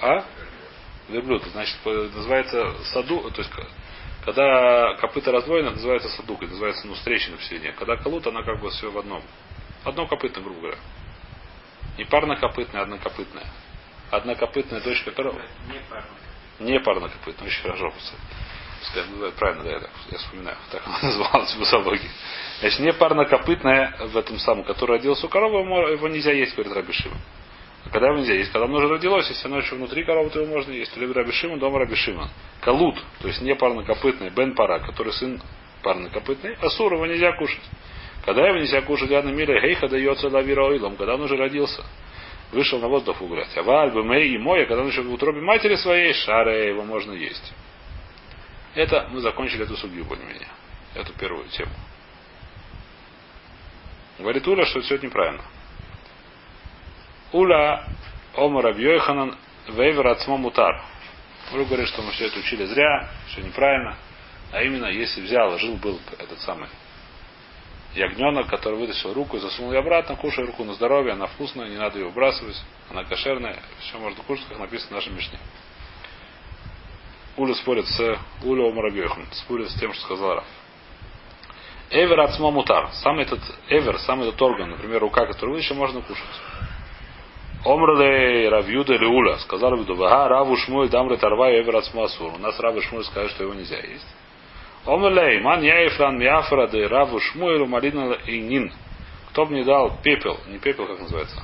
А? 0.00 0.24
Верблюд. 1.08 1.44
Значит, 1.44 1.76
называется 1.84 2.74
саду, 2.92 3.30
то 3.30 3.40
есть 3.40 3.50
когда 4.24 4.94
копыта 4.94 5.32
раздвоено, 5.32 5.72
называется 5.72 6.08
садук, 6.08 6.40
называется 6.40 6.86
ну, 6.86 6.94
встречина 6.94 7.36
в 7.36 7.44
середине. 7.44 7.72
Когда 7.72 7.96
колут, 7.96 8.26
она 8.26 8.42
как 8.42 8.58
бы 8.58 8.70
все 8.70 8.90
в 8.90 8.96
одном. 8.96 9.22
Одно 9.84 10.06
копытное, 10.06 10.42
грубо 10.42 10.60
говоря. 10.60 10.78
Не 11.98 12.04
парнокопытная, 12.04 12.82
а 12.82 12.84
однокопытная. 12.84 13.46
Однокопытная 14.10 14.80
дочка 14.80 15.10
коровы. 15.10 15.42
Не 15.68 15.80
парно. 15.88 16.08
Не 16.60 16.80
парнокопытная, 16.80 17.48
очень 17.48 17.62
хорошо. 17.62 17.92
Пускай 18.80 19.04
называют 19.06 19.34
правильно, 19.36 19.64
да, 19.64 19.70
я, 19.70 19.80
так, 19.80 19.90
я 20.10 20.18
вспоминаю, 20.18 20.56
так 20.70 20.82
она 20.86 20.98
называлась 21.02 21.54
в 21.54 21.58
бусологии. 21.58 22.10
Значит, 22.60 22.80
не 22.80 22.92
парнокопытная 22.92 23.96
в 24.08 24.16
этом 24.16 24.38
самом, 24.38 24.64
который 24.64 24.98
родился 24.98 25.26
у 25.26 25.28
коровы, 25.28 25.60
его 25.92 26.08
нельзя 26.08 26.32
есть, 26.32 26.54
говорит 26.54 26.74
Рабишива. 26.74 27.16
А 27.86 27.90
когда 27.90 28.08
его 28.08 28.18
нельзя 28.18 28.34
есть? 28.34 28.52
Когда 28.52 28.66
оно 28.66 28.76
уже 28.76 28.88
родилось, 28.88 29.28
если 29.28 29.46
оно 29.46 29.58
еще 29.58 29.74
внутри 29.74 30.04
коровы, 30.04 30.30
то 30.30 30.40
его 30.40 30.52
можно 30.52 30.72
есть. 30.72 30.96
Или 30.96 31.10
Рабишима, 31.10 31.58
дома 31.58 31.78
Рабишима. 31.78 32.30
Калут, 32.60 33.02
то 33.20 33.28
есть 33.28 33.40
не 33.42 33.54
парнокопытный, 33.54 34.30
Бен 34.30 34.54
Пара, 34.54 34.80
который 34.80 35.12
сын 35.12 35.40
парнокопытный, 35.82 36.54
Асур 36.62 36.94
его 36.94 37.06
нельзя 37.06 37.32
кушать. 37.32 37.62
Когда 38.24 38.46
его 38.48 38.56
нельзя 38.56 38.80
кушать, 38.82 39.10
Яна 39.10 39.30
Миля, 39.30 39.60
Хейха 39.60 39.86
дается 39.88 40.28
лавира 40.28 40.64
ойлом, 40.64 40.96
когда 40.96 41.14
он 41.14 41.22
уже 41.22 41.36
родился. 41.36 41.84
Вышел 42.52 42.78
на 42.78 42.88
воздух 42.88 43.20
угулять. 43.20 43.54
А 43.56 43.62
валь, 43.62 43.90
бэмэй 43.90 44.28
и 44.30 44.38
моя, 44.38 44.64
когда 44.64 44.82
он 44.82 44.88
еще 44.88 45.02
в 45.02 45.12
утробе 45.12 45.40
матери 45.42 45.76
своей, 45.76 46.14
шаре 46.14 46.68
его 46.68 46.84
можно 46.84 47.12
есть. 47.12 47.52
Это 48.74 49.08
мы 49.10 49.20
закончили 49.20 49.64
эту 49.64 49.76
судью 49.76 50.04
более-менее. 50.04 50.48
Эту 50.94 51.12
первую 51.14 51.48
тему. 51.48 51.72
Говорит 54.18 54.46
Уля, 54.46 54.64
что 54.64 54.80
все 54.80 54.94
это 54.94 55.06
неправильно. 55.06 55.42
Уля 57.32 57.84
Омар 58.36 58.66
Абьёйханан 58.68 59.36
Вейвер 59.68 60.06
Ацмо 60.06 60.38
Мутар. 60.38 60.82
Уля 61.52 61.64
говорит, 61.64 61.88
что 61.88 62.00
мы 62.00 62.12
все 62.12 62.28
это 62.28 62.38
учили 62.38 62.64
зря, 62.64 63.10
все 63.28 63.42
неправильно. 63.42 63.96
А 64.52 64.62
именно, 64.62 64.86
если 64.86 65.20
взял, 65.20 65.58
жил 65.58 65.74
был 65.76 66.00
этот 66.18 66.40
самый 66.40 66.68
ягненок, 67.94 68.48
который 68.48 68.78
вытащил 68.78 69.12
руку 69.12 69.36
и 69.36 69.40
засунул 69.40 69.72
ее 69.72 69.78
обратно, 69.78 70.16
кушай 70.16 70.44
руку 70.44 70.64
на 70.64 70.74
здоровье, 70.74 71.12
она 71.12 71.26
вкусная, 71.26 71.68
не 71.68 71.76
надо 71.76 71.98
ее 71.98 72.06
выбрасывать, 72.06 72.60
она 72.90 73.04
кошерная, 73.04 73.58
все 73.80 73.98
можно 73.98 74.22
кушать, 74.24 74.46
как 74.48 74.58
написано 74.58 74.90
в 74.90 74.94
нашем 74.94 75.16
Мишне. 75.16 75.38
Уля 77.36 77.54
спорит 77.54 77.86
с 77.86 78.18
Уля 78.42 78.68
Омарабьехом, 78.68 79.26
спорит 79.32 79.70
с 79.70 79.74
тем, 79.74 79.92
что 79.92 80.04
сказал 80.04 80.34
Раф. 80.36 80.44
Эвер 81.90 82.20
от 82.20 82.38
мутар. 82.38 82.90
Сам 82.94 83.18
этот 83.18 83.40
эвер, 83.68 83.98
сам 84.00 84.22
этот 84.22 84.40
орган, 84.40 84.70
например, 84.70 85.00
рука, 85.00 85.26
которую 85.26 85.58
еще 85.58 85.74
можно 85.74 86.00
кушать. 86.00 86.24
Омрле 87.64 88.48
Равьюда 88.48 88.94
или 88.94 89.04
Уля, 89.04 89.38
сказал 89.38 89.70
Равьюда, 89.70 89.94
Вага 89.94 90.28
Раву 90.28 90.56
Шмуэль 90.56 90.90
Дамры 90.90 91.16
Тарва 91.16 91.50
Эвер 91.50 91.76
от 91.76 91.90
У 91.94 92.38
нас 92.38 92.58
Раву 92.60 92.80
Шмуэль 92.82 93.04
скажет, 93.04 93.32
что 93.32 93.44
его 93.44 93.54
нельзя 93.54 93.78
есть. 93.78 94.06
Омрле 94.86 95.40
Ман 95.40 95.62
Яифран 95.62 96.18
Миафра 96.18 96.66
де 96.68 96.86
Раву 96.86 97.18
Шмуэлю 97.20 97.66
Марина 97.66 98.12
и 98.26 98.40
Нин. 98.40 98.72
Кто 99.30 99.46
бы 99.46 99.52
мне 99.52 99.64
дал 99.64 99.98
пепел, 100.02 100.38
не 100.48 100.58
пепел, 100.58 100.86
как 100.86 101.00
называется, 101.00 101.42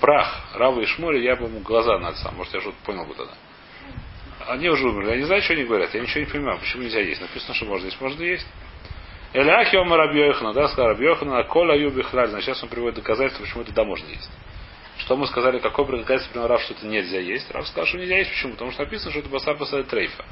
прах 0.00 0.44
Раву 0.54 0.80
и 0.80 0.86
Шмуэля, 0.86 1.20
я 1.20 1.36
бы 1.36 1.46
ему 1.46 1.60
глаза 1.60 1.98
сам. 2.14 2.36
Может, 2.36 2.54
я 2.54 2.60
что-то 2.60 2.76
понял 2.84 3.06
бы 3.06 3.14
тогда. 3.14 3.32
Они 4.48 4.68
уже 4.68 4.88
умерли. 4.88 5.10
Я 5.10 5.16
не 5.16 5.24
знаю, 5.24 5.42
что 5.42 5.52
они 5.54 5.64
говорят. 5.64 5.94
Я 5.94 6.00
ничего 6.00 6.20
не 6.20 6.26
понимаю, 6.26 6.58
почему 6.58 6.82
нельзя 6.82 7.00
есть. 7.00 7.20
Написано, 7.20 7.54
что 7.54 7.64
можно 7.66 7.86
есть. 7.86 8.00
Можно 8.00 8.22
есть. 8.22 8.46
Эляхи 9.32 9.76
Омар 9.76 9.98
Рабьёхана, 10.00 10.52
да, 10.52 10.68
сказал 10.68 10.90
Рабьёхана, 10.90 11.42
Коля 11.44 11.76
Юби 11.76 12.02
Хлаль. 12.02 12.30
Сейчас 12.42 12.62
он 12.62 12.68
приводит 12.68 12.96
доказательства, 12.96 13.44
почему 13.44 13.62
это 13.62 13.72
да 13.72 13.84
можно 13.84 14.08
есть. 14.08 14.30
Что 14.98 15.16
мы 15.16 15.26
сказали, 15.26 15.58
какое 15.58 15.86
доказательство 15.86 16.32
привел 16.32 16.48
Рав, 16.48 16.60
что 16.62 16.74
это 16.74 16.86
нельзя 16.86 17.18
есть? 17.18 17.50
Рав 17.50 17.66
сказал, 17.66 17.86
что 17.86 17.98
нельзя 17.98 18.18
есть. 18.18 18.30
Почему? 18.30 18.52
Потому 18.52 18.72
что 18.72 18.82
написано, 18.82 19.10
что 19.10 19.20
это 19.20 19.28
басар 19.30 19.56
басар 19.56 19.84
трейфа. 19.84 20.24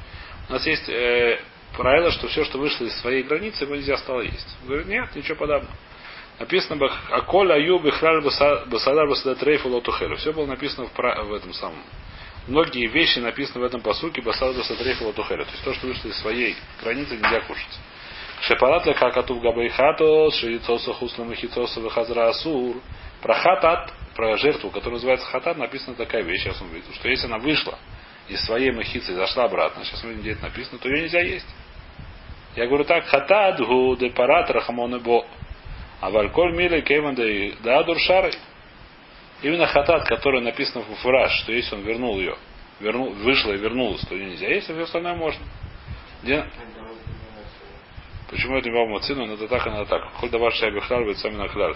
У 0.49 0.53
нас 0.53 0.65
есть 0.67 0.87
э, 0.89 1.39
правило, 1.77 2.11
что 2.11 2.27
все, 2.27 2.43
что 2.45 2.57
вышло 2.57 2.85
из 2.85 2.95
своей 2.99 3.23
границы, 3.23 3.63
его 3.63 3.75
нельзя 3.75 3.97
стало 3.97 4.21
есть. 4.21 4.47
Он 4.61 4.67
говорит, 4.67 4.87
нет, 4.87 5.15
ничего 5.15 5.35
подобного. 5.35 5.73
Написано, 6.39 6.83
Аколь 7.11 7.51
Аюб 7.53 7.85
Ихраль 7.85 8.21
Басадар 8.21 8.67
Басадар 8.67 9.35
Трейфа 9.37 9.67
Лотухелю. 9.67 10.15
Все 10.17 10.33
было 10.33 10.47
написано 10.47 10.87
в, 10.87 10.97
в 10.97 11.33
этом 11.33 11.53
самом. 11.53 11.83
Многие 12.47 12.87
вещи 12.87 13.19
написаны 13.19 13.61
в 13.61 13.63
этом 13.63 13.81
посуке 13.81 14.21
Басадар 14.21 14.63
Трейфа 14.65 15.03
Лотухелю. 15.03 15.45
То 15.45 15.51
есть 15.51 15.63
то, 15.63 15.73
что 15.73 15.87
вышло 15.87 16.07
из 16.07 16.17
своей 16.17 16.55
границы, 16.81 17.15
нельзя 17.15 17.41
кушать. 17.41 17.79
Шепарат 18.41 18.87
ля 18.87 18.95
какату 18.95 19.35
в 19.35 19.41
габайхато, 19.41 20.31
шиицоса 20.31 20.93
хуслам 20.93 21.31
и 21.31 21.35
хицоса 21.35 21.79
асур. 22.27 22.77
Про 23.21 23.35
хатат, 23.35 23.93
про 24.15 24.35
жертву, 24.37 24.71
которая 24.71 24.93
называется 24.93 25.27
хатат, 25.27 25.57
написана 25.57 25.95
такая 25.95 26.23
вещь, 26.23 26.41
сейчас 26.41 26.59
он 26.59 26.69
видит, 26.69 26.87
что 26.95 27.07
если 27.07 27.27
она 27.27 27.37
вышла 27.37 27.77
из 28.27 28.43
своей 28.45 28.71
махицы 28.71 29.11
и 29.11 29.15
зашла 29.15 29.43
обратно, 29.43 29.85
сейчас 29.85 30.03
мы 30.03 30.09
видим, 30.09 30.21
где 30.21 30.31
это 30.31 30.43
написано, 30.43 30.79
то 30.79 30.89
ее 30.89 31.03
нельзя 31.03 31.21
есть. 31.21 31.45
Я 32.55 32.67
говорю 32.67 32.83
так, 32.83 33.05
хатат 33.05 33.59
гу 33.59 33.95
де 33.95 34.09
парат 34.09 34.49
рахамон 34.49 34.99
бо. 34.99 35.25
А 36.01 36.09
вальколь 36.09 36.53
миле 36.53 36.81
кейван 36.81 37.15
де 37.15 37.53
даадур 37.63 37.99
шары. 37.99 38.31
Именно 39.41 39.67
хатат, 39.67 40.07
который 40.07 40.41
написано 40.41 40.83
в 40.83 40.95
фураж, 41.01 41.31
что 41.41 41.51
если 41.51 41.75
он 41.75 41.81
вернул 41.81 42.17
ее, 42.17 42.35
вернул, 42.79 43.11
вышла 43.11 43.53
и 43.53 43.57
вернулась, 43.57 44.01
то 44.01 44.15
нельзя 44.15 44.47
а 44.47 44.59
все 44.61 44.81
остальное 44.81 45.15
можно. 45.15 45.43
Где? 46.21 46.45
Почему 48.29 48.57
это 48.57 48.69
не 48.69 48.75
вам 48.75 49.01
цину, 49.01 49.25
надо 49.25 49.47
так 49.47 49.65
надо 49.65 49.85
так. 49.85 50.11
Коль 50.19 50.29
давар 50.29 50.53
шайби 50.53 50.79
хляль, 50.79 51.03
будет 51.03 51.17
сами 51.17 51.35
нахляль. 51.35 51.75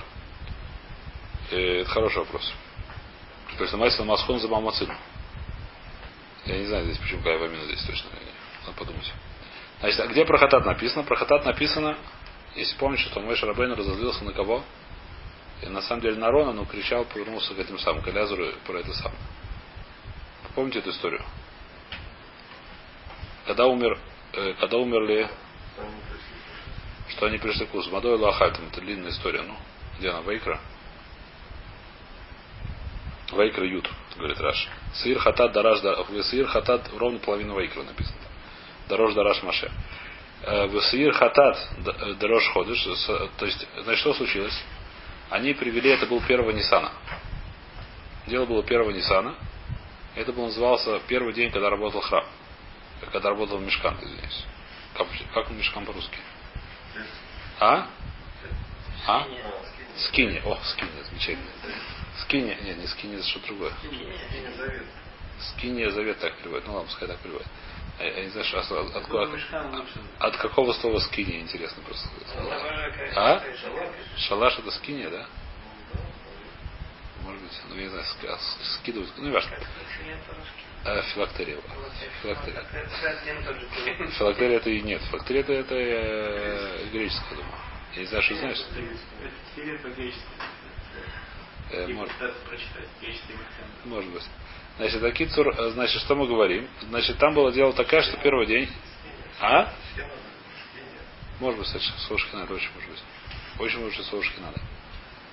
Это 1.52 1.90
хороший 1.90 2.20
вопрос. 2.20 2.54
То 3.58 3.64
есть 3.64 3.74
намайся 3.74 4.04
масхон 4.04 4.40
за 4.40 4.48
мамацину. 4.48 4.94
Я 6.46 6.58
не 6.58 6.66
знаю 6.66 6.86
здесь, 6.86 6.98
почему 6.98 7.22
Кайвамина 7.24 7.64
здесь 7.66 7.84
точно. 7.86 8.10
Надо 8.66 8.78
подумать. 8.78 9.12
Значит, 9.80 10.00
а 10.00 10.08
где 10.08 10.26
про 10.26 10.38
хатат 10.38 10.66
написано? 10.66 11.04
Про 11.04 11.16
хатат 11.16 11.46
написано, 11.46 11.98
если 12.56 12.78
помните, 12.78 13.04
что 13.04 13.20
Мой 13.20 13.36
Шарабейн 13.36 13.74
разозлился 13.74 14.24
на 14.24 14.34
кого? 14.34 14.64
И 15.62 15.68
на 15.68 15.82
самом 15.82 16.02
деле 16.02 16.18
на 16.18 16.32
Рона, 16.32 16.54
но 16.54 16.66
кричал, 16.66 17.06
повернулся 17.06 17.54
к 17.54 17.60
этим 17.60 17.80
самым, 17.80 18.02
к 18.02 18.08
Элязару 18.08 18.46
про 18.66 18.80
это 18.80 18.94
самое. 18.94 19.20
Помните 20.54 20.80
эту 20.80 20.92
историю? 20.92 21.24
Когда 23.46 23.68
умер, 23.68 24.00
э, 24.34 24.54
когда 24.60 24.78
умерли 24.78 25.30
что 27.10 27.28
они 27.28 27.38
пришли 27.38 27.66
к 27.66 27.74
Узу. 27.74 27.92
Мадой 27.92 28.18
Лахальтам. 28.18 28.68
Это 28.68 28.82
длинная 28.82 29.12
история. 29.12 29.42
Ну, 29.42 29.56
где 30.00 30.10
она? 30.10 30.22
Вайкра? 30.22 30.60
Вайкра 33.32 33.66
Ют, 33.66 33.90
говорит 34.16 34.40
Раш. 34.40 34.68
Сыр 34.94 35.18
хатат 35.20 35.52
дараш 35.52 35.80
Сыр 36.26 36.48
хатат 36.48 36.90
ровно 36.98 37.20
половину 37.20 37.56
Вайкра 37.56 37.84
написано. 37.84 38.18
Дорож 38.88 39.14
дараш 39.14 39.42
Маше. 39.44 39.72
Э, 40.44 40.68
Весир 40.68 41.14
хатат 41.14 41.58
э, 41.86 42.14
дорож 42.16 42.48
ходишь. 42.50 42.84
То 43.38 43.46
есть, 43.46 43.68
значит, 43.84 44.00
что 44.00 44.14
случилось? 44.14 44.64
Они 45.30 45.54
привели, 45.54 45.90
это 45.90 46.06
был 46.06 46.22
первого 46.22 46.52
Ниссана. 46.52 46.92
Дело 48.28 48.46
было 48.46 48.64
первого 48.64 48.92
Ниссана. 48.92 49.36
Это 50.16 50.32
был 50.32 50.46
назывался 50.46 51.00
первый 51.08 51.34
день, 51.34 51.52
когда 51.52 51.70
работал 51.70 52.02
храм. 52.02 52.26
Когда 53.12 53.30
работал 53.30 53.60
Мешкан, 53.60 53.98
извиняюсь. 54.02 54.46
Как, 54.96 55.08
как 55.34 55.50
Мешкан 55.50 55.86
по-русски? 55.86 56.18
А? 57.60 57.88
А? 59.08 59.28
Скини. 60.08 60.42
О, 60.46 60.58
скини, 60.64 60.90
замечательно. 61.10 61.50
Скини. 62.22 62.58
Нет, 62.64 62.78
не 62.78 62.88
скини, 62.88 63.16
это 63.16 63.26
что-то 63.28 63.48
другое. 63.48 63.74
Скиния 65.40 65.92
завет 65.92 66.20
так 66.20 66.38
переводит. 66.38 66.66
Ну 66.68 66.74
ладно, 66.74 66.88
пускай 66.88 67.08
так 67.08 67.20
переводит. 67.20 67.48
А 67.98 68.04
я, 68.04 68.14
я 68.14 68.24
не 68.26 68.30
знаю, 68.30 68.46
что, 68.46 68.60
от, 68.60 68.96
от, 68.96 69.10
от, 69.10 69.30
от 70.20 70.38
какого 70.38 70.74
слова 70.74 71.00
скиния, 71.00 71.40
интересно 71.40 71.82
просто. 71.84 72.10
А? 73.16 73.42
Шалаш 74.18 74.60
это 74.60 74.72
скиния, 74.72 75.10
да? 75.10 75.26
Может 77.24 77.42
быть, 77.42 77.62
ну 77.70 77.76
я 77.76 77.84
не 77.84 77.90
знаю, 77.90 78.06
скидывают, 78.80 79.12
ну 79.18 79.26
не 79.26 79.32
важно. 79.32 79.52
А, 80.84 81.02
филактерия. 81.02 81.58
Филактерия. 82.22 82.64
Филактерия 84.12 84.58
это 84.58 84.70
и 84.70 84.82
нет. 84.82 85.02
Филактерия 85.10 85.42
это, 85.42 85.54
это 85.54 85.76
э, 85.76 86.90
греческая, 86.92 87.38
думаю. 87.38 87.56
Я 87.96 88.02
не 88.02 88.08
знаю, 88.08 88.24
что 88.24 88.36
знаешь. 88.36 88.62
Э, 91.72 91.88
может, 91.88 92.14
может 93.86 94.12
быть. 94.12 94.24
Значит, 94.78 95.04
Акицур, 95.04 95.48
э, 95.48 95.70
значит, 95.72 96.02
что 96.02 96.16
мы 96.16 96.28
говорим? 96.28 96.68
Значит, 96.90 97.18
там 97.18 97.34
было 97.34 97.52
дело 97.52 97.74
такая, 97.74 98.02
что 98.02 98.18
первый 98.18 98.46
день. 98.46 98.70
А? 99.40 99.74
Может 101.40 101.60
быть, 101.60 101.68
кстати, 101.68 101.86
Сушки 102.08 102.36
надо, 102.36 102.54
очень 102.54 102.70
может 102.74 102.90
быть. 102.90 103.04
Очень 103.60 103.86
быть, 103.86 104.06
Сушки 104.06 104.40
надо. 104.40 104.60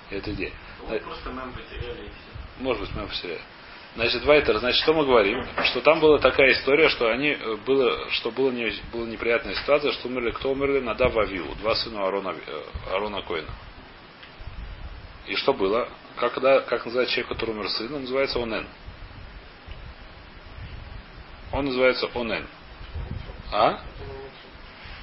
Это 0.09 0.31
идея. 0.33 0.51
Вот 0.81 1.01
просто 1.01 1.29
мем 1.29 1.53
потеряли. 1.53 2.09
Может 2.59 2.81
быть, 2.83 2.95
мы 2.95 3.07
потеряли. 3.07 3.41
Значит, 3.95 4.25
Вайтер, 4.25 4.57
значит, 4.57 4.81
что 4.81 4.93
мы 4.93 5.05
говорим? 5.05 5.45
Что 5.65 5.81
там 5.81 5.99
была 5.99 6.17
такая 6.17 6.53
история, 6.53 6.89
что 6.89 7.11
они 7.11 7.29
э, 7.29 7.57
было, 7.65 8.09
что 8.11 8.31
было 8.31 8.49
не, 8.49 8.73
была 8.91 9.05
неприятная 9.05 9.55
ситуация, 9.55 9.91
что 9.91 10.07
умерли, 10.07 10.31
кто 10.31 10.51
умерли? 10.51 10.79
Надав 10.79 11.15
Авиу, 11.15 11.53
два 11.55 11.75
сына 11.75 12.07
Арона, 12.07 12.35
э, 12.45 12.63
Арона 12.91 13.21
Коина. 13.21 13.51
И 15.27 15.35
что 15.35 15.53
было? 15.53 15.89
Как, 16.15 16.33
когда, 16.33 16.61
как 16.61 16.85
называется 16.85 17.13
человек, 17.13 17.33
который 17.33 17.51
умер 17.51 17.69
сын? 17.69 17.93
Он 17.93 18.01
называется 18.01 18.39
Онен. 18.39 18.65
Он 18.65 18.67
называется 21.61 22.09
Онен. 22.13 22.47
А? 23.51 23.79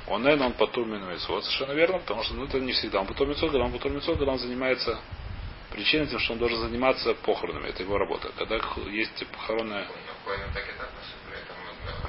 Онен, 0.09 0.43
он 0.43 0.53
потом 0.55 0.91
Вот 0.91 1.45
совершенно 1.45 1.73
верно, 1.73 1.99
потому 1.99 2.23
что 2.25 2.35
ну, 2.35 2.45
это 2.45 2.59
не 2.59 2.73
всегда. 2.73 3.01
Он 3.01 3.07
мецот, 3.07 3.53
когда 3.53 3.65
он 3.65 3.73
мецот, 3.73 4.19
когда 4.19 4.33
он 4.33 4.39
занимается 4.39 4.99
причиной 5.71 6.07
тем, 6.09 6.19
что 6.19 6.33
он 6.33 6.39
должен 6.39 6.59
заниматься 6.59 7.15
похоронами. 7.15 7.69
Это 7.69 7.83
его 7.83 7.97
работа. 7.97 8.31
Когда 8.37 8.57
есть 8.91 9.27
похоронная... 9.29 9.87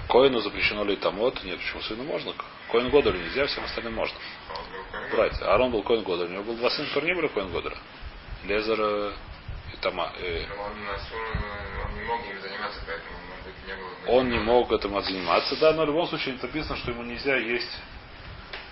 Коину 0.09 0.41
запрещено 0.41 0.83
ли 0.83 0.95
тамот? 0.97 1.43
Нет, 1.43 1.57
почему 1.59 1.81
сыну 1.83 2.03
можно? 2.03 2.33
Коин 2.71 2.89
Годору 2.89 3.17
нельзя, 3.17 3.45
всем 3.45 3.63
остальным 3.63 3.93
можно. 3.93 4.17
Брать. 5.11 5.41
Арон 5.41 5.71
был 5.71 5.83
Коин 5.83 6.03
Годор. 6.03 6.27
У 6.27 6.31
него 6.31 6.43
был 6.43 6.55
два 6.57 6.69
сына, 6.69 6.87
которые 6.87 7.13
не 7.13 7.21
были 7.21 7.31
Коин 7.31 7.51
Годора. 7.51 7.77
Лезер 8.43 9.13
и 9.73 9.77
Тама. 9.81 10.11
Э... 10.19 10.45
Он 10.59 11.93
не 11.95 12.03
мог 12.03 12.19
им 12.25 12.41
заниматься, 12.41 12.81
поэтому, 12.85 13.17
может 13.29 13.45
быть, 13.45 13.67
не 13.67 13.75
было... 13.75 13.91
Он 14.11 14.29
не 14.29 14.39
мог 14.39 14.71
этим 14.71 14.99
заниматься, 15.01 15.55
да, 15.59 15.73
но 15.73 15.83
в 15.83 15.87
любом 15.87 16.07
случае 16.07 16.35
написано, 16.41 16.75
что 16.77 16.91
ему 16.91 17.03
нельзя 17.03 17.37
есть 17.37 17.71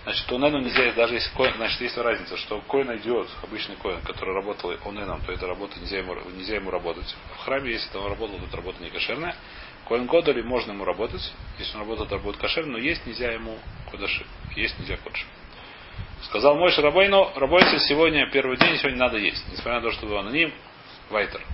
Значит, 0.04 0.32
онену 0.32 0.62
нельзя, 0.62 0.92
даже 0.94 1.14
если 1.16 1.30
коин, 1.36 1.54
значит, 1.58 1.82
есть 1.82 1.98
разница, 1.98 2.38
что 2.38 2.62
коин 2.62 2.96
идет, 2.98 3.28
обычный 3.44 3.76
коин, 3.76 4.02
который 4.02 4.34
работал 4.34 4.74
оненом, 4.86 5.22
то 5.22 5.32
эта 5.32 5.46
работа 5.46 5.80
нельзя 5.80 6.00
ему, 6.00 6.16
нельзя 6.32 6.56
ему 6.56 6.72
работать. 6.72 7.16
В 7.36 7.44
храме, 7.44 7.72
если 7.72 7.96
он 7.98 8.08
работал, 8.08 8.40
то 8.40 8.46
эта 8.46 8.58
работа 8.58 8.82
не 8.82 8.90
кошерная. 8.90 9.36
Коин 9.88 10.08
Годали 10.08 10.42
можно 10.42 10.72
ему 10.72 10.86
работать, 10.86 11.34
если 11.58 11.76
он 11.76 11.82
работает, 11.82 12.12
работает 12.12 12.42
кошерно, 12.42 12.74
но 12.74 12.78
есть 12.80 13.06
нельзя 13.06 13.32
ему 13.32 13.60
кодаши. 13.92 14.26
Есть 14.56 14.80
нельзя 14.80 14.98
кодаши. 14.98 15.26
Сказал 16.24 16.56
мой 16.56 16.74
Рабойну, 16.76 17.32
работайте 17.36 17.80
сегодня 17.80 18.30
первый 18.32 18.58
день, 18.58 18.78
сегодня 18.78 19.00
надо 19.00 19.18
есть. 19.18 19.46
Несмотря 19.52 19.76
на 19.76 19.82
то, 19.82 19.92
что 19.92 20.08
вы 20.08 20.18
аноним, 20.18 20.54
вайтер. 21.10 21.46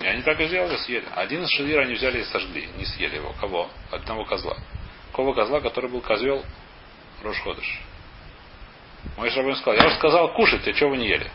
И 0.00 0.06
они 0.06 0.22
так 0.22 0.40
и 0.40 0.46
сделали, 0.46 0.76
съели. 0.78 1.06
Один 1.14 1.42
из 1.42 1.50
шадир 1.50 1.80
они 1.80 1.94
взяли 1.94 2.20
и 2.20 2.24
сожгли, 2.24 2.68
не 2.76 2.86
съели 2.86 3.16
его. 3.16 3.34
Кого? 3.38 3.68
Одного 3.90 4.24
козла. 4.24 4.56
Какого 5.10 5.34
козла, 5.34 5.60
который 5.60 5.90
был 5.90 6.00
козел 6.00 6.42
Рошходыш. 7.22 7.82
Мой 9.16 9.30
Шабин 9.30 9.54
сказал, 9.56 9.74
я 9.80 9.86
уже 9.86 9.96
сказал 9.96 10.32
кушать, 10.34 10.66
а 10.66 10.74
что 10.74 10.88
вы 10.88 10.96
не 10.96 11.08
ели? 11.08 11.30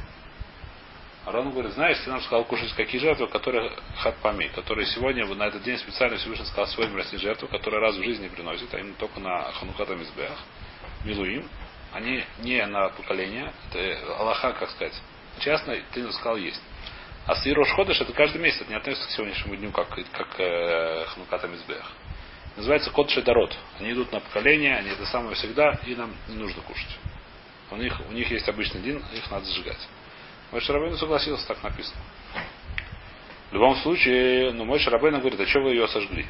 А 1.25 1.31
Рон 1.31 1.51
говорит, 1.51 1.73
знаешь, 1.73 1.97
ты 1.99 2.09
нам 2.09 2.21
сказал 2.21 2.45
кушать 2.45 2.71
какие 2.73 3.01
жертвы, 3.01 3.27
которые 3.27 3.71
хатпами, 3.97 4.47
которые 4.47 4.85
сегодня, 4.87 5.25
на 5.25 5.47
этот 5.47 5.63
день 5.63 5.77
специально 5.77 6.17
Всевышний 6.17 6.45
сказал 6.45 6.67
своим 6.67 6.95
растить 6.95 7.19
жертву, 7.19 7.47
которые 7.47 7.81
раз 7.81 7.95
в 7.95 8.03
жизни 8.03 8.27
приносят, 8.27 8.71
а 8.73 8.79
именно 8.79 8.95
только 8.95 9.19
на 9.19 9.51
Ханукатам 9.53 10.01
избех, 10.03 10.31
Милуим, 11.03 11.47
они 11.93 12.23
не 12.39 12.63
на 12.65 12.89
поколение, 12.89 13.51
это 13.69 14.17
Аллаха, 14.19 14.53
как 14.53 14.69
сказать, 14.69 14.93
частно 15.39 15.75
ты 15.93 16.11
сказал 16.13 16.37
есть. 16.37 16.61
А 17.25 17.35
Сирош 17.37 17.69
Ходыш 17.71 17.99
это 18.01 18.13
каждый 18.13 18.39
месяц, 18.39 18.61
это 18.61 18.69
не 18.69 18.75
относится 18.75 19.07
к 19.07 19.11
сегодняшнему 19.11 19.55
дню, 19.55 19.71
как, 19.71 19.89
как 19.89 20.39
э, 20.39 21.05
Ханукатам 21.07 21.55
избех. 21.55 21.83
Называется 22.55 22.91
код 22.91 23.09
шедород. 23.09 23.55
Они 23.79 23.91
идут 23.91 24.11
на 24.11 24.19
поколение, 24.19 24.77
они 24.77 24.89
это 24.91 25.05
самое 25.07 25.35
всегда, 25.35 25.71
и 25.85 25.95
нам 25.95 26.13
не 26.27 26.35
нужно 26.35 26.61
кушать. 26.61 26.99
У 27.71 27.77
них, 27.77 27.99
у 28.07 28.13
них 28.13 28.29
есть 28.29 28.47
обычный 28.47 28.81
дин, 28.81 29.03
их 29.11 29.31
надо 29.31 29.45
сжигать. 29.45 29.87
Мой 30.51 30.61
Шарабейн 30.61 30.95
согласился, 30.97 31.47
так 31.47 31.63
написано. 31.63 31.99
В 33.49 33.53
любом 33.55 33.75
случае, 33.77 34.51
ну, 34.53 34.63
мой 34.65 34.77
Шарабейн 34.77 35.19
говорит, 35.19 35.39
а 35.39 35.47
что 35.47 35.61
вы 35.61 35.71
ее 35.71 35.87
сожгли? 35.87 36.27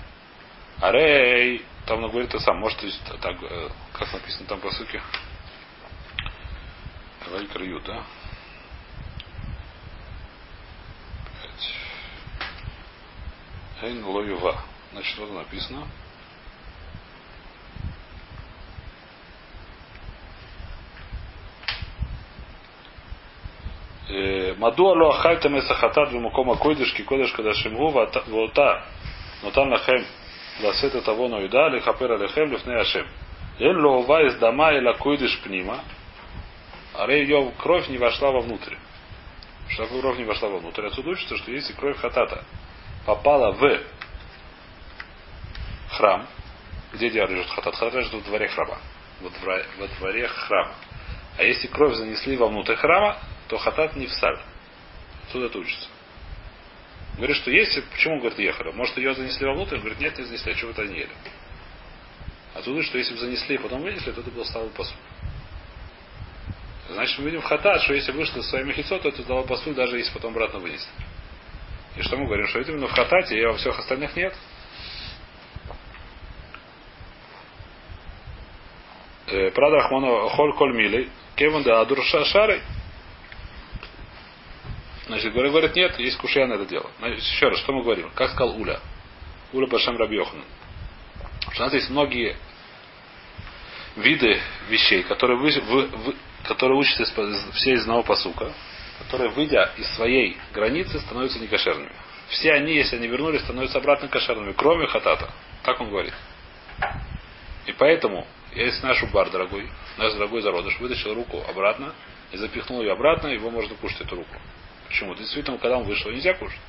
Арей, 0.79 1.63
там 1.85 2.03
он 2.03 2.09
говорит, 2.09 2.29
это 2.29 2.39
сам, 2.39 2.57
может, 2.57 2.79
так, 3.21 3.43
э, 3.43 3.69
как 3.91 4.13
написано 4.13 4.47
там 4.47 4.61
по 4.61 4.71
сути. 4.71 5.01
Вайкар 7.29 7.63
Ю, 7.63 7.81
да? 7.81 8.03
Эйн 13.85 14.03
лоюва. 14.03 14.55
Значит, 14.91 15.13
что 15.13 15.27
написано? 15.27 15.87
Мадуа 24.57 24.93
ло 24.93 25.09
ахальтам 25.09 25.59
эсахатат 25.59 26.09
в 26.11 26.19
мукома 26.19 26.55
койдыш 26.55 26.93
ки 26.93 27.03
кодыш 27.03 27.31
кадашимгу 27.33 27.89
вота 27.89 28.83
нотан 29.43 29.69
лахем 29.69 30.05
ласет 30.61 31.03
того 31.03 31.27
ноида 31.27 31.67
лихапер 31.67 32.13
алехем 32.13 32.51
лифней 32.51 32.79
ашем. 32.79 33.07
Эн 33.59 33.77
ло 33.85 33.99
ува 33.99 34.23
из 34.25 34.35
дома 34.37 34.73
и 34.73 34.97
койдыш 34.97 35.41
пнима, 35.41 35.83
а 36.93 37.11
ее 37.11 37.51
кровь 37.59 37.87
не 37.89 37.97
вошла 37.97 38.31
вовнутрь. 38.31 38.75
Что 39.69 39.83
такое 39.83 40.01
кровь 40.01 40.17
не 40.17 40.23
вошла 40.23 40.49
вовнутрь? 40.49 40.85
Отсюда 40.85 41.09
учится, 41.09 41.37
что 41.37 41.51
если 41.51 41.73
кровь 41.73 41.97
хатата 41.97 42.45
попала 43.05 43.51
в 43.51 43.81
храм, 45.91 46.27
где 46.93 47.09
держит 47.09 47.47
хатат? 47.47 47.75
Хатат 47.75 47.93
лежит 47.93 48.13
в 48.13 48.25
дворе 48.25 48.47
храма. 48.47 48.79
Во 49.21 49.29
дворе, 49.29 49.65
во 49.77 49.87
дворе 49.87 50.27
храма. 50.27 50.75
А 51.37 51.43
если 51.43 51.67
кровь 51.67 51.95
занесли 51.95 52.37
вовнутрь 52.37 52.75
храма, 52.75 53.17
то 53.47 53.57
хатат 53.57 53.95
не 53.95 54.07
в 54.07 54.13
саль. 54.13 54.39
Отсюда 55.25 55.47
это 55.47 55.59
учится. 55.59 55.87
Говорит, 57.17 57.37
что 57.37 57.51
если, 57.51 57.81
почему, 57.81 58.19
говорит, 58.19 58.39
ехали? 58.39 58.71
Может, 58.71 58.97
ее 58.97 59.13
занесли 59.13 59.45
вовнутрь? 59.45 59.75
Он 59.75 59.81
говорит, 59.81 59.99
нет, 59.99 60.17
не 60.17 60.25
занесли, 60.25 60.51
а 60.51 60.55
чего 60.55 60.71
вы 60.71 60.87
не 60.87 60.99
ели? 60.99 61.11
Отсюда, 62.53 62.83
что 62.83 62.97
если 62.97 63.13
бы 63.13 63.19
занесли 63.19 63.55
и 63.55 63.57
потом 63.57 63.81
вынесли, 63.81 64.11
то 64.11 64.21
это 64.21 64.31
был 64.31 64.45
стало 64.45 64.67
посуд. 64.69 64.95
Значит, 66.89 67.19
мы 67.19 67.25
видим 67.25 67.41
в 67.41 67.45
хатат, 67.45 67.81
что 67.81 67.93
если 67.93 68.11
вышло 68.11 68.41
своими 68.41 68.73
хитцо, 68.73 68.99
то 68.99 69.09
это 69.09 69.23
дало 69.23 69.43
посуд, 69.43 69.75
даже 69.75 69.97
если 69.97 70.13
потом 70.13 70.31
обратно 70.31 70.59
вынесли. 70.59 70.89
И 71.97 72.01
что 72.01 72.17
мы 72.17 72.25
говорим? 72.25 72.47
Что 72.47 72.59
это 72.59 72.71
именно 72.71 72.87
в 72.87 72.91
хатате, 72.91 73.39
и 73.39 73.45
во 73.45 73.55
всех 73.55 73.77
остальных 73.79 74.15
нет. 74.15 74.35
Э, 79.27 79.51
Прада 79.51 79.77
Ахману 79.77 80.27
Холь 80.29 80.53
Коль 80.53 80.75
Милей, 80.75 81.09
Кеван 81.35 81.63
да 81.63 81.81
Адур 81.81 82.03
Шарой. 82.03 82.61
Значит, 85.07 85.33
говорит, 85.33 85.51
говорит, 85.51 85.75
нет, 85.75 85.99
есть 85.99 86.17
кушья 86.17 86.47
на 86.47 86.53
это 86.53 86.65
дело. 86.65 86.89
Значит, 86.99 87.19
еще 87.19 87.47
раз, 87.47 87.59
что 87.59 87.73
мы 87.73 87.83
говорим? 87.83 88.09
Как 88.15 88.31
сказал 88.31 88.59
Уля? 88.59 88.79
Уля 89.53 89.67
Башем 89.67 89.97
Рабьохан. 89.97 90.43
Что 91.51 91.63
у 91.63 91.65
нас 91.65 91.73
есть 91.73 91.89
многие 91.91 92.35
виды 93.95 94.41
вещей, 94.67 95.03
которые, 95.03 95.37
вы, 95.37 95.51
вы, 95.61 95.85
вы, 95.87 96.15
которые 96.43 96.77
учатся 96.77 97.05
все 97.53 97.73
из 97.73 97.81
одного 97.81 98.03
посука, 98.03 98.51
которые, 98.99 99.29
выйдя 99.31 99.71
из 99.77 99.87
своей 99.95 100.37
границы, 100.53 100.99
становятся 100.99 101.39
некошерными. 101.39 101.91
Все 102.29 102.53
они, 102.53 102.73
если 102.73 102.95
они 102.95 103.07
вернулись, 103.07 103.41
становятся 103.41 103.77
обратно 103.77 104.07
кошерными, 104.07 104.53
кроме 104.53 104.87
хатата. 104.87 105.29
Так 105.63 105.79
он 105.79 105.89
говорит. 105.89 106.13
И 107.65 107.73
поэтому, 107.73 108.25
если 108.53 108.85
наш 108.85 109.01
убар 109.03 109.29
дорогой, 109.29 109.69
наш 109.97 110.13
дорогой 110.13 110.41
зародыш 110.41 110.79
вытащил 110.79 111.13
руку 111.13 111.43
обратно 111.47 111.93
и 112.31 112.37
запихнул 112.37 112.81
ее 112.81 112.93
обратно, 112.93 113.27
его 113.27 113.49
можно 113.49 113.75
кушать 113.75 114.01
эту 114.01 114.15
руку. 114.15 114.35
Почему? 114.87 115.15
Действительно, 115.15 115.57
когда 115.57 115.77
он 115.77 115.83
вышел, 115.83 116.11
нельзя 116.11 116.33
кушать. 116.33 116.59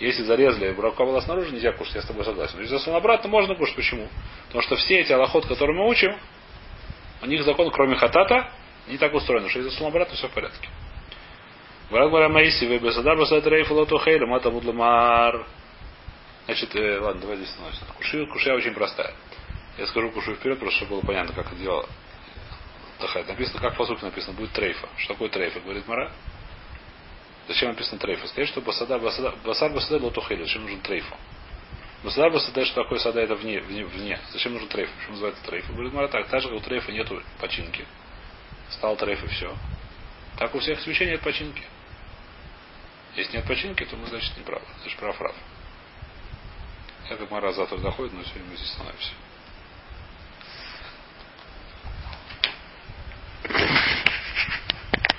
Если 0.00 0.22
зарезали, 0.22 0.74
рука 0.74 1.04
была 1.04 1.20
снаружи, 1.20 1.52
нельзя 1.52 1.72
кушать, 1.72 1.94
я 1.94 2.02
с 2.02 2.06
тобой 2.06 2.24
согласен. 2.24 2.58
Если 2.58 2.76
засунул 2.76 2.98
обратно, 2.98 3.28
можно 3.28 3.54
кушать. 3.54 3.76
Почему? 3.76 4.08
Потому 4.46 4.62
что 4.62 4.76
все 4.76 5.00
эти 5.00 5.12
аллоход, 5.12 5.46
которые 5.46 5.76
мы 5.76 5.88
учим, 5.88 6.16
у 7.22 7.26
них 7.26 7.42
закон, 7.44 7.70
кроме 7.70 7.96
хатата, 7.96 8.50
не 8.88 8.98
так 8.98 9.14
устроен, 9.14 9.48
что 9.48 9.60
если 9.60 9.70
засунул 9.70 9.90
обратно, 9.90 10.16
все 10.16 10.28
в 10.28 10.32
порядке. 10.32 10.68
Говорят, 11.90 12.30
Маиси, 12.30 12.64
вы 12.64 12.78
бесадар 12.78 13.16
басад 13.16 13.46
рейфу 13.46 13.74
лоту 13.74 13.98
хейля, 13.98 14.26
мата 14.26 14.50
мар. 14.50 15.46
Значит, 16.46 16.74
э, 16.76 16.98
ладно, 16.98 17.22
давай 17.22 17.36
здесь 17.36 17.50
становимся. 17.50 17.84
Куши, 17.96 18.26
кушия 18.26 18.54
очень 18.54 18.74
простая. 18.74 19.14
Я 19.78 19.86
скажу 19.86 20.10
кушу 20.10 20.34
вперед, 20.34 20.58
просто 20.58 20.78
чтобы 20.78 20.96
было 20.96 21.00
понятно, 21.00 21.34
как 21.34 21.46
это 21.46 21.56
дело. 21.56 21.88
Написано, 23.28 23.60
как 23.60 23.76
по 23.76 23.86
сути 23.86 24.04
написано, 24.04 24.34
будет 24.34 24.52
трейфа. 24.52 24.88
Что 24.96 25.14
такое 25.14 25.28
трейфа? 25.28 25.60
Говорит 25.60 25.86
Мара. 25.86 26.10
Зачем 27.48 27.70
написано 27.70 27.98
трейфа? 27.98 28.26
Скажи, 28.28 28.48
что 28.48 28.60
басада, 28.60 28.98
басада, 28.98 29.34
басар 29.44 29.72
басада 29.72 30.02
лотухели. 30.02 30.42
Зачем 30.44 30.62
нужен 30.62 30.80
трейфа? 30.80 31.16
Басада 32.02 32.30
басада, 32.30 32.64
что 32.64 32.82
такое 32.82 32.98
сада, 32.98 33.20
это 33.20 33.34
вне, 33.34 33.60
вне, 33.60 33.84
вне. 33.84 34.18
Зачем 34.32 34.52
нужен 34.54 34.68
трейф? 34.68 34.90
Почему 34.90 35.12
называется 35.12 35.44
трейф? 35.44 35.70
Говорит 35.70 35.92
Мара 35.92 36.08
так, 36.08 36.28
так 36.28 36.40
же, 36.40 36.48
как 36.48 36.58
у 36.58 36.60
трейфа 36.60 36.92
нету 36.92 37.22
починки. 37.40 37.84
Стал 38.70 38.96
трейф 38.96 39.22
и 39.24 39.26
все. 39.28 39.54
Так 40.38 40.54
у 40.54 40.60
всех 40.60 40.80
свечей 40.80 41.08
нет 41.08 41.20
починки. 41.20 41.62
Если 43.16 43.36
нет 43.36 43.46
починки, 43.46 43.84
то 43.84 43.96
мы, 43.96 44.06
значит, 44.06 44.36
не 44.36 44.42
правы. 44.42 44.64
Значит, 44.80 44.98
прав 44.98 45.16
прав. 45.16 45.34
Это 47.08 47.26
Мара 47.30 47.52
завтра 47.52 47.78
доходит, 47.78 48.12
но 48.14 48.22
сегодня 48.24 48.50
мы 48.50 48.56
здесь 48.56 48.70
становимся. 48.70 49.12